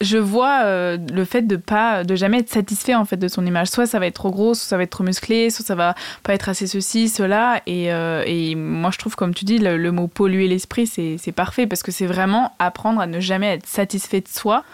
Je 0.00 0.16
vois 0.16 0.62
euh, 0.62 0.96
le 1.12 1.24
fait 1.24 1.42
de 1.42 1.56
pas, 1.56 2.04
de 2.04 2.14
jamais 2.14 2.38
être 2.38 2.48
satisfait 2.48 2.94
en 2.94 3.04
fait 3.04 3.16
de 3.16 3.26
son 3.26 3.44
image. 3.44 3.68
Soit 3.68 3.86
ça 3.86 3.98
va 3.98 4.06
être 4.06 4.14
trop 4.14 4.30
gros, 4.30 4.54
soit 4.54 4.68
ça 4.68 4.76
va 4.76 4.84
être 4.84 4.90
trop 4.90 5.02
musclé, 5.02 5.50
soit 5.50 5.64
ça 5.64 5.74
va 5.74 5.96
pas 6.22 6.34
être 6.34 6.48
assez 6.48 6.68
ceci, 6.68 7.08
cela. 7.08 7.62
Et, 7.66 7.92
euh, 7.92 8.22
et 8.24 8.54
moi, 8.54 8.90
je 8.92 8.98
trouve, 8.98 9.16
comme 9.16 9.34
tu 9.34 9.44
dis, 9.44 9.58
le, 9.58 9.90
mot 9.90 10.06
polluer 10.06 10.46
l'esprit, 10.46 10.86
c'est 10.86 11.32
parfait 11.32 11.66
parce 11.66 11.82
que 11.82 11.90
c'est 11.90 12.06
vraiment 12.06 12.54
apprendre 12.60 13.00
à 13.00 13.06
ne 13.06 13.18
jamais 13.18 13.54
être 13.54 13.66
satisfait 13.66 14.20
de 14.20 14.28
soi. 14.28 14.64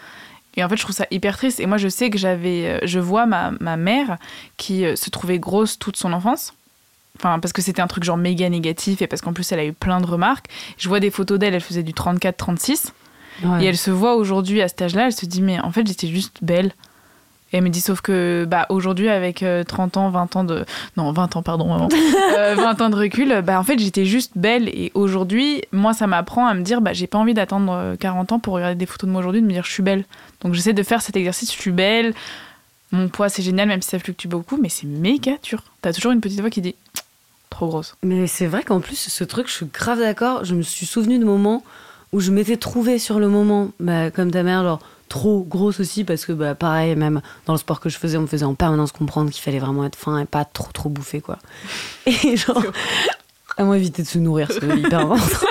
Et 0.57 0.63
en 0.63 0.69
fait, 0.69 0.77
je 0.77 0.83
trouve 0.83 0.95
ça 0.95 1.07
hyper 1.09 1.35
triste. 1.35 1.59
Et 1.59 1.65
moi, 1.65 1.77
je 1.77 1.87
sais 1.87 2.11
que 2.11 2.19
j'avais, 2.19 2.67
euh, 2.67 2.79
je 2.83 2.99
vois 2.99 3.25
ma, 3.25 3.51
ma 3.59 3.77
mère 3.77 4.17
qui 4.57 4.85
se 4.95 5.09
trouvait 5.09 5.39
grosse 5.39 5.79
toute 5.79 5.97
son 5.97 6.13
enfance. 6.13 6.53
Enfin, 7.17 7.39
parce 7.39 7.51
que 7.51 7.61
c'était 7.63 7.81
un 7.81 7.87
truc 7.87 8.03
genre 8.03 8.17
méga 8.17 8.47
négatif 8.49 9.01
et 9.01 9.07
parce 9.07 9.21
qu'en 9.21 9.33
plus, 9.33 9.51
elle 9.51 9.59
a 9.59 9.65
eu 9.65 9.73
plein 9.73 10.01
de 10.01 10.05
remarques. 10.05 10.47
Je 10.77 10.87
vois 10.87 10.99
des 10.99 11.09
photos 11.09 11.39
d'elle, 11.39 11.55
elle 11.55 11.61
faisait 11.61 11.83
du 11.83 11.93
34-36. 11.93 12.91
Ouais. 13.43 13.63
Et 13.63 13.67
elle 13.67 13.77
se 13.77 13.91
voit 13.91 14.15
aujourd'hui 14.15 14.61
à 14.61 14.67
cet 14.67 14.81
âge-là, 14.81 15.07
elle 15.07 15.13
se 15.13 15.25
dit, 15.25 15.41
mais 15.41 15.59
en 15.59 15.71
fait, 15.71 15.87
j'étais 15.87 16.07
juste 16.07 16.37
belle. 16.41 16.71
Et 17.51 17.57
elle 17.57 17.63
me 17.63 17.69
dit, 17.69 17.81
sauf 17.81 18.01
que 18.01 18.45
bah, 18.47 18.65
aujourd'hui, 18.69 19.07
avec 19.07 19.43
euh, 19.43 19.63
30 19.63 19.97
ans, 19.97 20.09
20 20.09 20.35
ans 20.35 20.43
de. 20.43 20.65
Non, 20.97 21.11
20 21.11 21.35
ans, 21.35 21.43
pardon, 21.43 21.67
maman. 21.67 21.89
Euh, 22.37 22.55
20 22.55 22.81
ans 22.81 22.89
de 22.89 22.95
recul, 22.95 23.41
bah, 23.43 23.57
en 23.59 23.63
fait, 23.63 23.79
j'étais 23.79 24.03
juste 24.03 24.33
belle. 24.35 24.67
Et 24.69 24.91
aujourd'hui, 24.93 25.61
moi, 25.71 25.93
ça 25.93 26.05
m'apprend 26.05 26.47
à 26.47 26.53
me 26.53 26.63
dire, 26.63 26.81
bah, 26.81 26.91
j'ai 26.91 27.07
pas 27.07 27.17
envie 27.17 27.33
d'attendre 27.33 27.71
euh, 27.71 27.95
40 27.95 28.33
ans 28.33 28.39
pour 28.39 28.55
regarder 28.55 28.75
des 28.75 28.85
photos 28.85 29.07
de 29.07 29.11
moi 29.11 29.19
aujourd'hui, 29.19 29.41
de 29.41 29.45
me 29.45 29.53
dire, 29.53 29.63
je 29.63 29.71
suis 29.71 29.83
belle. 29.83 30.03
Donc, 30.41 30.53
j'essaie 30.53 30.73
de 30.73 30.83
faire 30.83 31.01
cet 31.01 31.15
exercice, 31.15 31.53
je 31.53 31.59
suis 31.59 31.71
belle. 31.71 32.13
Mon 32.91 33.07
poids, 33.07 33.29
c'est 33.29 33.41
génial, 33.41 33.67
même 33.67 33.81
si 33.81 33.89
ça 33.89 33.99
fluctue 33.99 34.27
beaucoup, 34.27 34.57
mais 34.61 34.69
c'est 34.69 34.87
méga 34.87 35.33
dur. 35.43 35.63
T'as 35.81 35.93
toujours 35.93 36.11
une 36.11 36.21
petite 36.21 36.41
voix 36.41 36.49
qui 36.49 36.61
dit, 36.61 36.75
trop 37.49 37.67
grosse. 37.67 37.95
Mais 38.03 38.27
c'est 38.27 38.47
vrai 38.47 38.63
qu'en 38.63 38.81
plus, 38.81 38.95
ce 38.95 39.23
truc, 39.23 39.47
je 39.47 39.53
suis 39.53 39.67
grave 39.71 39.99
d'accord. 39.99 40.43
Je 40.43 40.55
me 40.55 40.61
suis 40.61 40.85
souvenu 40.85 41.19
de 41.19 41.25
moments 41.25 41.63
où 42.15 42.21
je 42.21 42.31
m'étais 42.31 42.55
trouvée 42.57 42.97
sur 42.97 43.19
le 43.19 43.27
moment, 43.27 43.71
bah, 43.79 44.09
comme 44.09 44.31
ta 44.31 44.41
mère, 44.43 44.63
genre 44.63 44.79
trop 45.09 45.43
grosse 45.43 45.79
aussi, 45.79 46.03
parce 46.03 46.25
que 46.25 46.31
bah, 46.31 46.55
pareil, 46.55 46.95
même 46.95 47.21
dans 47.45 47.53
le 47.53 47.59
sport 47.59 47.79
que 47.79 47.89
je 47.89 47.97
faisais, 47.97 48.17
on 48.17 48.21
me 48.21 48.27
faisait 48.27 48.45
en 48.45 48.55
permanence 48.55 48.91
comprendre 48.91 49.29
qu'il 49.31 49.43
fallait 49.43 49.59
vraiment 49.59 49.85
être 49.85 49.97
fin 49.97 50.17
et 50.19 50.25
pas 50.25 50.45
trop 50.45 50.69
trop 50.73 50.89
bouffer, 50.89 51.19
quoi. 51.21 51.37
Et 52.07 52.37
genre, 52.37 52.63
à 53.57 53.63
moins 53.63 53.75
éviter 53.75 54.01
de 54.01 54.07
se 54.07 54.17
nourrir, 54.17 54.47
c'est 54.51 54.65
hyper 54.65 54.99
important. 55.11 55.45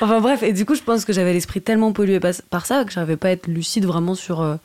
enfin 0.00 0.20
bref, 0.20 0.42
et 0.42 0.52
du 0.52 0.64
coup, 0.64 0.74
je 0.74 0.82
pense 0.82 1.04
que 1.04 1.12
j'avais 1.12 1.32
l'esprit 1.32 1.60
tellement 1.60 1.92
pollué 1.92 2.18
par 2.50 2.66
ça 2.66 2.84
que 2.84 2.92
j'arrivais 2.92 3.16
pas 3.16 3.28
à 3.28 3.30
être 3.32 3.46
lucide 3.46 3.84
vraiment 3.86 4.14
sur 4.14 4.40
euh, 4.40 4.56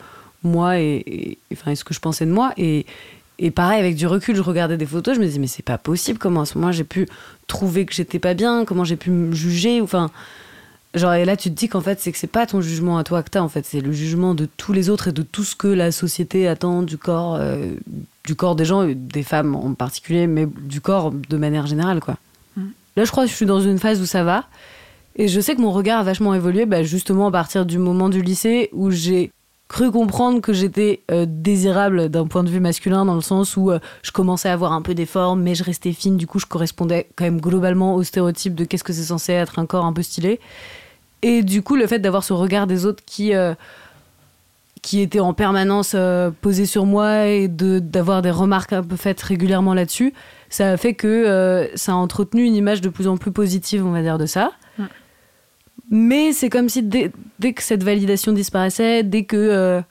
moi 0.44 0.80
et, 0.80 1.04
et- 1.06 1.38
enfin, 1.54 1.72
et 1.72 1.76
ce 1.76 1.84
que 1.84 1.94
je 1.94 2.00
pensais 2.00 2.26
de 2.26 2.32
moi. 2.32 2.52
Et, 2.58 2.86
et 3.38 3.52
pareil, 3.52 3.80
avec 3.80 3.96
du 3.96 4.08
recul, 4.08 4.36
je 4.36 4.42
regardais 4.42 4.78
des 4.78 4.86
photos, 4.86 5.16
je 5.16 5.20
me 5.22 5.26
disais, 5.26 5.40
mais 5.40 5.48
c'est 5.48 5.64
pas 5.64 5.78
possible, 5.78 6.18
comment 6.18 6.42
à 6.42 6.46
ce 6.46 6.58
moment 6.58 6.72
j'ai 6.72 6.84
pu 6.84 7.08
trouver 7.48 7.86
que 7.86 7.94
j'étais 7.94 8.20
pas 8.20 8.34
bien, 8.34 8.66
comment 8.66 8.84
j'ai 8.86 8.96
pu 8.98 9.12
me 9.12 9.34
juger, 9.36 9.82
enfin. 9.82 10.10
Genre, 10.96 11.14
et 11.14 11.26
là, 11.26 11.38
tu 11.38 11.50
te 11.52 11.56
dis 11.56 11.70
qu'en 11.70 11.82
fait, 11.82 12.00
c'est 12.00 12.12
que 12.12 12.18
c'est 12.18 12.26
pas 12.26 12.48
ton 12.48 12.62
jugement 12.62 12.98
à 12.98 13.04
toi 13.04 13.22
que 13.22 13.30
t'as, 13.30 13.42
en 13.42 13.50
fait, 13.50 13.64
c'est 13.66 13.82
le 13.82 13.92
jugement 13.92 14.34
de 14.34 14.48
tous 14.58 14.74
les 14.74 14.90
autres 14.90 15.10
et 15.10 15.12
de 15.12 15.22
tout 15.22 15.44
ce 15.44 15.56
que 15.56 15.68
la 15.68 15.92
société 15.92 16.48
attend 16.48 16.82
du 16.82 16.98
corps, 16.98 17.36
euh, 17.40 17.74
du 18.26 18.36
corps 18.36 18.56
des 18.56 18.66
gens, 18.66 18.88
des 18.88 19.24
femmes 19.24 19.56
en 19.56 19.74
particulier, 19.76 20.26
mais 20.26 20.48
du 20.48 20.82
corps 20.82 21.12
de 21.12 21.38
manière 21.38 21.68
générale, 21.68 22.00
quoi. 22.00 22.18
Mm. 22.58 22.64
Là, 22.98 23.06
je 23.06 23.12
crois 23.12 23.26
que 23.26 23.30
je 23.30 23.36
suis 23.36 23.46
dans 23.46 23.62
une 23.62 23.78
phase 23.78 24.02
où 24.02 24.08
ça 24.08 24.24
va. 24.24 24.46
Et 25.16 25.28
je 25.28 25.40
sais 25.40 25.56
que 25.56 25.62
mon 25.62 25.72
regard 25.72 26.00
a 26.00 26.04
vachement 26.04 26.34
évolué, 26.34 26.66
bah, 26.66 26.82
justement 26.82 27.28
à 27.28 27.32
partir 27.32 27.66
du 27.66 27.78
moment 27.78 28.10
du 28.10 28.22
lycée 28.22 28.70
où 28.74 28.90
j'ai 28.90 29.32
cru 29.68 29.92
comprendre 29.92 30.42
que 30.42 30.54
j'étais 30.54 31.02
euh, 31.12 31.26
désirable 31.28 32.10
d'un 32.10 32.26
point 32.26 32.44
de 32.44 32.50
vue 32.50 32.60
masculin, 32.60 33.06
dans 33.06 33.16
le 33.16 33.22
sens 33.22 33.56
où 33.56 33.70
euh, 33.70 33.80
je 34.02 34.12
commençais 34.12 34.50
à 34.50 34.54
avoir 34.54 34.74
un 34.74 34.82
peu 34.82 34.96
des 34.96 35.06
formes, 35.06 35.42
mais 35.42 35.56
je 35.56 35.64
restais 35.64 35.94
fine. 35.94 36.18
Du 36.18 36.26
coup, 36.26 36.40
je 36.40 36.48
correspondais 36.48 37.08
quand 37.16 37.26
même 37.26 37.40
globalement 37.40 37.96
au 37.96 38.04
stéréotype 38.04 38.56
de 38.56 38.66
qu'est-ce 38.66 38.84
que 38.84 38.94
c'est 38.94 39.04
censé 39.04 39.34
être 39.34 39.60
un 39.60 39.68
corps 39.68 39.86
un 39.86 39.94
peu 39.94 40.02
stylé. 40.02 40.40
Et 41.22 41.44
du 41.44 41.62
coup, 41.62 41.76
le 41.76 41.86
fait 41.88 42.00
d'avoir 42.00 42.24
ce 42.24 42.34
regard 42.34 42.66
des 42.68 42.86
autres 42.86 43.04
qui, 43.06 43.34
euh, 43.36 43.54
qui 44.82 45.02
était 45.02 45.20
en 45.20 45.34
permanence 45.34 45.92
euh, 45.96 46.32
posé 46.42 46.66
sur 46.66 46.86
moi 46.86 47.26
et 47.26 47.48
de- 47.48 47.80
d'avoir 47.80 48.22
des 48.22 48.32
remarques 48.32 48.72
un 48.74 48.84
peu 48.84 48.96
faites 48.96 49.22
régulièrement 49.22 49.74
là-dessus, 49.74 50.14
ça 50.50 50.72
a 50.72 50.78
fait 50.78 50.94
que 50.94 51.08
euh, 51.08 51.68
ça 51.76 51.92
a 51.92 51.96
entretenu 51.96 52.44
une 52.46 52.56
image 52.56 52.80
de 52.82 52.90
plus 52.90 53.08
en 53.08 53.18
plus 53.18 53.32
positive, 53.32 53.86
on 53.86 53.92
va 53.92 54.02
dire, 54.02 54.18
de 54.18 54.26
ça. 54.26 54.52
Mais 55.92 56.34
c'est 56.34 56.50
comme 56.50 56.70
si 56.70 56.84
dès, 56.84 57.12
dès 57.40 57.54
que 57.54 57.64
cette 57.64 57.84
validation 57.84 58.32
disparaissait, 58.32 59.04
dès 59.04 59.24
que 59.24 59.82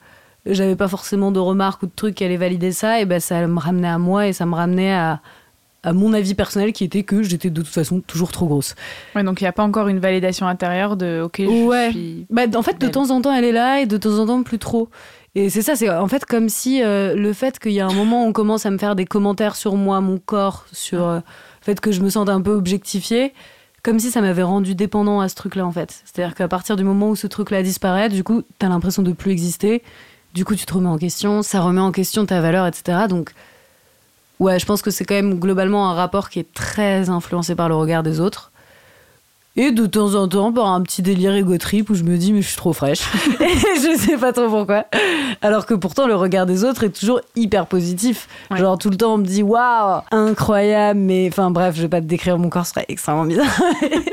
j'avais 0.45 0.75
pas 0.77 0.87
forcément 0.87 1.31
de 1.31 1.39
remarques 1.39 1.83
ou 1.83 1.87
de 1.87 1.91
trucs 1.95 2.15
qui 2.15 2.23
allaient 2.23 2.37
valider 2.37 2.71
ça, 2.71 3.01
et 3.01 3.05
ben 3.05 3.19
ça 3.19 3.45
me 3.45 3.59
ramenait 3.59 3.89
à 3.89 3.97
moi 3.97 4.25
et 4.27 4.33
ça 4.33 4.45
me 4.45 4.55
ramenait 4.55 4.93
à, 4.93 5.19
à 5.83 5.93
mon 5.93 6.13
avis 6.13 6.33
personnel 6.35 6.73
qui 6.73 6.83
était 6.83 7.03
que 7.03 7.23
j'étais 7.23 7.49
de 7.49 7.61
toute 7.61 7.71
façon 7.73 8.01
toujours 8.01 8.31
trop 8.31 8.47
grosse. 8.47 8.75
Ouais, 9.15 9.23
donc 9.23 9.39
il 9.41 9.45
n'y 9.45 9.47
a 9.47 9.53
pas 9.53 9.63
encore 9.63 9.87
une 9.87 9.99
validation 9.99 10.47
intérieure 10.47 10.97
de, 10.97 11.21
ok, 11.23 11.37
je 11.39 11.45
Ouais. 11.67 11.91
suis. 11.91 12.25
Bah, 12.29 12.43
en 12.55 12.61
fait, 12.61 12.73
de 12.73 12.79
Belle. 12.79 12.91
temps 12.91 13.09
en 13.11 13.21
temps, 13.21 13.33
elle 13.33 13.45
est 13.45 13.51
là 13.53 13.79
et 13.81 13.85
de 13.85 13.97
temps 13.97 14.19
en 14.19 14.25
temps, 14.25 14.43
plus 14.43 14.59
trop. 14.59 14.89
Et 15.35 15.49
c'est 15.49 15.61
ça, 15.61 15.75
c'est 15.75 15.89
en 15.89 16.07
fait 16.07 16.25
comme 16.25 16.49
si 16.49 16.81
euh, 16.83 17.15
le 17.15 17.33
fait 17.33 17.59
qu'il 17.59 17.71
y 17.71 17.79
a 17.79 17.87
un 17.87 17.93
moment 17.93 18.25
où 18.25 18.27
on 18.27 18.33
commence 18.33 18.65
à 18.65 18.71
me 18.71 18.77
faire 18.79 18.95
des 18.95 19.05
commentaires 19.05 19.55
sur 19.55 19.75
moi, 19.75 20.01
mon 20.01 20.17
corps, 20.17 20.65
sur 20.73 21.05
euh, 21.07 21.15
le 21.17 21.21
fait 21.61 21.79
que 21.79 21.91
je 21.91 22.01
me 22.01 22.09
sente 22.09 22.29
un 22.29 22.41
peu 22.41 22.51
objectifiée, 22.51 23.33
comme 23.83 23.99
si 23.99 24.09
ça 24.11 24.21
m'avait 24.21 24.43
rendu 24.43 24.73
dépendant 24.75 25.21
à 25.21 25.29
ce 25.29 25.35
truc-là, 25.35 25.65
en 25.65 25.71
fait. 25.71 26.01
C'est-à-dire 26.03 26.35
qu'à 26.35 26.47
partir 26.47 26.75
du 26.75 26.83
moment 26.83 27.09
où 27.11 27.15
ce 27.15 27.27
truc-là 27.27 27.61
disparaît, 27.63 28.09
du 28.09 28.23
coup, 28.23 28.41
t'as 28.57 28.67
l'impression 28.69 29.03
de 29.03 29.11
plus 29.13 29.31
exister. 29.31 29.83
Du 30.33 30.45
coup, 30.45 30.55
tu 30.55 30.65
te 30.65 30.73
remets 30.73 30.89
en 30.89 30.97
question, 30.97 31.41
ça 31.43 31.61
remet 31.61 31.79
en 31.79 31.91
question 31.91 32.25
ta 32.25 32.41
valeur, 32.41 32.65
etc. 32.67 33.05
Donc, 33.07 33.31
ouais, 34.39 34.59
je 34.59 34.65
pense 34.65 34.81
que 34.81 34.91
c'est 34.91 35.05
quand 35.05 35.15
même 35.15 35.39
globalement 35.39 35.89
un 35.89 35.93
rapport 35.93 36.29
qui 36.29 36.39
est 36.39 36.53
très 36.53 37.09
influencé 37.09 37.55
par 37.55 37.69
le 37.69 37.75
regard 37.75 38.03
des 38.03 38.19
autres. 38.19 38.51
Et 39.55 39.71
de 39.71 39.87
temps 39.87 40.13
en 40.13 40.27
temps, 40.27 40.53
par 40.53 40.67
un 40.67 40.81
petit 40.81 41.01
délire 41.01 41.35
ego 41.35 41.57
trip 41.57 41.89
où 41.89 41.95
je 41.95 42.03
me 42.03 42.17
dis, 42.17 42.31
mais 42.31 42.41
je 42.41 42.47
suis 42.47 42.55
trop 42.55 42.71
fraîche. 42.71 43.01
et 43.41 43.81
je 43.81 43.97
sais 43.97 44.15
pas 44.15 44.31
trop 44.31 44.47
pourquoi. 44.47 44.85
Alors 45.41 45.65
que 45.65 45.73
pourtant, 45.73 46.07
le 46.07 46.15
regard 46.15 46.45
des 46.45 46.63
autres 46.63 46.85
est 46.85 46.97
toujours 46.97 47.19
hyper 47.35 47.65
positif. 47.65 48.29
Ouais. 48.51 48.57
Genre, 48.57 48.77
tout 48.77 48.89
le 48.89 48.95
temps, 48.95 49.15
on 49.15 49.17
me 49.17 49.25
dit, 49.25 49.43
waouh, 49.43 50.01
incroyable. 50.11 50.99
Mais 50.99 51.27
enfin, 51.29 51.51
bref, 51.51 51.75
je 51.75 51.81
vais 51.81 51.89
pas 51.89 51.99
te 51.99 52.05
décrire 52.05 52.37
mon 52.37 52.49
corps, 52.49 52.65
ce 52.65 52.73
serait 52.73 52.85
extrêmement 52.87 53.25
bizarre. 53.25 53.61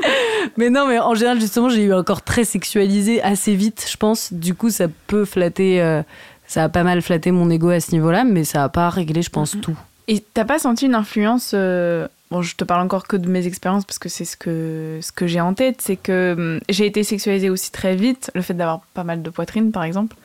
mais 0.57 0.71
non, 0.71 0.89
mais 0.89 0.99
en 0.99 1.15
général, 1.15 1.41
justement, 1.41 1.69
j'ai 1.69 1.83
eu 1.83 1.93
un 1.93 2.03
corps 2.03 2.23
très 2.23 2.45
sexualisé 2.45 3.23
assez 3.23 3.55
vite, 3.55 3.87
je 3.89 3.97
pense. 3.97 4.33
Du 4.33 4.55
coup, 4.55 4.71
ça 4.71 4.87
peut 5.07 5.25
flatter. 5.25 5.81
euh, 5.81 6.03
ça 6.49 6.65
a 6.65 6.69
pas 6.69 6.83
mal 6.83 7.03
flatté 7.03 7.31
mon 7.31 7.51
ego 7.51 7.69
à 7.69 7.81
ce 7.81 7.93
niveau-là, 7.93 8.25
mais 8.25 8.45
ça 8.45 8.65
a 8.65 8.69
pas 8.69 8.89
réglé, 8.89 9.23
je 9.23 9.31
pense, 9.31 9.57
tout. 9.61 9.77
Et 10.09 10.21
t'as 10.21 10.45
pas 10.45 10.59
senti 10.59 10.87
une 10.87 10.95
influence 10.95 11.53
euh, 11.55 12.07
Bon, 12.33 12.43
je 12.43 12.57
te 12.57 12.65
parle 12.65 12.83
encore 12.83 13.07
que 13.07 13.17
de 13.17 13.29
mes 13.29 13.47
expériences 13.47 13.85
parce 13.85 14.01
que 14.01 14.09
c'est 14.09 14.25
ce 14.25 14.37
que, 14.37 14.99
ce 15.01 15.13
que 15.13 15.29
j'ai 15.29 15.41
en 15.41 15.55
tête. 15.55 15.81
C'est 15.81 15.95
que 15.95 16.35
hum, 16.37 16.61
j'ai 16.69 16.85
été 16.85 17.05
sexualisée 17.05 17.51
aussi 17.51 17.71
très 17.71 17.95
vite, 17.95 18.33
le 18.35 18.43
fait 18.43 18.55
d'avoir 18.55 18.81
pas 18.95 19.05
mal 19.05 19.23
de 19.23 19.31
poitrine 19.31 19.71
par 19.71 19.85
exemple. 19.85 20.17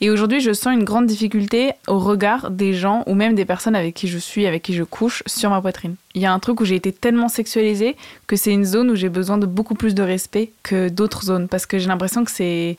Et 0.00 0.08
aujourd'hui, 0.08 0.40
je 0.40 0.54
sens 0.54 0.72
une 0.72 0.84
grande 0.84 1.06
difficulté 1.06 1.72
au 1.88 1.98
regard 1.98 2.50
des 2.50 2.72
gens 2.72 3.02
ou 3.06 3.14
même 3.14 3.34
des 3.34 3.44
personnes 3.44 3.74
avec 3.74 3.94
qui 3.94 4.08
je 4.08 4.16
suis, 4.16 4.46
avec 4.46 4.62
qui 4.62 4.72
je 4.72 4.82
couche 4.82 5.22
sur 5.26 5.50
ma 5.50 5.60
poitrine. 5.60 5.96
Il 6.14 6.22
y 6.22 6.26
a 6.26 6.32
un 6.32 6.38
truc 6.38 6.60
où 6.60 6.64
j'ai 6.64 6.76
été 6.76 6.90
tellement 6.90 7.28
sexualisée 7.28 7.96
que 8.26 8.36
c'est 8.36 8.52
une 8.52 8.64
zone 8.64 8.90
où 8.90 8.96
j'ai 8.96 9.10
besoin 9.10 9.36
de 9.36 9.46
beaucoup 9.46 9.74
plus 9.74 9.94
de 9.94 10.02
respect 10.02 10.52
que 10.62 10.88
d'autres 10.88 11.24
zones 11.24 11.48
parce 11.48 11.66
que 11.66 11.78
j'ai 11.78 11.88
l'impression 11.88 12.24
que 12.24 12.30
c'est 12.30 12.78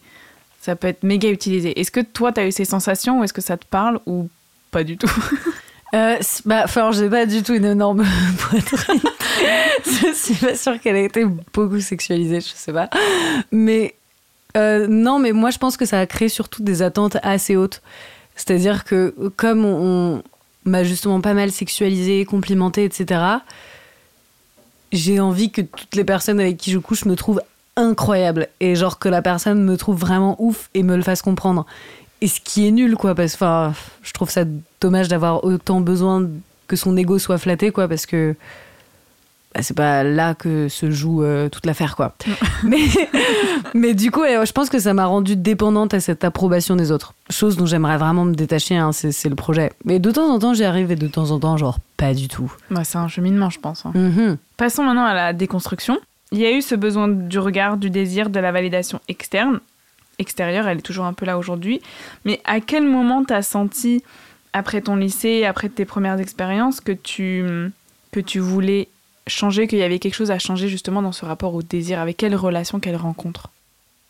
ça 0.61 0.75
peut 0.75 0.87
être 0.87 1.03
méga 1.03 1.29
utilisé. 1.29 1.79
Est-ce 1.79 1.91
que 1.91 1.99
toi, 1.99 2.31
t'as 2.31 2.47
eu 2.47 2.51
ces 2.51 2.65
sensations 2.65 3.19
ou 3.19 3.23
est-ce 3.23 3.33
que 3.33 3.41
ça 3.41 3.57
te 3.57 3.65
parle 3.65 3.99
ou 4.07 4.29
pas 4.71 4.83
du 4.83 4.97
tout? 4.97 5.11
Euh, 5.93 6.17
bah, 6.45 6.65
pas 6.65 7.25
du 7.25 7.43
tout 7.43 7.53
une 7.53 7.65
énorme 7.65 8.03
poitrine. 8.39 9.01
je 9.85 10.13
suis 10.13 10.35
pas 10.35 10.55
sûre 10.55 10.79
qu'elle 10.79 10.95
ait 10.95 11.05
été 11.05 11.23
beaucoup 11.53 11.79
sexualisée, 11.79 12.41
je 12.41 12.49
sais 12.55 12.73
pas. 12.73 12.89
Mais 13.51 13.95
euh, 14.57 14.87
non, 14.87 15.19
mais 15.19 15.31
moi 15.31 15.51
je 15.51 15.59
pense 15.59 15.77
que 15.77 15.85
ça 15.85 15.99
a 15.99 16.05
créé 16.05 16.29
surtout 16.29 16.63
des 16.63 16.81
attentes 16.81 17.17
assez 17.21 17.55
hautes. 17.55 17.81
C'est-à-dire 18.35 18.85
que 18.85 19.13
comme 19.35 19.65
on, 19.65 20.23
on 20.65 20.69
m'a 20.69 20.83
justement 20.83 21.21
pas 21.21 21.35
mal 21.35 21.51
sexualisée, 21.51 22.25
complimentée, 22.25 22.85
etc., 22.85 23.21
j'ai 24.91 25.19
envie 25.19 25.51
que 25.51 25.61
toutes 25.61 25.95
les 25.95 26.03
personnes 26.03 26.39
avec 26.39 26.57
qui 26.57 26.71
je 26.71 26.79
couche 26.79 27.05
me 27.05 27.15
trouvent 27.15 27.41
incroyable 27.75 28.47
et 28.59 28.75
genre 28.75 28.99
que 28.99 29.09
la 29.09 29.21
personne 29.21 29.63
me 29.63 29.77
trouve 29.77 29.97
vraiment 29.97 30.35
ouf 30.39 30.69
et 30.73 30.83
me 30.83 30.95
le 30.95 31.01
fasse 31.01 31.21
comprendre. 31.21 31.65
Et 32.23 32.27
ce 32.27 32.39
qui 32.39 32.65
est 32.65 32.71
nul, 32.71 32.95
quoi, 32.95 33.15
parce 33.15 33.35
que 33.35 33.45
je 34.01 34.13
trouve 34.13 34.29
ça 34.29 34.45
dommage 34.79 35.09
d'avoir 35.09 35.43
autant 35.43 35.81
besoin 35.81 36.25
que 36.67 36.77
son 36.77 36.95
ego 36.95 37.19
soit 37.19 37.37
flatté, 37.37 37.71
quoi, 37.71 37.89
parce 37.89 38.05
que 38.05 38.33
bah, 39.53 39.61
c'est 39.61 39.73
pas 39.75 40.03
là 40.05 40.33
que 40.33 40.69
se 40.69 40.89
joue 40.89 41.21
euh, 41.21 41.49
toute 41.49 41.65
l'affaire, 41.65 41.97
quoi. 41.97 42.15
mais, 42.63 42.79
mais 43.73 43.93
du 43.93 44.09
coup, 44.09 44.21
ouais, 44.21 44.45
je 44.45 44.53
pense 44.53 44.69
que 44.69 44.79
ça 44.79 44.93
m'a 44.93 45.05
rendue 45.05 45.35
dépendante 45.35 45.93
à 45.93 45.99
cette 45.99 46.23
approbation 46.23 46.77
des 46.77 46.93
autres. 46.93 47.13
Chose 47.29 47.57
dont 47.57 47.65
j'aimerais 47.65 47.97
vraiment 47.97 48.23
me 48.23 48.33
détacher, 48.33 48.77
hein, 48.77 48.93
c'est 48.93 49.27
le 49.27 49.35
projet. 49.35 49.73
Mais 49.83 49.99
de 49.99 50.09
temps 50.09 50.33
en 50.33 50.39
temps, 50.39 50.53
j'y 50.53 50.63
arrive 50.63 50.91
et 50.93 50.95
de 50.95 51.07
temps 51.07 51.29
en 51.31 51.41
temps, 51.41 51.57
genre, 51.57 51.79
pas 51.97 52.13
du 52.13 52.29
tout. 52.29 52.49
Bah, 52.71 52.85
C'est 52.85 52.99
un 52.99 53.09
cheminement, 53.09 53.49
je 53.49 53.59
pense. 53.59 53.85
hein. 53.85 53.91
Mhm. 53.93 54.37
Passons 54.55 54.85
maintenant 54.85 55.03
à 55.05 55.13
la 55.13 55.33
déconstruction. 55.33 55.99
Il 56.31 56.39
y 56.39 56.45
a 56.45 56.51
eu 56.53 56.61
ce 56.61 56.73
besoin 56.75 57.09
du 57.09 57.37
regard, 57.37 57.75
du 57.75 57.89
désir, 57.89 58.29
de 58.29 58.39
la 58.39 58.53
validation 58.53 59.01
externe. 59.09 59.59
Extérieure, 60.19 60.67
elle 60.67 60.79
est 60.79 60.81
toujours 60.81 61.05
un 61.05 61.13
peu 61.13 61.25
là 61.25 61.37
aujourd'hui. 61.37 61.81
Mais 62.25 62.39
à 62.45 62.59
quel 62.59 62.87
moment 62.87 63.23
t'as 63.23 63.41
senti 63.41 64.03
après 64.53 64.81
ton 64.81 64.95
lycée, 64.95 65.45
après 65.45 65.69
tes 65.69 65.85
premières 65.85 66.19
expériences, 66.19 66.79
que 66.79 66.91
tu, 66.91 67.43
que 68.11 68.19
tu 68.19 68.39
voulais 68.39 68.87
changer, 69.27 69.67
qu'il 69.67 69.79
y 69.79 69.83
avait 69.83 69.99
quelque 69.99 70.13
chose 70.13 70.31
à 70.31 70.39
changer 70.39 70.67
justement 70.67 71.01
dans 71.01 71.11
ce 71.11 71.25
rapport 71.25 71.53
au 71.55 71.63
désir? 71.63 71.99
Avec 71.99 72.17
quelle 72.17 72.35
relation, 72.35 72.79
quelle 72.79 72.95
rencontre? 72.95 73.49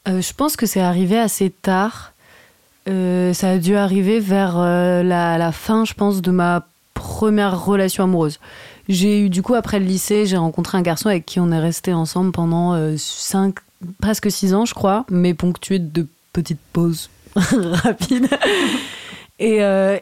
Euh, 0.07 0.21
Je 0.21 0.33
pense 0.33 0.55
que 0.55 0.65
c'est 0.65 0.81
arrivé 0.81 1.17
assez 1.17 1.49
tard. 1.49 2.13
Euh, 2.89 3.33
ça 3.33 3.51
a 3.51 3.57
dû 3.57 3.75
arriver 3.75 4.19
vers 4.19 4.57
euh, 4.57 5.03
la, 5.03 5.37
la, 5.37 5.51
fin, 5.53 5.85
je 5.85 5.93
pense, 5.93 6.21
de 6.21 6.31
ma 6.31 6.67
première 6.93 7.63
relation 7.63 8.03
amoureuse. 8.03 8.39
J'ai 8.89 9.21
eu, 9.21 9.29
du 9.29 9.41
coup, 9.41 9.53
après 9.53 9.79
le 9.79 9.85
lycée, 9.85 10.25
j'ai 10.25 10.35
rencontré 10.35 10.77
un 10.77 10.81
garçon 10.81 11.07
avec 11.07 11.25
qui 11.25 11.39
on 11.39 11.51
est 11.51 11.59
resté 11.59 11.93
ensemble 11.93 12.33
pendant 12.33 12.97
5, 12.97 13.55
presque 14.01 14.31
6 14.31 14.53
ans, 14.53 14.65
je 14.65 14.73
crois, 14.73 15.05
mais 15.09 15.33
ponctué 15.33 15.79
de 15.79 16.07
petites 16.33 16.59
pauses 16.71 17.09
rapides. 17.35 18.29
Et, 19.39 19.57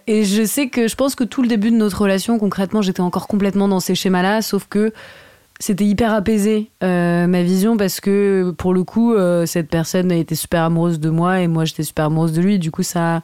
et, 0.07 0.25
je 0.25 0.45
sais 0.45 0.67
que 0.67 0.87
je 0.87 0.95
pense 0.95 1.15
que 1.15 1.23
tout 1.23 1.41
le 1.41 1.47
début 1.47 1.71
de 1.71 1.75
notre 1.75 2.01
relation, 2.01 2.37
concrètement, 2.37 2.81
j'étais 2.81 3.01
encore 3.01 3.27
complètement 3.27 3.67
dans 3.67 3.79
ces 3.79 3.95
schémas-là, 3.95 4.41
sauf 4.41 4.67
que 4.69 4.93
c'était 5.61 5.85
hyper 5.85 6.11
apaisé 6.11 6.71
euh, 6.83 7.27
ma 7.27 7.43
vision 7.43 7.77
parce 7.77 8.01
que 8.01 8.53
pour 8.57 8.73
le 8.73 8.83
coup 8.83 9.13
euh, 9.13 9.45
cette 9.45 9.69
personne 9.69 10.11
était 10.11 10.35
super 10.35 10.63
amoureuse 10.63 10.99
de 10.99 11.09
moi 11.11 11.39
et 11.39 11.47
moi 11.47 11.65
j'étais 11.65 11.83
super 11.83 12.05
amoureuse 12.05 12.33
de 12.33 12.41
lui. 12.41 12.57
Du 12.57 12.71
coup 12.71 12.81
ça 12.81 13.21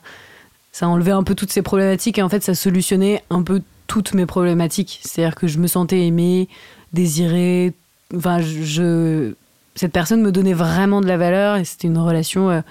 ça 0.72 0.88
enlevait 0.88 1.12
un 1.12 1.24
peu 1.24 1.34
toutes 1.34 1.52
ces 1.52 1.64
problématiques 1.64 2.20
et 2.20 2.22
en 2.22 2.30
fait 2.30 2.44
ça 2.44 2.54
solutionnait 2.54 3.24
un 3.32 3.42
peu 3.42 3.64
toutes 3.88 4.14
mes 4.14 4.28
problématiques. 4.28 5.00
C'est-à-dire 5.04 5.36
que 5.36 5.48
je 5.48 5.58
me 5.58 5.66
sentais 5.66 6.06
aimée 6.06 6.48
désirée. 6.94 7.74
Enfin 8.16 8.40
je 8.40 9.34
cette 9.78 9.94
personne 9.94 10.22
me 10.22 10.32
donnait 10.32 10.54
vraiment 10.54 11.00
de 11.00 11.08
la 11.08 11.18
valeur 11.18 11.56
et 11.56 11.64
c'était 11.64 11.88
une 11.88 11.98
relation 11.98 12.50
euh, 12.50 12.62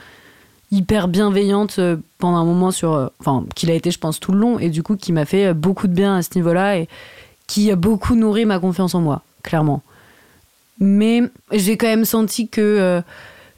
hyper 0.71 1.09
bienveillante 1.09 1.81
pendant 2.19 2.37
un 2.37 2.45
moment 2.45 2.71
sur 2.71 3.11
enfin 3.21 3.45
qu'il 3.55 3.71
a 3.71 3.75
été 3.75 3.91
je 3.91 3.99
pense 3.99 4.21
tout 4.21 4.33
le 4.33 4.39
long 4.39 4.59
et 4.59 4.69
du 4.69 4.83
coup 4.83 4.97
qui 4.97 5.13
m'a 5.13 5.25
fait 5.25 5.55
beaucoup 5.55 5.87
de 5.87 5.95
bien 5.95 6.17
à 6.17 6.23
ce 6.23 6.31
niveau-là 6.35 6.79
et 6.79 6.89
qui 7.47 7.71
a 7.71 7.77
beaucoup 7.77 8.17
nourri 8.17 8.45
ma 8.45 8.59
confiance 8.59 8.95
en 8.95 9.01
moi 9.01 9.23
clairement. 9.43 9.83
Mais 10.79 11.23
j'ai 11.53 11.77
quand 11.77 11.87
même 11.87 12.05
senti 12.05 12.49
que 12.49 12.61
euh, 12.61 13.01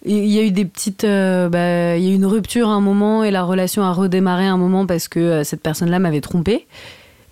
il 0.04 0.26
y 0.26 0.38
a 0.38 0.42
eu 0.42 0.52
des 0.52 0.64
petites, 0.64 1.04
euh, 1.04 1.48
bah, 1.48 1.96
il 1.96 2.04
y 2.04 2.08
a 2.08 2.10
eu 2.10 2.14
une 2.14 2.26
rupture 2.26 2.68
à 2.68 2.72
un 2.72 2.80
moment 2.80 3.24
et 3.24 3.30
la 3.30 3.42
relation 3.42 3.82
a 3.82 3.92
redémarré 3.92 4.46
à 4.46 4.52
un 4.52 4.56
moment 4.56 4.86
parce 4.86 5.08
que 5.08 5.18
euh, 5.18 5.44
cette 5.44 5.62
personne-là 5.62 5.98
m'avait 5.98 6.20
trompée 6.20 6.66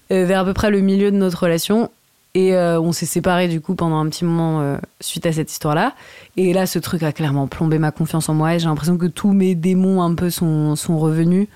vers 0.09 0.43
à 0.43 0.45
peu 0.45 0.55
près 0.55 0.71
le 0.71 0.81
milieu 0.83 1.11
de 1.11 1.17
notre 1.17 1.43
relation 1.43 1.91
et 2.39 2.57
on 2.57 2.93
s'est 2.93 3.07
séparés 3.07 3.49
du 3.49 3.61
coup 3.61 3.75
pendant 3.75 3.97
un 3.97 4.09
petit 4.09 4.25
moment 4.25 4.79
suite 5.01 5.27
à 5.27 5.33
cette 5.33 5.51
histoire-là. 5.51 5.95
Et 6.37 6.53
là, 6.53 6.67
ce 6.67 6.79
truc 6.79 7.03
a 7.03 7.13
clairement 7.13 7.47
plombé 7.47 7.79
ma 7.79 7.91
confiance 7.91 8.29
en 8.29 8.35
moi 8.35 8.55
et 8.55 8.59
j'ai 8.59 8.67
l'impression 8.67 8.99
que 8.99 9.07
tous 9.07 9.33
mes 9.33 9.55
démons 9.55 10.03
un 10.03 10.15
peu 10.15 10.31
sont, 10.31 10.77
sont 10.77 10.99
revenus. 10.99 11.49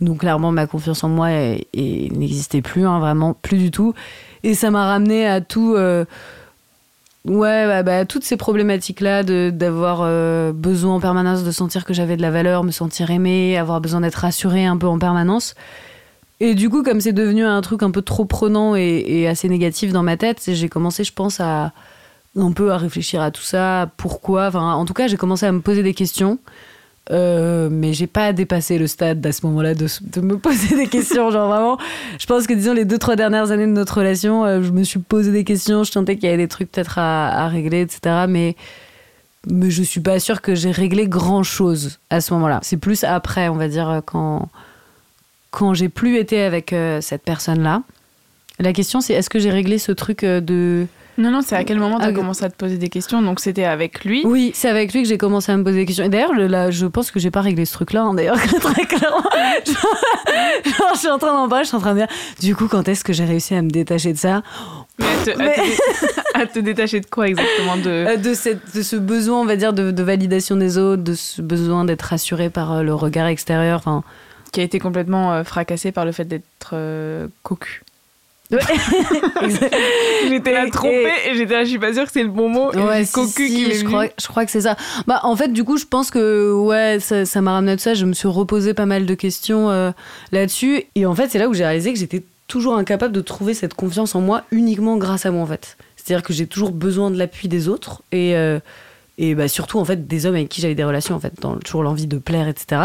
Donc 0.00 0.18
clairement, 0.18 0.52
ma 0.52 0.66
confiance 0.66 1.02
en 1.04 1.08
moi 1.08 1.28
n'existait 1.74 2.62
plus, 2.62 2.86
hein, 2.86 2.98
vraiment 2.98 3.34
plus 3.34 3.58
du 3.58 3.70
tout. 3.70 3.94
Et 4.42 4.54
ça 4.54 4.70
m'a 4.70 4.86
ramené 4.86 5.26
à 5.26 5.40
tout 5.40 5.76
Ouais, 7.26 7.66
bah, 7.66 7.82
bah, 7.82 8.04
toutes 8.04 8.22
ces 8.22 8.36
problématiques-là, 8.36 9.24
d'avoir 9.24 10.02
euh, 10.02 10.52
besoin 10.52 10.94
en 10.94 11.00
permanence 11.00 11.42
de 11.42 11.50
sentir 11.50 11.84
que 11.84 11.92
j'avais 11.92 12.16
de 12.16 12.22
la 12.22 12.30
valeur, 12.30 12.62
me 12.62 12.70
sentir 12.70 13.10
aimée, 13.10 13.58
avoir 13.58 13.80
besoin 13.80 14.00
d'être 14.00 14.14
rassurée 14.14 14.64
un 14.64 14.76
peu 14.76 14.86
en 14.86 15.00
permanence. 15.00 15.56
Et 16.40 16.54
du 16.54 16.68
coup, 16.68 16.82
comme 16.82 17.00
c'est 17.00 17.12
devenu 17.12 17.44
un 17.44 17.60
truc 17.62 17.82
un 17.82 17.90
peu 17.90 18.02
trop 18.02 18.24
prenant 18.24 18.76
et, 18.76 19.26
assez 19.26 19.48
négatif 19.48 19.92
dans 19.92 20.02
ma 20.02 20.16
tête, 20.16 20.42
j'ai 20.46 20.68
commencé, 20.68 21.02
je 21.04 21.12
pense, 21.12 21.40
à 21.40 21.72
un 22.38 22.52
peu 22.52 22.70
à 22.72 22.76
réfléchir 22.76 23.22
à 23.22 23.30
tout 23.30 23.42
ça, 23.42 23.90
pourquoi. 23.96 24.48
Enfin, 24.48 24.74
en 24.74 24.84
tout 24.84 24.92
cas, 24.92 25.06
j'ai 25.06 25.16
commencé 25.16 25.46
à 25.46 25.52
me 25.52 25.60
poser 25.60 25.82
des 25.82 25.94
questions. 25.94 26.38
Euh, 27.12 27.68
mais 27.70 27.92
j'ai 27.92 28.08
pas 28.08 28.32
dépassé 28.32 28.78
le 28.78 28.88
stade 28.88 29.24
à 29.24 29.30
ce 29.30 29.46
moment-là 29.46 29.74
de, 29.74 29.86
me 30.20 30.36
poser 30.38 30.74
des 30.74 30.88
questions. 30.88 31.30
genre 31.30 31.48
vraiment, 31.48 31.78
je 32.18 32.26
pense 32.26 32.48
que 32.48 32.52
disons 32.52 32.72
les 32.72 32.84
deux 32.84 32.98
trois 32.98 33.14
dernières 33.14 33.52
années 33.52 33.66
de 33.66 33.70
notre 33.70 33.98
relation, 33.98 34.44
euh, 34.44 34.60
je 34.60 34.72
me 34.72 34.82
suis 34.82 34.98
posé 34.98 35.30
des 35.30 35.44
questions. 35.44 35.84
Je 35.84 35.92
sentais 35.92 36.16
qu'il 36.16 36.24
y 36.24 36.28
avait 36.28 36.42
des 36.42 36.48
trucs 36.48 36.70
peut-être 36.70 36.98
à, 36.98 37.44
à, 37.44 37.48
régler, 37.48 37.82
etc. 37.82 38.26
Mais 38.28 38.56
mais 39.48 39.70
je 39.70 39.84
suis 39.84 40.00
pas 40.00 40.18
sûre 40.18 40.42
que 40.42 40.56
j'ai 40.56 40.72
réglé 40.72 41.06
grand 41.06 41.44
chose 41.44 42.00
à 42.10 42.20
ce 42.20 42.34
moment-là. 42.34 42.58
C'est 42.62 42.76
plus 42.76 43.04
après, 43.04 43.48
on 43.48 43.54
va 43.54 43.68
dire, 43.68 44.02
quand 44.04 44.48
quand 45.56 45.72
j'ai 45.72 45.88
plus 45.88 46.18
été 46.18 46.42
avec 46.42 46.74
euh, 46.74 47.00
cette 47.00 47.22
personne-là. 47.22 47.82
La 48.58 48.74
question 48.74 49.00
c'est 49.00 49.14
est-ce 49.14 49.30
que 49.30 49.38
j'ai 49.38 49.50
réglé 49.50 49.78
ce 49.78 49.92
truc 49.92 50.22
de 50.22 50.86
non, 51.18 51.30
non, 51.30 51.40
c'est 51.40 51.56
à 51.56 51.64
quel 51.64 51.78
moment 51.78 51.98
tu 51.98 52.04
as 52.04 52.08
ah, 52.08 52.12
commencé 52.12 52.44
à 52.44 52.50
te 52.50 52.56
poser 52.56 52.76
des 52.76 52.90
questions? 52.90 53.22
Donc 53.22 53.40
c'était 53.40 53.64
avec 53.64 54.04
lui? 54.04 54.22
Oui, 54.26 54.50
c'est 54.54 54.68
avec 54.68 54.92
lui 54.92 55.02
que 55.02 55.08
j'ai 55.08 55.16
commencé 55.16 55.50
à 55.50 55.56
me 55.56 55.64
poser 55.64 55.78
des 55.78 55.86
questions. 55.86 56.04
Et 56.04 56.10
d'ailleurs, 56.10 56.34
là, 56.34 56.70
je 56.70 56.84
pense 56.84 57.10
que 57.10 57.18
j'ai 57.18 57.30
pas 57.30 57.40
réglé 57.40 57.64
ce 57.64 57.72
truc-là, 57.72 58.02
hein, 58.02 58.12
d'ailleurs, 58.14 58.36
très 58.60 58.84
clairement. 58.84 59.24
je 59.64 60.98
suis 60.98 61.08
en 61.08 61.18
train 61.18 61.32
d'en 61.32 61.48
parler, 61.48 61.64
je 61.64 61.68
suis 61.68 61.76
en 61.76 61.80
train 61.80 61.94
de 61.94 62.00
dire, 62.00 62.08
du 62.40 62.54
coup, 62.54 62.68
quand 62.68 62.86
est-ce 62.88 63.02
que 63.02 63.14
j'ai 63.14 63.24
réussi 63.24 63.54
à 63.54 63.62
me 63.62 63.70
détacher 63.70 64.12
de 64.12 64.18
ça? 64.18 64.42
Mais 64.98 65.56
à, 66.34 66.44
te, 66.46 66.58
détacher 66.58 67.00
de 67.00 67.06
quoi 67.06 67.28
exactement? 67.28 67.78
De... 67.78 67.88
Euh, 67.88 68.16
de, 68.16 68.34
cette, 68.34 68.76
de 68.76 68.82
ce 68.82 68.96
besoin, 68.96 69.40
on 69.40 69.46
va 69.46 69.56
dire, 69.56 69.72
de, 69.72 70.02
validation 70.02 70.56
des 70.56 70.76
autres, 70.76 71.02
de 71.02 71.14
ce 71.14 71.40
besoin 71.40 71.86
d'être 71.86 72.02
rassuré 72.02 72.50
par 72.50 72.72
euh, 72.72 72.82
le 72.82 72.94
regard 72.94 73.26
extérieur. 73.26 73.78
Enfin, 73.78 74.04
qui 74.52 74.60
a 74.60 74.62
été 74.62 74.78
complètement 74.78 75.32
euh, 75.32 75.44
fracassé 75.44 75.92
par 75.92 76.04
le 76.04 76.12
fait 76.12 76.24
d'être 76.24 76.74
cocu. 77.42 77.82
Ouais. 78.50 78.58
j'étais 80.28 80.52
là 80.52 80.70
trompée 80.70 81.10
et, 81.26 81.34
j'étais 81.34 81.54
là, 81.54 81.64
je 81.64 81.70
suis 81.70 81.78
pas 81.78 81.92
sûre 81.92 82.04
que 82.04 82.12
c'est 82.12 82.22
le 82.22 82.28
bon 82.28 82.48
mot. 82.48 82.70
Ouais, 82.72 83.04
cocu 83.12 83.48
qui 83.48 83.74
je, 83.74 83.84
crois, 83.84 84.06
je 84.20 84.26
crois 84.28 84.44
que 84.44 84.50
c'est 84.50 84.60
ça. 84.60 84.76
Bah, 85.06 85.20
en 85.24 85.34
fait, 85.34 85.48
du 85.48 85.64
coup, 85.64 85.76
je 85.76 85.84
pense 85.84 86.10
que 86.10 86.52
ouais, 86.52 86.98
ça 87.00 87.40
m'a 87.40 87.52
ramené 87.52 87.76
de 87.76 87.80
ça. 87.80 87.94
Je 87.94 88.04
me 88.04 88.12
suis 88.12 88.28
reposé 88.28 88.74
pas 88.74 88.86
mal 88.86 89.06
de 89.06 89.14
questions 89.14 89.70
euh, 89.70 89.90
là-dessus. 90.32 90.84
Et 90.94 91.06
en 91.06 91.14
fait, 91.14 91.28
c'est 91.28 91.38
là 91.38 91.48
où 91.48 91.54
j'ai 91.54 91.64
réalisé 91.64 91.92
que 91.92 91.98
j'étais 91.98 92.22
toujours 92.46 92.76
incapable 92.76 93.12
de 93.12 93.20
trouver 93.20 93.54
cette 93.54 93.74
confiance 93.74 94.14
en 94.14 94.20
moi 94.20 94.44
uniquement 94.52 94.96
grâce 94.96 95.26
à 95.26 95.30
moi, 95.30 95.42
en 95.42 95.46
fait. 95.46 95.76
C'est-à-dire 95.96 96.24
que 96.24 96.32
j'ai 96.32 96.46
toujours 96.46 96.70
besoin 96.70 97.10
de 97.10 97.18
l'appui 97.18 97.48
des 97.48 97.68
autres 97.68 98.02
et, 98.12 98.36
euh, 98.36 98.60
et 99.18 99.34
bah, 99.34 99.48
surtout, 99.48 99.80
en 99.80 99.84
fait, 99.84 100.06
des 100.06 100.26
hommes 100.26 100.36
avec 100.36 100.48
qui 100.48 100.60
j'avais 100.60 100.76
des 100.76 100.84
relations, 100.84 101.16
en 101.16 101.20
fait, 101.20 101.32
dans 101.40 101.56
toujours 101.56 101.82
l'envie 101.82 102.06
de 102.06 102.18
plaire, 102.18 102.46
etc. 102.46 102.82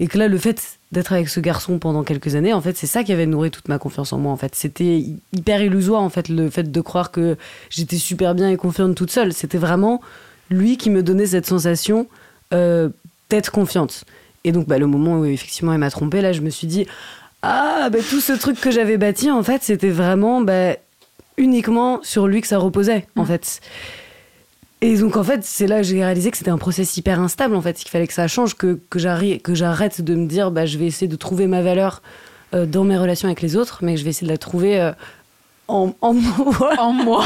Et 0.00 0.06
que 0.06 0.16
là, 0.16 0.28
le 0.28 0.38
fait 0.38 0.75
d'être 0.92 1.12
avec 1.12 1.28
ce 1.28 1.40
garçon 1.40 1.78
pendant 1.78 2.04
quelques 2.04 2.36
années, 2.36 2.52
en 2.52 2.60
fait, 2.60 2.76
c'est 2.76 2.86
ça 2.86 3.02
qui 3.02 3.12
avait 3.12 3.26
nourri 3.26 3.50
toute 3.50 3.68
ma 3.68 3.78
confiance 3.78 4.12
en 4.12 4.18
moi. 4.18 4.32
En 4.32 4.36
fait, 4.36 4.54
c'était 4.54 5.02
hyper 5.32 5.60
illusoire, 5.62 6.00
en 6.00 6.10
fait, 6.10 6.28
le 6.28 6.48
fait 6.48 6.70
de 6.70 6.80
croire 6.80 7.10
que 7.10 7.36
j'étais 7.70 7.96
super 7.96 8.34
bien 8.34 8.48
et 8.48 8.56
confiante 8.56 8.94
toute 8.94 9.10
seule. 9.10 9.32
C'était 9.32 9.58
vraiment 9.58 10.00
lui 10.48 10.76
qui 10.76 10.90
me 10.90 11.02
donnait 11.02 11.26
cette 11.26 11.46
sensation 11.46 12.06
euh, 12.54 12.88
d'être 13.30 13.50
confiante. 13.50 14.04
Et 14.44 14.52
donc, 14.52 14.68
bah, 14.68 14.78
le 14.78 14.86
moment 14.86 15.18
où 15.18 15.24
effectivement 15.24 15.72
il 15.72 15.78
m'a 15.78 15.90
trompée, 15.90 16.20
là, 16.20 16.32
je 16.32 16.40
me 16.40 16.50
suis 16.50 16.68
dit, 16.68 16.86
ah, 17.42 17.88
bah, 17.90 17.98
tout 18.08 18.20
ce 18.20 18.32
truc 18.32 18.60
que 18.60 18.70
j'avais 18.70 18.96
bâti, 18.96 19.30
en 19.30 19.42
fait, 19.42 19.64
c'était 19.64 19.90
vraiment 19.90 20.40
bah, 20.40 20.76
uniquement 21.36 22.00
sur 22.02 22.28
lui 22.28 22.40
que 22.40 22.46
ça 22.46 22.58
reposait, 22.58 23.06
en 23.16 23.24
mmh. 23.24 23.26
fait. 23.26 23.60
Et 24.82 24.98
donc 24.98 25.16
en 25.16 25.24
fait, 25.24 25.42
c'est 25.42 25.66
là 25.66 25.78
que 25.78 25.84
j'ai 25.84 26.02
réalisé 26.04 26.30
que 26.30 26.36
c'était 26.36 26.50
un 26.50 26.58
process 26.58 26.96
hyper 26.96 27.18
instable 27.20 27.54
en 27.54 27.62
fait, 27.62 27.74
qu'il 27.74 27.88
fallait 27.88 28.06
que 28.06 28.12
ça 28.12 28.28
change, 28.28 28.56
que, 28.56 28.78
que 28.90 28.98
j'arrête 28.98 30.02
de 30.02 30.14
me 30.14 30.26
dire 30.26 30.50
bah, 30.50 30.66
je 30.66 30.76
vais 30.76 30.86
essayer 30.86 31.08
de 31.08 31.16
trouver 31.16 31.46
ma 31.46 31.62
valeur 31.62 32.02
euh, 32.54 32.66
dans 32.66 32.84
mes 32.84 32.98
relations 32.98 33.26
avec 33.26 33.40
les 33.40 33.56
autres, 33.56 33.78
mais 33.82 33.94
que 33.94 34.00
je 34.00 34.04
vais 34.04 34.10
essayer 34.10 34.26
de 34.26 34.32
la 34.32 34.38
trouver 34.38 34.78
euh, 34.78 34.92
en, 35.68 35.94
en, 36.02 36.12
moi. 36.12 36.74
En 36.78 36.92
moi. 36.92 37.24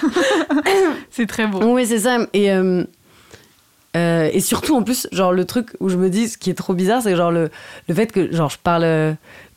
c'est 1.10 1.26
très 1.26 1.46
beau. 1.46 1.62
Oui, 1.62 1.86
c'est 1.86 2.00
ça. 2.00 2.26
Et, 2.32 2.50
euh, 2.50 2.84
et 3.94 4.40
surtout 4.40 4.74
en 4.74 4.82
plus, 4.82 5.06
genre 5.12 5.32
le 5.32 5.44
truc 5.44 5.76
où 5.78 5.90
je 5.90 5.98
me 5.98 6.08
dis, 6.08 6.28
ce 6.28 6.38
qui 6.38 6.48
est 6.48 6.54
trop 6.54 6.72
bizarre, 6.72 7.02
c'est 7.02 7.14
genre 7.14 7.30
le, 7.30 7.50
le 7.86 7.94
fait 7.94 8.10
que 8.10 8.32
genre 8.32 8.48
je 8.48 8.58
parle 8.58 8.82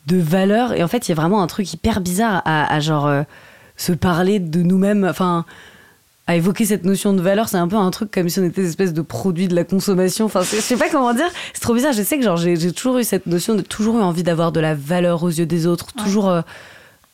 de 0.06 0.16
valeur 0.18 0.74
et 0.74 0.84
en 0.84 0.88
fait 0.88 1.08
il 1.08 1.12
y 1.12 1.12
a 1.12 1.16
vraiment 1.16 1.42
un 1.42 1.46
truc 1.46 1.72
hyper 1.72 2.00
bizarre 2.00 2.42
à, 2.44 2.72
à 2.72 2.78
genre 2.80 3.10
se 3.76 3.92
parler 3.92 4.38
de 4.38 4.62
nous-mêmes. 4.62 5.06
Enfin 5.08 5.46
à 6.26 6.34
évoquer 6.34 6.64
cette 6.64 6.84
notion 6.84 7.12
de 7.12 7.20
valeur, 7.20 7.48
c'est 7.48 7.56
un 7.56 7.68
peu 7.68 7.76
un 7.76 7.90
truc 7.90 8.10
comme 8.10 8.28
si 8.28 8.40
on 8.40 8.44
était 8.44 8.62
des 8.62 8.68
espèces 8.68 8.92
de 8.92 9.02
produits 9.02 9.46
de 9.46 9.54
la 9.54 9.64
consommation. 9.64 10.24
Enfin, 10.24 10.42
je 10.42 10.56
sais 10.56 10.76
pas 10.76 10.88
comment 10.88 11.14
dire. 11.14 11.30
C'est 11.52 11.60
trop 11.60 11.74
bizarre. 11.74 11.92
Je 11.92 12.02
sais 12.02 12.18
que 12.18 12.24
genre 12.24 12.36
j'ai 12.36 12.72
toujours 12.72 12.98
eu 12.98 13.04
cette 13.04 13.26
notion 13.26 13.54
de 13.54 13.62
toujours 13.62 13.98
eu 13.98 14.02
envie 14.02 14.24
d'avoir 14.24 14.50
de 14.50 14.60
la 14.60 14.74
valeur 14.74 15.22
aux 15.22 15.28
yeux 15.28 15.46
des 15.46 15.66
autres, 15.66 15.92
toujours 15.92 16.28
euh, 16.28 16.42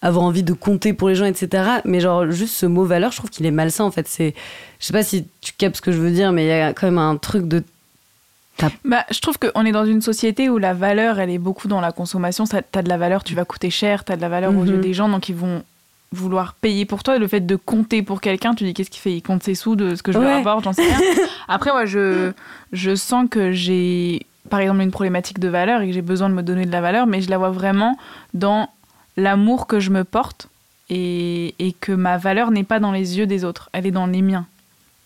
avoir 0.00 0.24
envie 0.24 0.42
de 0.42 0.54
compter 0.54 0.94
pour 0.94 1.10
les 1.10 1.14
gens, 1.14 1.26
etc. 1.26 1.64
Mais 1.84 2.00
genre 2.00 2.30
juste 2.30 2.54
ce 2.54 2.64
mot 2.64 2.84
valeur, 2.84 3.12
je 3.12 3.18
trouve 3.18 3.30
qu'il 3.30 3.44
est 3.44 3.50
malsain 3.50 3.84
en 3.84 3.90
fait. 3.90 4.08
C'est, 4.08 4.34
je 4.80 4.86
sais 4.86 4.94
pas 4.94 5.02
si 5.02 5.26
tu 5.42 5.52
captes 5.58 5.76
ce 5.76 5.82
que 5.82 5.92
je 5.92 5.98
veux 5.98 6.10
dire, 6.10 6.32
mais 6.32 6.44
il 6.44 6.48
y 6.48 6.52
a 6.52 6.72
quand 6.72 6.86
même 6.86 6.98
un 6.98 7.16
truc 7.16 7.46
de 7.46 7.62
bah, 8.84 9.04
je 9.10 9.20
trouve 9.20 9.38
qu'on 9.38 9.64
est 9.64 9.72
dans 9.72 9.86
une 9.86 10.02
société 10.02 10.48
où 10.48 10.58
la 10.58 10.74
valeur, 10.74 11.18
elle 11.18 11.30
est 11.30 11.38
beaucoup 11.38 11.68
dans 11.68 11.80
la 11.80 11.90
consommation. 11.92 12.44
T'as 12.44 12.82
de 12.82 12.88
la 12.88 12.96
valeur, 12.96 13.24
tu 13.24 13.34
vas 13.34 13.44
coûter 13.44 13.70
cher, 13.70 14.04
t'as 14.04 14.16
de 14.16 14.20
la 14.20 14.28
valeur 14.28 14.56
aux 14.56 14.64
yeux 14.64 14.76
mhm. 14.76 14.80
des 14.80 14.94
gens, 14.94 15.08
donc 15.08 15.28
ils 15.28 15.34
vont 15.34 15.62
vouloir 16.12 16.54
payer 16.54 16.84
pour 16.84 17.02
toi, 17.02 17.18
le 17.18 17.26
fait 17.26 17.40
de 17.40 17.56
compter 17.56 18.02
pour 18.02 18.20
quelqu'un, 18.20 18.54
tu 18.54 18.64
dis 18.64 18.74
qu'est-ce 18.74 18.90
qu'il 18.90 19.00
fait? 19.00 19.12
Il 19.12 19.22
compte 19.22 19.42
ses 19.42 19.54
sous 19.54 19.76
de 19.76 19.94
ce 19.94 20.02
que 20.02 20.12
je 20.12 20.18
vais 20.18 20.30
avoir, 20.30 20.62
j'en 20.62 20.72
sais 20.72 20.82
rien. 20.82 20.98
Après, 21.48 21.70
moi, 21.72 21.86
je, 21.86 22.32
je 22.72 22.94
sens 22.94 23.26
que 23.30 23.52
j'ai, 23.52 24.26
par 24.50 24.60
exemple, 24.60 24.80
une 24.82 24.90
problématique 24.90 25.38
de 25.38 25.48
valeur 25.48 25.80
et 25.80 25.86
que 25.88 25.92
j'ai 25.92 26.02
besoin 26.02 26.28
de 26.28 26.34
me 26.34 26.42
donner 26.42 26.66
de 26.66 26.72
la 26.72 26.80
valeur, 26.80 27.06
mais 27.06 27.20
je 27.22 27.30
la 27.30 27.38
vois 27.38 27.50
vraiment 27.50 27.96
dans 28.34 28.68
l'amour 29.16 29.66
que 29.66 29.80
je 29.80 29.90
me 29.90 30.04
porte 30.04 30.48
et, 30.90 31.54
et 31.58 31.72
que 31.72 31.92
ma 31.92 32.18
valeur 32.18 32.50
n'est 32.50 32.64
pas 32.64 32.80
dans 32.80 32.92
les 32.92 33.18
yeux 33.18 33.26
des 33.26 33.44
autres, 33.44 33.70
elle 33.72 33.86
est 33.86 33.90
dans 33.90 34.06
les 34.06 34.22
miens. 34.22 34.46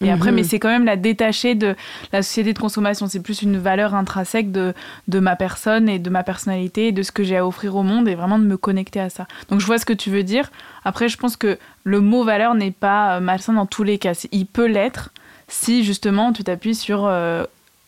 Et 0.02 0.10
après, 0.10 0.28
Mhm. 0.30 0.36
mais 0.36 0.42
c'est 0.44 0.58
quand 0.58 0.68
même 0.68 0.84
la 0.84 0.96
détacher 0.96 1.54
de 1.54 1.74
la 2.12 2.22
société 2.22 2.52
de 2.52 2.58
consommation. 2.58 3.06
C'est 3.06 3.20
plus 3.20 3.40
une 3.40 3.56
valeur 3.56 3.94
intrinsèque 3.94 4.52
de, 4.52 4.74
de 5.08 5.18
ma 5.20 5.36
personne 5.36 5.88
et 5.88 5.98
de 5.98 6.10
ma 6.10 6.22
personnalité 6.22 6.88
et 6.88 6.92
de 6.92 7.02
ce 7.02 7.10
que 7.12 7.24
j'ai 7.24 7.38
à 7.38 7.46
offrir 7.46 7.76
au 7.76 7.82
monde 7.82 8.06
et 8.06 8.14
vraiment 8.14 8.38
de 8.38 8.44
me 8.44 8.58
connecter 8.58 9.00
à 9.00 9.08
ça. 9.08 9.26
Donc 9.48 9.60
je 9.60 9.66
vois 9.66 9.78
ce 9.78 9.86
que 9.86 9.94
tu 9.94 10.10
veux 10.10 10.22
dire. 10.22 10.50
Après, 10.84 11.08
je 11.08 11.16
pense 11.16 11.36
que 11.36 11.58
le 11.84 12.00
mot 12.00 12.24
valeur 12.24 12.54
n'est 12.54 12.72
pas 12.72 13.16
euh, 13.16 13.20
malsain 13.20 13.54
dans 13.54 13.64
tous 13.64 13.84
les 13.84 13.96
cas. 13.96 14.12
Il 14.32 14.44
peut 14.46 14.66
l'être 14.66 15.10
si 15.48 15.82
justement 15.82 16.32
tu 16.34 16.44
t'appuies 16.44 16.74
sur 16.74 17.06
euh, 17.06 17.44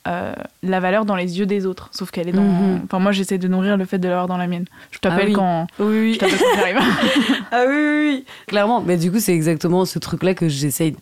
euh, 0.07 0.33
la 0.63 0.81
valeur 0.81 1.05
dans 1.05 1.17
les 1.17 1.39
yeux 1.39 1.45
des 1.45 1.67
autres. 1.67 1.91
Sauf 1.93 2.11
qu'elle 2.11 2.29
est 2.29 2.33
dans. 2.33 2.41
Mhm. 2.41 2.83
Enfin, 2.85 3.01
moi, 3.01 3.13
j'essaie 3.13 3.37
de 3.37 3.49
nourrir 3.49 3.77
le 3.77 3.85
fait 3.85 3.99
de 3.99 4.09
l'avoir 4.09 4.29
dans 4.29 4.39
la 4.39 4.47
mienne. 4.47 4.65
Je 4.93 4.99
t'appelle 5.01 5.25
Ah 5.25 5.29
oui. 5.29 5.33
quand. 5.35 5.67
Oui, 5.79 5.87
oui. 6.01 6.15
Je 6.15 6.19
quand. 6.21 6.27
Ah 7.53 7.65
oui, 7.69 7.75
oui, 7.75 8.01
oui. 8.07 8.25
Clairement. 8.47 8.81
Mais 8.81 8.97
du 8.97 9.11
coup, 9.13 9.19
c'est 9.21 9.35
exactement 9.35 9.85
ce 9.85 9.99
truc-là 9.99 10.33
que 10.35 10.49
j'essaye, 10.49 10.97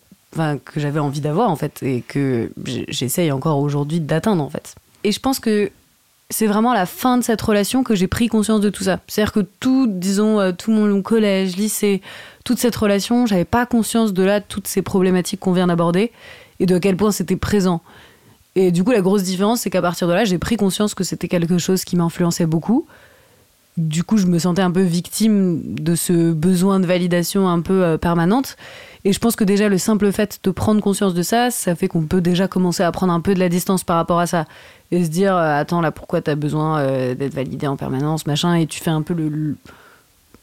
que 0.64 0.80
j'avais 0.80 1.00
envie 1.00 1.20
d'avoir, 1.20 1.50
en 1.50 1.56
fait, 1.56 1.82
et 1.82 2.02
que 2.06 2.50
j'essaye 2.88 3.32
encore 3.32 3.58
aujourd'hui 3.58 4.00
d'atteindre, 4.00 4.42
en 4.42 4.50
fait. 4.50 4.74
Et 5.04 5.12
je 5.12 5.20
pense 5.20 5.40
que 5.40 5.70
c'est 6.30 6.46
vraiment 6.46 6.72
à 6.72 6.74
la 6.74 6.86
fin 6.86 7.18
de 7.18 7.22
cette 7.22 7.40
relation 7.40 7.84
que 7.84 7.94
j'ai 7.94 8.08
pris 8.08 8.28
conscience 8.28 8.60
de 8.60 8.70
tout 8.70 8.84
ça. 8.84 9.00
C'est-à-dire 9.06 9.32
que 9.32 9.46
tout, 9.60 9.86
disons, 9.86 10.40
euh, 10.40 10.52
tout 10.52 10.72
mon 10.72 11.00
collège, 11.02 11.56
lycée, 11.56 12.02
toute 12.44 12.58
cette 12.58 12.74
relation, 12.74 13.26
j'avais 13.26 13.44
pas 13.44 13.66
conscience 13.66 14.12
de 14.12 14.22
là, 14.22 14.40
toutes 14.40 14.66
ces 14.66 14.82
problématiques 14.82 15.40
qu'on 15.40 15.52
vient 15.52 15.68
d'aborder, 15.68 16.10
et 16.58 16.66
de 16.66 16.78
quel 16.78 16.96
point 16.96 17.12
c'était 17.12 17.36
présent. 17.36 17.80
Et 18.56 18.72
du 18.72 18.82
coup, 18.82 18.90
la 18.90 19.02
grosse 19.02 19.22
différence, 19.22 19.60
c'est 19.60 19.70
qu'à 19.70 19.82
partir 19.82 20.08
de 20.08 20.14
là, 20.14 20.24
j'ai 20.24 20.38
pris 20.38 20.56
conscience 20.56 20.94
que 20.94 21.04
c'était 21.04 21.28
quelque 21.28 21.58
chose 21.58 21.84
qui 21.84 21.94
m'influençait 21.94 22.46
beaucoup. 22.46 22.86
Du 23.76 24.04
coup, 24.04 24.16
je 24.16 24.26
me 24.26 24.38
sentais 24.38 24.62
un 24.62 24.70
peu 24.70 24.80
victime 24.80 25.60
de 25.62 25.94
ce 25.94 26.32
besoin 26.32 26.80
de 26.80 26.86
validation 26.86 27.46
un 27.46 27.60
peu 27.60 27.84
euh, 27.84 27.98
permanente. 27.98 28.56
Et 29.04 29.12
je 29.12 29.18
pense 29.18 29.36
que 29.36 29.44
déjà, 29.44 29.68
le 29.68 29.76
simple 29.76 30.10
fait 30.12 30.40
de 30.42 30.50
prendre 30.50 30.80
conscience 30.80 31.12
de 31.12 31.20
ça, 31.22 31.50
ça 31.50 31.74
fait 31.74 31.86
qu'on 31.86 32.06
peut 32.06 32.22
déjà 32.22 32.48
commencer 32.48 32.82
à 32.82 32.90
prendre 32.90 33.12
un 33.12 33.20
peu 33.20 33.34
de 33.34 33.38
la 33.38 33.50
distance 33.50 33.84
par 33.84 33.96
rapport 33.96 34.18
à 34.18 34.26
ça. 34.26 34.46
Et 34.92 35.04
se 35.04 35.10
dire, 35.10 35.36
euh, 35.36 35.60
attends, 35.60 35.82
là, 35.82 35.90
pourquoi 35.90 36.22
t'as 36.22 36.36
besoin 36.36 36.78
euh, 36.78 37.14
d'être 37.14 37.34
validé 37.34 37.66
en 37.66 37.76
permanence, 37.76 38.26
machin. 38.26 38.54
Et 38.54 38.66
tu 38.66 38.80
fais 38.80 38.90
un 38.90 39.02
peu 39.02 39.12
le, 39.12 39.56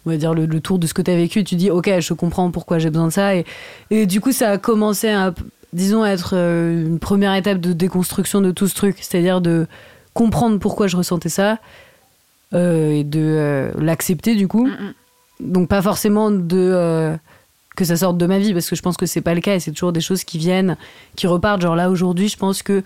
on 0.05 0.11
va 0.11 0.17
dire, 0.17 0.35
le, 0.35 0.47
tour 0.59 0.77
de 0.77 0.85
ce 0.85 0.93
que 0.93 1.01
t'as 1.01 1.15
vécu. 1.15 1.43
Tu 1.43 1.55
dis, 1.55 1.71
ok, 1.71 1.91
je 1.99 2.13
comprends 2.13 2.51
pourquoi 2.51 2.77
j'ai 2.77 2.91
besoin 2.91 3.07
de 3.07 3.13
ça. 3.13 3.35
Et, 3.35 3.45
et 3.89 4.05
du 4.05 4.21
coup, 4.21 4.31
ça 4.31 4.51
a 4.51 4.57
commencé 4.59 5.09
à, 5.09 5.33
disons, 5.73 6.03
à 6.03 6.09
être 6.09 6.35
une 6.35 6.99
première 6.99 7.33
étape 7.33 7.59
de 7.59 7.73
déconstruction 7.73 8.41
de 8.41 8.51
tout 8.51 8.67
ce 8.67 8.75
truc. 8.75 8.97
C'est-à-dire 9.01 9.41
de 9.41 9.65
comprendre 10.13 10.59
pourquoi 10.59 10.85
je 10.85 10.97
ressentais 10.97 11.29
ça 11.29 11.57
et 12.53 13.03
de 13.03 13.19
euh, 13.21 13.71
l'accepter 13.77 14.35
du 14.35 14.47
coup. 14.47 14.67
Mm, 14.67 14.71
mm. 14.71 14.93
Donc 15.53 15.67
pas 15.67 15.81
forcément 15.81 16.31
de 16.31 16.57
euh, 16.57 17.15
que 17.75 17.85
ça 17.85 17.97
sorte 17.97 18.17
de 18.17 18.25
ma 18.25 18.37
vie 18.39 18.53
parce 18.53 18.69
que 18.69 18.75
je 18.75 18.81
pense 18.81 18.97
que 18.97 19.05
c'est 19.05 19.21
pas 19.21 19.33
le 19.33 19.41
cas 19.41 19.55
et 19.55 19.59
c'est 19.59 19.71
toujours 19.71 19.91
des 19.91 20.01
choses 20.01 20.23
qui 20.23 20.37
viennent, 20.37 20.77
qui 21.15 21.27
repartent. 21.27 21.61
Genre 21.61 21.75
là 21.75 21.89
aujourd'hui, 21.89 22.29
je 22.29 22.37
pense 22.37 22.61
que 22.63 22.83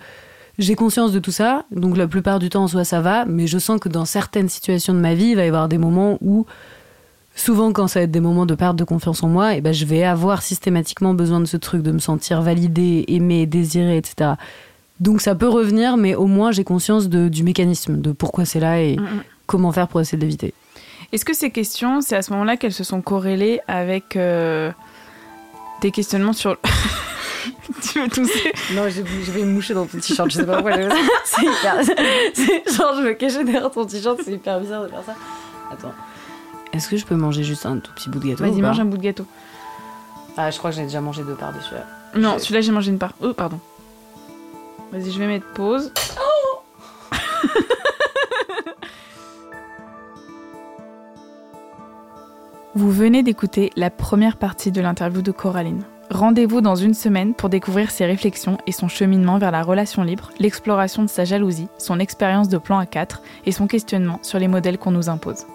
j'ai 0.57 0.73
conscience 0.75 1.11
de 1.11 1.19
tout 1.19 1.31
ça, 1.31 1.65
donc 1.71 1.97
la 1.97 2.07
plupart 2.07 2.39
du 2.39 2.49
temps 2.49 2.63
en 2.63 2.67
soi 2.67 2.83
ça 2.83 2.99
va, 2.99 3.25
mais 3.25 3.45
je 3.45 3.59
sens 3.59 3.79
que 3.79 3.89
dans 3.89 4.05
certaines 4.05 4.49
situations 4.49 4.93
de 4.93 4.99
ma 4.99 5.13
vie, 5.13 5.27
il 5.27 5.35
va 5.35 5.43
y 5.45 5.47
avoir 5.47 5.67
des 5.67 5.77
moments 5.77 6.17
où 6.21 6.47
souvent 7.35 7.71
quand 7.73 7.87
ça 7.87 7.99
va 7.99 8.05
être 8.05 8.11
des 8.11 8.19
moments 8.21 8.47
de 8.47 8.55
perte 8.55 8.75
de 8.75 8.83
confiance 8.83 9.21
en 9.21 9.27
moi, 9.27 9.53
et 9.55 9.61
ben 9.61 9.71
je 9.73 9.85
vais 9.85 10.03
avoir 10.03 10.41
systématiquement 10.41 11.13
besoin 11.13 11.39
de 11.41 11.45
ce 11.45 11.57
truc 11.57 11.83
de 11.83 11.91
me 11.91 11.99
sentir 11.99 12.41
validée, 12.41 13.05
aimée, 13.07 13.45
désirée, 13.45 13.97
etc. 13.97 14.31
Donc 14.99 15.21
ça 15.21 15.35
peut 15.35 15.47
revenir, 15.47 15.95
mais 15.95 16.15
au 16.15 16.25
moins 16.25 16.51
j'ai 16.51 16.63
conscience 16.63 17.07
de- 17.07 17.27
du 17.27 17.43
mécanisme, 17.43 18.01
de 18.01 18.11
pourquoi 18.11 18.45
c'est 18.45 18.59
là 18.59 18.81
et. 18.81 18.95
Comment 19.47 19.71
faire 19.71 19.87
pour 19.87 19.99
essayer 20.01 20.17
de 20.17 20.23
l'éviter. 20.23 20.53
Est-ce 21.11 21.25
que 21.25 21.33
ces 21.33 21.49
questions, 21.51 22.01
c'est 22.01 22.15
à 22.15 22.21
ce 22.21 22.31
moment-là 22.33 22.57
qu'elles 22.57 22.73
se 22.73 22.83
sont 22.83 23.01
corrélées 23.01 23.59
avec 23.67 24.15
euh, 24.15 24.71
des 25.81 25.91
questionnements 25.91 26.33
sur. 26.33 26.57
tu 27.81 28.01
veux 28.01 28.09
tousser? 28.09 28.51
Non, 28.73 28.89
je, 28.89 29.01
je 29.23 29.31
vais 29.31 29.41
me 29.43 29.51
moucher 29.53 29.73
dans 29.73 29.85
ton 29.85 29.97
t-shirt, 29.99 30.29
je 30.29 30.35
sais 30.37 30.45
pas 30.45 30.61
pourquoi. 30.61 30.75
c'est 31.25 31.41
hyper. 31.43 31.75
c'est- 32.33 32.75
genre, 32.75 32.93
je 32.97 33.01
me 33.03 33.13
cachais 33.13 33.43
derrière 33.45 33.71
ton 33.71 33.85
t-shirt, 33.85 34.19
c'est 34.23 34.33
hyper 34.33 34.59
bizarre 34.59 34.83
de 34.83 34.89
faire 34.89 35.03
ça. 35.05 35.15
Attends. 35.71 35.93
Est-ce 36.73 36.89
que 36.89 36.97
je 36.97 37.05
peux 37.05 37.15
manger 37.15 37.43
juste 37.43 37.65
un 37.65 37.77
tout 37.79 37.91
petit 37.93 38.09
bout 38.09 38.19
de 38.19 38.27
gâteau 38.27 38.43
Vas-y, 38.43 38.61
mange 38.61 38.79
un 38.79 38.85
bout 38.85 38.97
de 38.97 39.03
gâteau. 39.03 39.25
Ah, 40.35 40.51
je 40.51 40.57
crois 40.57 40.69
que 40.71 40.75
j'ai 40.75 40.83
déjà 40.83 40.99
mangé 41.01 41.23
deux 41.23 41.33
parts 41.35 41.53
dessus. 41.53 41.73
là. 41.73 41.85
Non, 42.19 42.33
Je- 42.37 42.43
celui-là, 42.43 42.61
j'ai 42.61 42.71
mangé 42.71 42.91
une 42.91 42.99
part. 42.99 43.13
Oh, 43.21 43.33
pardon. 43.33 43.59
Vas-y, 44.91 45.11
je 45.11 45.19
vais 45.19 45.27
mettre 45.27 45.47
pause. 45.53 45.91
Vous 52.77 52.91
venez 52.91 53.23
d'écouter 53.23 53.71
la 53.75 53.89
première 53.89 54.37
partie 54.37 54.71
de 54.71 54.81
l'interview 54.81 55.23
de 55.23 55.31
Coraline. 55.31 55.81
Rendez-vous 56.11 56.61
dans 56.61 56.75
une 56.75 56.93
semaine 56.93 57.33
pour 57.33 57.49
découvrir 57.49 57.89
ses 57.89 58.05
réflexions 58.05 58.59
et 58.67 58.71
son 58.71 58.87
cheminement 58.87 59.39
vers 59.39 59.49
la 59.49 59.63
relation 59.63 60.03
libre, 60.03 60.29
l'exploration 60.37 61.01
de 61.01 61.09
sa 61.09 61.25
jalousie, 61.25 61.69
son 61.79 61.99
expérience 61.99 62.49
de 62.49 62.59
plan 62.59 62.79
A4 62.79 63.21
et 63.47 63.51
son 63.51 63.65
questionnement 63.65 64.19
sur 64.21 64.37
les 64.37 64.47
modèles 64.47 64.77
qu'on 64.77 64.91
nous 64.91 65.09
impose. 65.09 65.47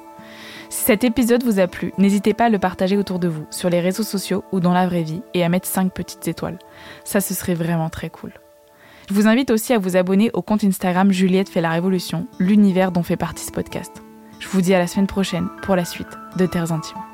Si 0.68 0.85
cet 0.85 1.05
épisode 1.05 1.45
vous 1.45 1.61
a 1.61 1.68
plu, 1.68 1.93
n'hésitez 1.97 2.35
pas 2.35 2.47
à 2.47 2.49
le 2.49 2.59
partager 2.59 2.97
autour 2.97 3.20
de 3.20 3.29
vous, 3.29 3.47
sur 3.51 3.70
les 3.70 3.79
réseaux 3.79 4.03
sociaux 4.03 4.43
ou 4.51 4.59
dans 4.59 4.75
la 4.75 4.89
vraie 4.89 5.05
vie, 5.05 5.23
et 5.33 5.45
à 5.45 5.49
mettre 5.49 5.68
5 5.68 5.93
petites 5.93 6.27
étoiles. 6.27 6.59
Ça, 7.05 7.20
ce 7.20 7.35
serait 7.35 7.55
vraiment 7.55 7.89
très 7.89 8.11
cool. 8.11 8.33
Je 9.09 9.14
vous 9.14 9.29
invite 9.29 9.53
aussi 9.53 9.73
à 9.73 9.79
vous 9.79 9.97
abonner 9.97 10.33
au 10.33 10.43
compte 10.43 10.64
Instagram 10.64 11.12
Juliette 11.12 11.51
fait 11.51 11.61
la 11.61 11.70
révolution, 11.70 12.27
l'univers 12.41 12.91
dont 12.91 13.05
fait 13.05 13.16
partie 13.16 13.45
ce 13.45 13.53
podcast. 13.53 14.03
Je 14.41 14.49
vous 14.49 14.61
dis 14.61 14.75
à 14.75 14.81
la 14.81 14.89
semaine 14.89 15.07
prochaine 15.07 15.47
pour 15.62 15.77
la 15.77 15.85
suite 15.85 16.18
de 16.37 16.47
Terres 16.47 16.73
Intimes. 16.73 17.11